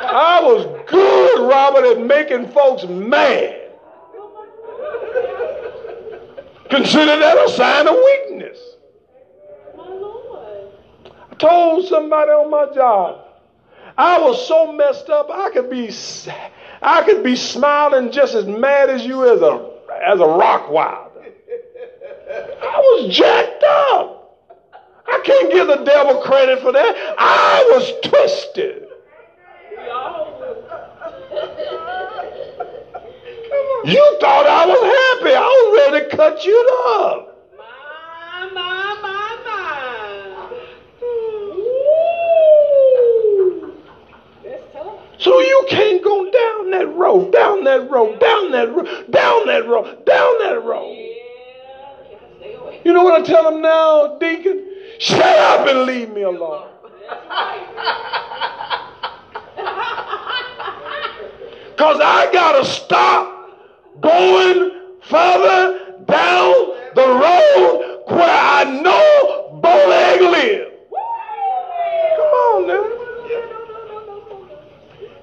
I 0.09 0.41
was 0.41 0.65
good, 0.88 1.47
Robert, 1.47 1.86
at 1.86 2.01
making 2.03 2.51
folks 2.51 2.86
mad. 2.86 3.71
Consider 6.69 7.17
that 7.17 7.38
a 7.38 7.49
sign 7.49 7.88
of 7.88 7.95
weakness. 7.95 8.59
I 11.32 11.36
told 11.38 11.88
somebody 11.88 12.32
on 12.32 12.49
my 12.49 12.73
job, 12.73 13.25
I 13.97 14.19
was 14.19 14.47
so 14.47 14.71
messed 14.71 15.09
up, 15.09 15.30
I 15.32 15.49
could 15.51 15.69
be 15.69 15.91
I 16.82 17.03
could 17.03 17.23
be 17.23 17.36
smiling 17.36 18.11
just 18.11 18.36
as 18.36 18.45
mad 18.45 18.89
as 18.89 19.05
you 19.05 19.32
as 19.32 19.41
a 19.41 19.76
as 19.89 20.19
a 20.19 20.23
Rottweiler. 20.23 21.31
I 22.61 22.77
was 22.77 23.15
jacked 23.15 23.63
up. 23.63 24.13
I 25.07 25.21
can't 25.23 25.51
give 25.51 25.67
the 25.67 25.83
devil 25.83 26.21
credit 26.21 26.59
for 26.59 26.71
that. 26.71 27.15
I 27.17 27.69
was 27.71 27.93
twisted. 28.03 28.88
You 33.85 34.17
thought 34.19 34.45
I 34.45 34.65
was 34.65 34.81
happy. 34.81 35.33
I 35.33 35.39
was 35.39 35.91
ready 35.93 36.09
to 36.09 36.15
cut 36.17 36.43
you 36.43 36.59
up. 36.89 37.53
My, 37.57 38.49
my, 38.53 38.99
my, 39.01 39.38
my. 39.45 39.67
So 45.28 45.41
you 45.41 45.65
can't 45.69 46.01
go 46.01 46.32
down 46.32 46.71
that 46.71 46.88
road, 46.88 47.34
down 47.34 47.65
that 47.65 47.89
road, 47.89 48.17
down 48.17 48.51
that 48.51 48.73
road, 48.73 49.11
down 49.11 49.47
that 49.47 49.67
road, 49.67 50.05
down 50.05 50.39
that 50.39 50.63
road. 50.63 50.95
You 52.86 52.93
know 52.93 53.03
what 53.03 53.21
I 53.21 53.25
tell 53.25 53.43
them 53.43 53.61
now, 53.61 54.17
Deacon? 54.19 54.63
Shut 54.99 55.19
up 55.21 55.67
and 55.67 55.84
leave 55.84 56.09
me 56.11 56.21
alone. 56.21 56.69
Because 61.71 61.99
I 62.01 62.32
got 62.34 62.53
to 62.53 62.65
stop 62.65 63.51
going 64.01 64.71
further 65.03 65.93
down 66.07 66.53
the 66.95 67.05
road 67.05 68.03
where 68.07 68.28
I 68.28 68.63
know 68.82 69.59
Boleg 69.61 70.21
lives. 70.32 70.71
Come 72.15 72.34
on 72.34 72.67
now. 72.67 72.97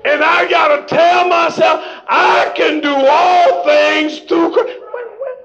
And 0.05 0.23
I 0.23 0.49
got 0.51 0.69
to 0.77 0.95
tell 0.95 1.29
myself 1.29 1.83
I 2.07 2.53
can 2.55 2.81
do 2.81 2.95
all 2.95 3.65
things 3.65 4.19
through 4.29 4.53
Christ. 4.53 4.79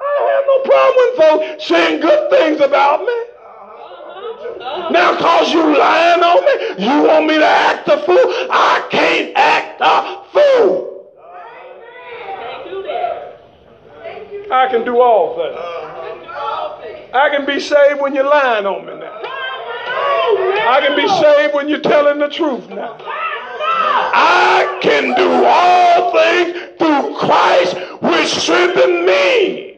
I 0.02 0.16
have 0.36 0.46
no 0.48 0.60
problem 0.68 0.96
with 0.98 1.16
folks 1.18 1.68
saying 1.68 2.02
good 2.02 2.30
things 2.30 2.60
about 2.62 3.02
me. 3.02 3.08
Uh-huh. 3.08 4.90
Now, 4.90 5.18
cause 5.18 5.54
you 5.54 5.78
lying 5.78 6.22
on 6.22 6.46
me, 6.46 6.86
you 6.86 7.08
want 7.08 7.26
me 7.28 7.38
to 7.38 7.46
act 7.46 7.88
a 7.88 8.00
fool? 8.06 8.18
I 8.52 8.86
can't 8.92 9.32
act 9.38 9.80
a 9.82 10.24
fool. 10.34 10.90
I 14.52 14.68
can 14.68 14.84
do 14.84 15.00
all 15.00 15.36
things. 15.38 15.80
I 17.14 17.30
can 17.30 17.46
be 17.46 17.60
saved 17.60 18.02
when 18.02 18.14
you're 18.14 18.30
lying 18.30 18.66
on 18.66 18.86
me 18.86 18.94
now. 18.94 19.22
Oh, 19.24 20.66
I 20.68 20.82
can 20.86 20.96
be 20.96 21.08
saved 21.08 21.54
when 21.54 21.70
you're 21.70 21.82
telling 21.82 22.20
the 22.20 22.30
truth 22.30 22.68
now. 22.70 22.98
I 24.14 24.80
can 24.82 25.16
do 25.16 25.46
all 25.46 26.12
things 26.14 26.78
through 26.78 27.16
Christ 27.18 27.78
which 28.02 28.28
strengthens 28.28 29.06
me. 29.06 29.70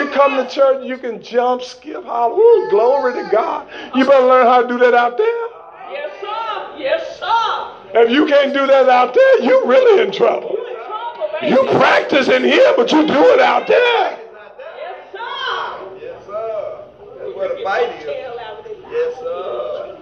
you 0.00 0.08
come 0.10 0.36
to 0.36 0.48
church, 0.52 0.84
you 0.84 0.96
can 0.96 1.22
jump, 1.22 1.62
skip, 1.62 2.04
holler, 2.04 2.70
glory 2.70 3.12
to 3.14 3.28
God. 3.30 3.68
You 3.94 4.04
better 4.04 4.26
learn 4.26 4.46
how 4.46 4.62
to 4.62 4.68
do 4.68 4.78
that 4.78 4.94
out 4.94 5.18
there. 5.18 5.26
Yes, 5.90 6.20
sir. 6.20 6.76
Yes, 6.78 7.18
sir. 7.18 8.00
If 8.02 8.10
you 8.10 8.26
can't 8.26 8.54
do 8.54 8.66
that 8.66 8.88
out 8.88 9.14
there, 9.14 9.42
you're 9.42 9.66
really 9.66 10.02
in 10.02 10.12
trouble. 10.12 10.56
You 11.42 11.64
practice 11.78 12.28
in 12.28 12.44
here, 12.44 12.72
but 12.76 12.92
you 12.92 13.06
do 13.06 13.24
it 13.34 13.40
out 13.40 13.66
there. 13.66 13.76
Yes, 13.78 15.12
sir. 15.12 15.98
Yes, 16.00 16.26
sir. 16.26 16.84
That's 17.18 17.36
where 17.36 17.56
the 17.56 17.62
fight 17.64 17.90
is. 18.00 18.04
Yes, 18.90 19.18
sir. 19.18 19.96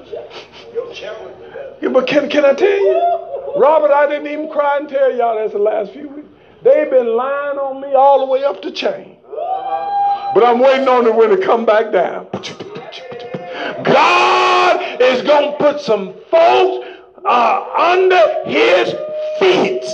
Your 0.75 0.93
challenge 0.93 1.37
yeah, 1.81 1.89
but 1.91 2.07
can, 2.07 2.29
can 2.29 2.45
I 2.45 2.55
tell 2.55 2.69
you? 2.69 3.61
Robert, 3.61 3.91
I 3.91 4.07
didn't 4.09 4.27
even 4.27 4.51
cry 4.51 4.79
and 4.79 4.89
tell 4.89 5.15
y'all 5.15 5.37
that's 5.37 5.53
the 5.53 5.59
last 5.59 5.93
few 5.93 6.09
weeks. 6.09 6.29
They've 6.63 6.91
been 6.91 7.17
lying 7.17 7.59
on 7.59 7.81
me 7.81 7.95
all 7.95 8.21
the 8.21 8.27
way 8.27 8.45
up 8.45 8.63
the 8.63 8.71
chain. 8.71 9.17
But 10.35 10.45
I'm 10.45 10.59
waiting 10.59 10.89
on 10.89 11.07
it 11.07 11.15
when 11.15 11.31
it 11.33 11.43
come 11.43 11.65
back 11.65 11.93
down. 11.93 12.29
God 13.85 15.01
is 15.01 15.23
going 15.23 15.53
to 15.53 15.57
put 15.59 15.81
some 15.81 16.15
folks 16.31 16.87
uh, 17.25 17.65
under 17.77 18.45
his 18.45 18.91
feet. 19.39 19.85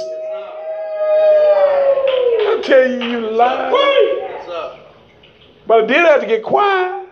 I 2.40 2.60
tell 2.62 2.90
you, 2.90 3.02
you 3.02 3.30
lie. 3.30 3.70
But 5.66 5.84
I 5.84 5.86
did 5.86 5.96
have 5.96 6.20
to 6.20 6.26
get 6.26 6.42
quiet. 6.42 7.04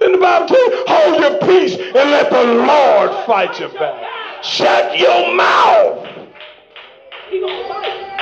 In 0.00 0.12
the 0.12 0.18
Bible 0.18 0.54
you, 0.54 0.84
hold 0.86 1.20
your 1.20 1.38
peace 1.40 1.74
and 1.74 2.10
let 2.10 2.30
the 2.30 2.44
Lord 2.44 3.26
fight 3.26 3.58
your 3.58 3.70
battle. 3.70 4.06
Shut 4.42 4.98
your 4.98 5.34
mouth 5.34 6.06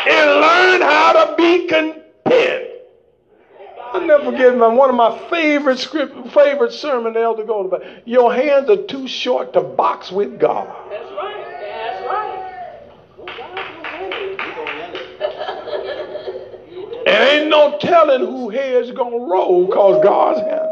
and 0.06 0.30
learn 0.40 0.80
how 0.82 1.12
to 1.24 1.34
be 1.36 1.66
content. 1.66 2.70
I'll 3.92 4.06
never 4.06 4.24
forget 4.24 4.56
my, 4.56 4.68
one 4.68 4.90
of 4.90 4.96
my 4.96 5.16
favorite 5.30 5.78
script, 5.78 6.14
favorite 6.32 6.72
sermon, 6.72 7.16
Elder 7.16 7.44
Gold. 7.44 7.74
Your 8.04 8.32
hands 8.34 8.68
are 8.68 8.82
too 8.84 9.06
short 9.06 9.52
to 9.52 9.60
box 9.60 10.10
with 10.10 10.38
God. 10.40 10.66
That's 10.90 11.10
right. 11.12 11.44
That's 11.60 12.06
right. 12.08 12.44
And 17.06 17.28
ain't 17.28 17.50
no 17.50 17.78
telling 17.78 18.20
who 18.20 18.48
hair's 18.48 18.90
gonna 18.90 19.18
roll 19.18 19.68
cause 19.68 20.02
God's 20.02 20.40
hand. 20.40 20.63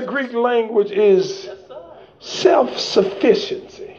The 0.00 0.06
Greek 0.06 0.32
language 0.32 0.90
is 0.92 1.48
self 2.20 2.78
sufficiency. 2.78 3.96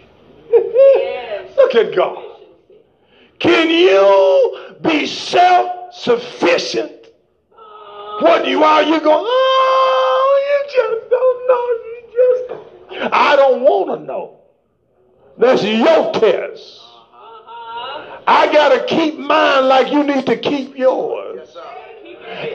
Look 0.52 1.76
at 1.76 1.94
God. 1.96 2.26
Can 3.40 3.70
you 3.70 4.76
be 4.82 5.06
self 5.06 5.94
sufficient? 5.94 7.08
Oh. 7.54 8.20
What 8.22 8.48
you 8.48 8.64
are, 8.64 8.84
you 8.84 9.00
go, 9.02 9.24
oh, 9.26 10.42
you 10.48 10.72
just 10.74 11.10
don't 11.10 11.48
know. 11.50 11.66
You 11.90 13.02
just 13.02 13.14
I 13.14 13.36
don't 13.36 13.62
want 13.62 14.00
to 14.00 14.06
know. 14.06 14.40
That's 15.38 15.64
your 15.64 16.14
test. 16.14 16.80
Uh-huh. 16.82 18.22
I 18.28 18.52
got 18.52 18.70
to 18.70 18.86
keep 18.86 19.18
mine 19.18 19.68
like 19.68 19.92
you 19.92 20.04
need 20.04 20.26
to 20.26 20.38
keep 20.38 20.78
yours. 20.78 21.58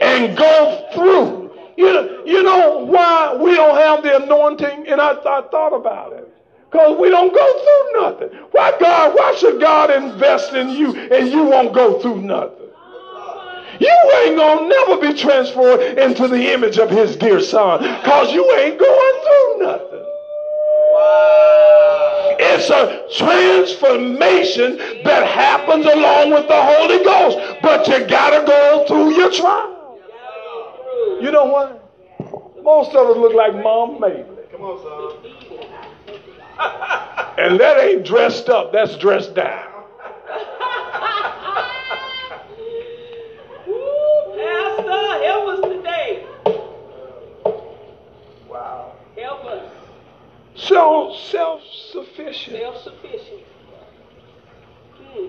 And 0.01 0.37
go 0.37 0.87
through 0.93 1.44
you 1.77 1.93
know, 1.93 2.23
you 2.25 2.43
know 2.43 2.77
why 2.85 3.35
we 3.35 3.53
don't 3.53 3.75
have 3.75 4.03
the 4.03 4.23
anointing? 4.23 4.87
And 4.87 5.01
I, 5.01 5.11
I 5.11 5.41
thought 5.51 5.73
about 5.73 6.13
it. 6.13 6.31
Because 6.71 6.97
we 6.99 7.09
don't 7.09 7.33
go 7.33 7.63
through 7.63 8.01
nothing. 8.01 8.39
Why 8.51 8.77
God, 8.79 9.15
why 9.15 9.35
should 9.35 9.61
God 9.61 9.91
invest 9.91 10.53
in 10.53 10.69
you 10.69 10.93
and 10.93 11.31
you 11.31 11.43
won't 11.45 11.73
go 11.73 11.99
through 12.01 12.21
nothing? 12.21 12.65
You 13.79 14.13
ain't 14.23 14.37
gonna 14.37 14.67
never 14.67 14.97
be 14.97 15.13
transformed 15.13 15.81
into 15.81 16.27
the 16.27 16.53
image 16.53 16.77
of 16.77 16.89
his 16.89 17.15
dear 17.15 17.39
son. 17.41 17.81
Cause 18.03 18.31
you 18.33 18.43
ain't 18.55 18.79
going 18.79 19.23
through 19.23 19.67
nothing. 19.67 20.05
It's 22.37 22.69
a 22.69 23.07
transformation 23.17 24.77
that 25.03 25.27
happens 25.27 25.85
along 25.85 26.31
with 26.31 26.47
the 26.47 26.61
Holy 26.61 27.03
Ghost. 27.03 27.37
But 27.61 27.87
you 27.87 28.05
gotta 28.07 28.45
go 28.45 28.85
through 28.87 29.11
your 29.15 29.31
trial. 29.31 29.74
You 31.21 31.31
know 31.31 31.45
what? 31.45 31.81
Most 32.61 32.95
of 32.95 33.07
us 33.07 33.17
look 33.17 33.33
like 33.33 33.53
Mom 33.55 33.99
Mabley. 34.01 34.25
Come 34.51 34.61
on, 34.61 34.77
son. 34.81 35.31
and 37.37 37.59
that 37.59 37.79
ain't 37.79 38.05
dressed 38.05 38.49
up, 38.49 38.73
that's 38.73 38.97
dressed 38.97 39.35
down. 39.35 39.71
Pastor, 44.35 45.23
help 45.23 45.47
us 45.47 45.61
today. 45.63 46.25
Wow. 48.49 48.95
Help 49.15 49.45
us. 49.45 49.71
So 50.55 51.15
self 51.29 51.61
sufficient. 51.91 52.57
Self 52.57 52.83
sufficient. 52.83 53.41
Hmm. 54.97 55.27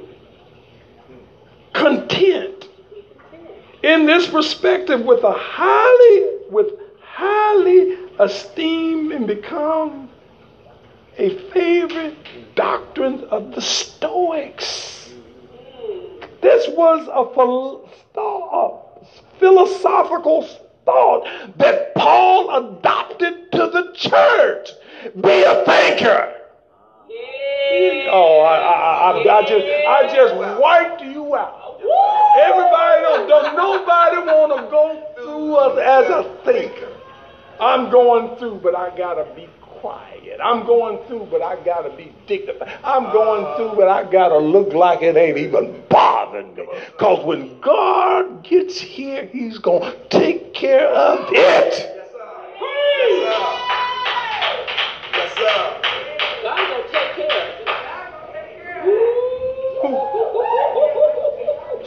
Content 1.73 2.66
in 3.83 4.07
this 4.07 4.27
perspective 4.29 5.01
with 5.03 5.23
a 5.25 5.33
highly, 5.33 6.51
with 6.51 6.73
highly 7.03 7.97
esteemed 8.21 9.13
and 9.13 9.27
become 9.27 10.09
a 11.19 11.39
favorite 11.51 12.17
doctrine 12.55 13.25
of 13.25 13.55
the 13.55 13.61
Stoics. 13.61 15.11
This 16.43 16.69
was 16.69 17.09
a, 17.09 18.21
a 18.21 19.39
philosophical 19.39 20.43
thought 20.85 21.27
that 21.57 21.95
Paul 21.95 22.79
adopted 22.79 23.51
to 23.53 23.59
the 23.59 23.93
church. 23.95 24.71
Be 25.21 25.43
a 25.43 25.65
thinker. 25.65 26.33
Oh, 28.09 28.41
I, 28.41 28.57
I, 28.57 29.11
I, 29.11 29.39
I 29.39 29.43
just, 29.43 29.67
I 29.67 30.15
just 30.15 30.61
wiped 30.61 31.03
you 31.03 31.35
out. 31.35 31.66
Everybody 31.81 33.03
don't, 33.03 33.29
don't 33.29 33.57
nobody 33.57 34.17
want 34.17 34.57
to 34.57 34.71
go 34.71 35.03
through 35.17 35.55
us 35.57 35.79
as 35.79 36.11
a 36.11 36.45
thinker. 36.45 36.93
I'm 37.59 37.91
going 37.91 38.37
through, 38.39 38.61
but 38.63 38.75
I 38.75 38.97
gotta 38.97 39.27
be 39.35 39.49
quiet. 39.61 40.39
I'm 40.43 40.67
going 40.67 41.07
through, 41.07 41.29
but 41.31 41.43
I 41.43 41.63
gotta 41.65 41.91
be 41.97 42.13
dignified. 42.27 42.79
I'm 42.85 43.05
going 43.13 43.57
through, 43.57 43.77
but 43.77 43.89
I 43.89 44.05
gotta 44.11 44.39
look 44.39 44.73
like 44.75 45.03
it 45.03 45.17
ain't 45.17 45.39
even 45.39 45.83
bothering 45.89 46.55
me. 46.55 46.67
Cause 46.99 47.25
when 47.25 47.59
God 47.61 48.45
gets 48.45 48.79
here, 48.79 49.27
He's 49.27 49.59
gonna 49.59 49.95
take 50.11 50.53
care 50.55 50.89
of 50.89 51.29
it. 51.31 51.33
Yes, 51.33 51.77
sir. 52.13 52.27
Yes, 55.15 55.35
sir. 55.35 55.81
God 56.43 56.57
gonna 56.69 56.85
take 56.93 57.15
care 57.17 57.27
of 57.27 57.49
it. 57.49 57.67
Who 59.83 60.17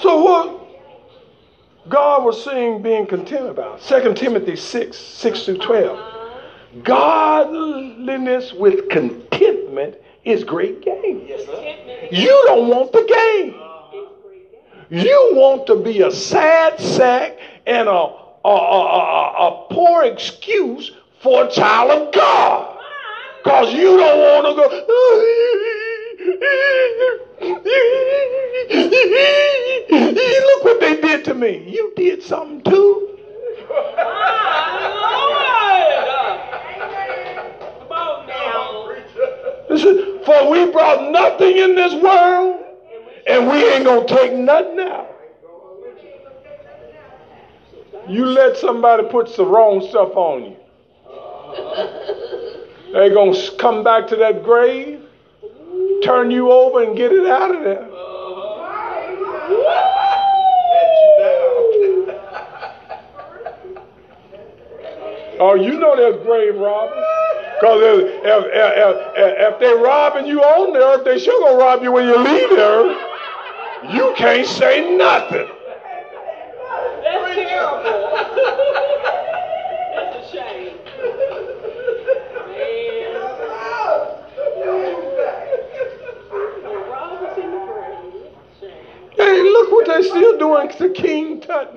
So 0.10 0.24
what 0.24 1.88
God 1.88 2.24
was 2.24 2.44
saying 2.44 2.82
being 2.82 3.06
content 3.06 3.48
about? 3.48 3.80
2 3.80 4.16
Timothy 4.16 4.56
6, 4.56 4.98
6 4.98 5.46
through 5.46 5.60
12. 5.60 6.84
Godliness 6.84 8.52
with 8.54 8.90
contentment 8.90 9.98
is 10.26 10.44
great 10.44 10.82
gain. 10.82 11.28
Yes, 11.28 11.42
you 12.12 12.44
don't 12.48 12.70
want 12.70 12.92
the 12.92 13.06
gain. 13.08 13.54
You 14.90 15.34
want 15.36 15.68
to 15.68 15.76
be 15.76 16.02
a 16.02 16.10
sad 16.10 16.80
sack 16.80 17.38
and 17.68 17.88
a, 17.88 17.92
a, 17.92 18.50
a, 18.50 18.50
a, 18.50 19.48
a 19.48 19.68
poor 19.70 20.06
excuse 20.06 20.90
for 21.22 21.46
a 21.46 21.52
child 21.52 21.92
of 21.92 22.14
God. 22.16 22.80
Because 23.44 23.74
you 23.76 23.96
don't 23.96 24.44
want 24.44 24.48
to 24.48 24.56
go. 24.56 25.86
Look 26.20 26.36
what 30.64 30.80
they 30.80 31.00
did 31.02 31.24
to 31.26 31.34
me. 31.34 31.70
You 31.70 31.94
did 31.96 32.22
something 32.24 32.62
too. 32.64 33.06
For 40.26 40.50
we 40.52 40.72
brought 40.72 41.12
nothing 41.12 41.58
in 41.58 41.76
this 41.76 41.94
world, 42.04 42.64
and 43.28 43.48
we 43.48 43.66
ain't 43.66 43.86
gonna 43.86 44.06
take 44.06 44.34
nothing 44.34 44.80
out. 44.80 45.08
You 48.08 48.26
let 48.26 48.58
somebody 48.58 49.04
put 49.10 49.36
the 49.36 49.46
wrong 49.46 49.88
stuff 49.88 50.16
on 50.16 50.44
you. 50.44 50.56
They're 52.92 53.14
going 53.14 53.34
to 53.34 53.52
come 53.58 53.84
back 53.84 54.08
to 54.08 54.16
that 54.18 54.44
grave, 54.44 55.02
turn 56.04 56.32
you 56.32 56.52
over, 56.52 56.84
and 56.84 56.98
get 56.98 57.12
it 57.12 57.28
out 57.28 57.56
of 57.56 57.64
there. 57.64 57.88
Oh, 65.42 65.56
you 65.56 65.80
know 65.80 65.96
there's 65.96 66.22
grave 66.24 66.56
robbers. 66.56 67.06
Because 67.60 67.82
if, 67.82 68.26
if, 68.26 68.46
if, 68.52 69.54
if, 69.54 69.60
they're 69.60 69.78
robbing 69.78 70.26
you 70.26 70.42
on 70.42 70.74
the 70.74 70.80
earth, 70.80 71.06
they 71.06 71.18
sure 71.18 71.40
gonna 71.42 71.58
rob 71.58 71.82
you 71.82 71.94
when 71.94 72.06
you 72.08 72.18
leave 72.18 72.50
the 72.50 72.60
earth. 72.60 72.98
You 73.94 74.14
can't 74.18 74.46
say 74.46 74.98
nothing. 74.98 75.48
That's 77.04 77.36
terrible. 77.36 77.84
That's 79.96 80.16
a 80.16 80.20
shame. 80.32 80.76
Hey, 89.16 89.42
look 89.42 89.72
what 89.72 89.86
they're 89.88 90.04
to 90.80 90.90
King 90.90 91.42
Tut 91.42 91.76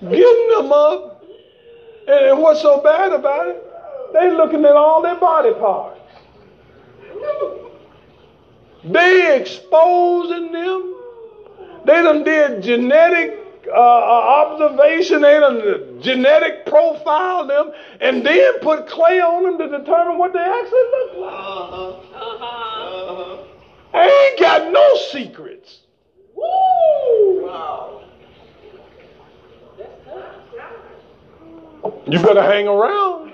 Getting 0.00 0.48
them 0.48 0.72
up. 0.72 1.22
And 2.06 2.42
what's 2.42 2.62
so 2.62 2.80
bad 2.82 3.12
about 3.12 3.48
it? 3.48 3.62
They 4.12 4.30
looking 4.30 4.64
at 4.64 4.72
all 4.72 5.02
their 5.02 5.16
body 5.16 5.52
parts. 5.54 6.00
They 8.84 9.40
exposing 9.40 10.52
them. 10.52 10.94
They 11.86 12.02
done 12.02 12.24
did 12.24 12.62
genetic 12.62 13.40
uh, 13.66 13.70
uh, 13.72 14.44
observation, 14.46 15.22
they 15.22 15.40
done 15.40 16.00
genetic 16.02 16.66
profile 16.66 17.46
them, 17.46 17.72
and 18.00 18.24
then 18.24 18.60
put 18.60 18.86
clay 18.86 19.20
on 19.20 19.44
them 19.44 19.58
to 19.58 19.78
determine 19.78 20.18
what 20.18 20.34
they 20.34 20.38
actually 20.38 20.82
look 20.92 21.16
like. 21.16 21.32
Uh-huh. 21.32 22.03
I 23.94 24.30
ain't 24.30 24.40
got 24.40 24.72
no 24.72 24.96
secrets. 25.10 25.80
Woo! 26.34 27.46
Wow. 27.46 28.02
You 32.06 32.18
better 32.18 32.42
hang 32.42 32.66
around. 32.66 33.32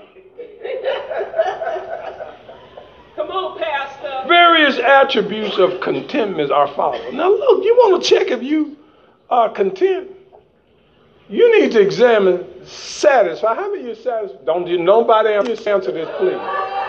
Come 3.15 3.31
on, 3.31 3.59
Pastor. 3.59 4.27
Various 4.27 4.77
attributes 4.77 5.57
of 5.57 5.81
contentment 5.81 6.51
are 6.51 6.67
followed. 6.67 7.13
Now, 7.13 7.29
look, 7.29 7.63
you 7.63 7.73
want 7.75 8.03
to 8.03 8.09
check 8.09 8.27
if 8.27 8.43
you 8.43 8.77
are 9.29 9.49
content. 9.49 10.11
You 11.27 11.61
need 11.61 11.71
to 11.71 11.79
examine 11.79 12.45
satisfied. 12.65 13.57
How 13.57 13.71
many 13.71 13.87
you 13.87 13.95
satisfied? 13.95 14.45
Don't 14.45 14.67
you 14.67 14.77
nobody 14.77 15.33
Just 15.47 15.67
answer 15.67 15.91
this, 15.91 16.09
please? 16.17 16.80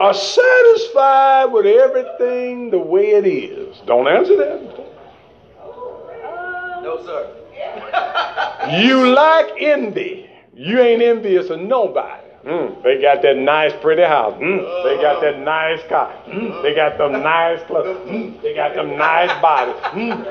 Are 0.00 0.14
satisfied 0.14 1.46
with 1.46 1.66
everything 1.66 2.70
the 2.70 2.78
way 2.78 3.10
it 3.12 3.26
is? 3.26 3.76
Don't 3.86 4.06
answer 4.06 4.36
that. 4.36 4.60
No, 6.82 7.02
sir. 7.04 8.80
you 8.82 9.08
lack 9.08 9.46
envy. 9.60 10.30
You 10.54 10.80
ain't 10.80 11.02
envious 11.02 11.50
of 11.50 11.60
nobody. 11.60 12.22
Mm, 12.46 12.82
they 12.84 13.02
got 13.02 13.22
that 13.22 13.36
nice, 13.36 13.72
pretty 13.82 14.02
house. 14.02 14.34
Mm, 14.34 14.84
they 14.84 15.02
got 15.02 15.20
that 15.20 15.40
nice 15.40 15.80
car. 15.88 16.14
Mm, 16.28 16.62
they 16.62 16.74
got 16.76 16.96
them 16.96 17.12
nice 17.22 17.60
clothes. 17.66 17.98
Mm, 18.08 18.40
they 18.40 18.54
got 18.54 18.74
them 18.74 18.96
nice 18.96 19.32
bodies. 19.42 19.74
Mm. 19.86 20.24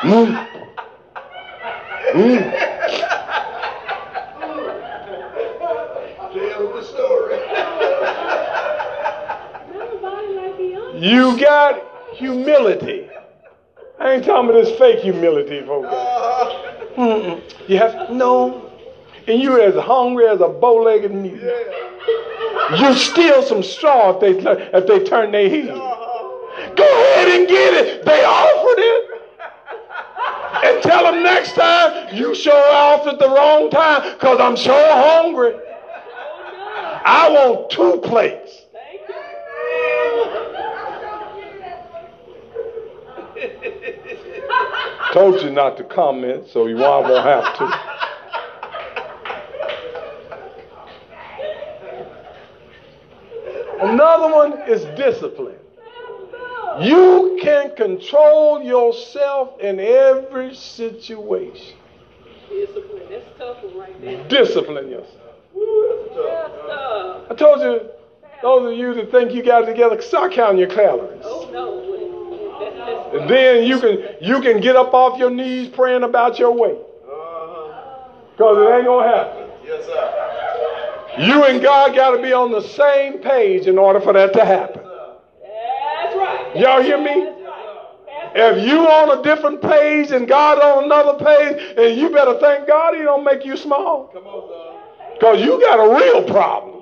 Mm. 0.00 0.48
Mm. 2.14 2.52
Tell 6.32 6.72
the 6.72 6.82
story. 6.84 7.26
You 10.96 11.38
got 11.38 11.82
humility. 12.14 13.08
I 13.98 14.14
ain't 14.14 14.24
talking 14.24 14.50
about 14.50 14.64
this 14.64 14.78
fake 14.78 15.00
humility, 15.00 15.64
folks. 15.66 15.88
Mm-mm. 16.96 17.42
You 17.68 17.76
have 17.78 18.10
no, 18.10 18.72
and 19.26 19.40
you 19.40 19.60
as 19.60 19.74
hungry 19.74 20.26
as 20.26 20.40
a 20.40 20.48
bow-legged 20.48 21.12
mule. 21.12 21.38
Uh-huh. 21.38 22.76
You 22.76 22.94
steal 22.94 23.42
some 23.42 23.62
straw 23.62 24.18
if 24.18 24.20
they 24.20 24.52
if 24.76 24.86
they 24.86 25.04
turn 25.04 25.32
their 25.32 25.48
head. 25.48 25.68
Uh-huh. 25.68 26.74
Go 26.74 26.84
ahead 26.84 27.40
and 27.40 27.48
get 27.48 27.74
it. 27.74 28.04
They 28.04 28.24
offered 28.24 28.78
it. 28.78 29.16
And 30.64 30.82
tell 30.82 31.04
them 31.04 31.22
next 31.22 31.52
time 31.52 32.14
you 32.16 32.34
show 32.34 32.56
off 32.56 33.06
at 33.06 33.18
the 33.18 33.28
wrong 33.28 33.70
time 33.70 34.14
because 34.14 34.40
I'm 34.40 34.56
so 34.56 34.72
hungry. 34.72 35.52
Oh, 35.54 37.02
I 37.04 37.28
want 37.30 37.70
two 37.70 38.00
plates. 38.02 38.45
Told 45.16 45.40
you 45.40 45.48
not 45.48 45.78
to 45.78 45.84
comment, 45.84 46.46
so 46.46 46.66
you 46.66 46.76
won't 46.76 47.06
have 47.06 47.56
to. 47.56 47.80
Another 53.80 54.30
one 54.30 54.60
is 54.68 54.84
discipline. 54.94 55.56
You 56.82 57.38
can 57.40 57.74
control 57.76 58.62
yourself 58.62 59.58
in 59.58 59.80
every 59.80 60.54
situation. 60.54 61.78
Discipline. 62.50 63.02
That's 63.08 63.24
tough 63.38 63.56
right 63.74 63.98
there. 64.02 64.28
Discipline 64.28 64.90
yourself. 64.90 65.30
I 67.30 67.34
told 67.34 67.62
you, 67.62 67.88
those 68.42 68.70
of 68.70 68.78
you 68.78 68.92
that 68.92 69.10
think 69.10 69.32
you 69.32 69.42
got 69.42 69.62
it 69.62 69.66
together, 69.66 69.98
start 70.02 70.32
counting 70.32 70.58
your 70.58 70.68
calories. 70.68 71.22
Oh 71.24 71.48
no. 71.50 71.95
And 73.12 73.30
then 73.30 73.64
you 73.64 73.80
can 73.80 74.04
you 74.20 74.40
can 74.40 74.60
get 74.60 74.76
up 74.76 74.92
off 74.94 75.18
your 75.18 75.30
knees 75.30 75.68
praying 75.68 76.02
about 76.02 76.38
your 76.38 76.52
weight. 76.52 76.78
Because 78.32 78.58
it 78.58 78.76
ain't 78.76 78.86
gonna 78.86 79.08
happen. 79.08 79.50
Yes, 79.64 79.86
sir. 79.86 80.26
You 81.18 81.44
and 81.44 81.62
God 81.62 81.94
got 81.94 82.10
to 82.10 82.22
be 82.22 82.34
on 82.34 82.52
the 82.52 82.60
same 82.60 83.18
page 83.18 83.66
in 83.66 83.78
order 83.78 84.00
for 84.00 84.12
that 84.12 84.34
to 84.34 84.44
happen. 84.44 84.82
That's 84.82 86.14
right. 86.14 86.52
Y'all 86.56 86.82
hear 86.82 86.98
me? 86.98 87.32
If 88.38 88.68
you 88.68 88.80
on 88.80 89.18
a 89.18 89.22
different 89.22 89.62
page 89.62 90.10
and 90.10 90.28
God 90.28 90.60
on 90.60 90.84
another 90.84 91.24
page, 91.24 91.74
and 91.78 91.98
you 91.98 92.10
better 92.10 92.38
thank 92.38 92.68
God 92.68 92.94
He 92.94 93.00
don't 93.00 93.24
make 93.24 93.46
you 93.46 93.56
small. 93.56 94.08
Come 94.08 94.26
on. 94.26 95.14
Because 95.14 95.40
you 95.40 95.58
got 95.58 95.80
a 95.80 95.96
real 95.96 96.24
problem. 96.24 96.75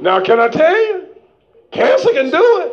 Now, 0.00 0.20
can 0.20 0.40
I 0.40 0.48
tell 0.48 0.76
you? 0.76 1.08
Cancer 1.72 2.12
can 2.12 2.30
do 2.30 2.60
it. 2.62 2.72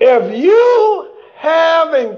If 0.00 0.36
you 0.38 1.10
having 1.34 2.16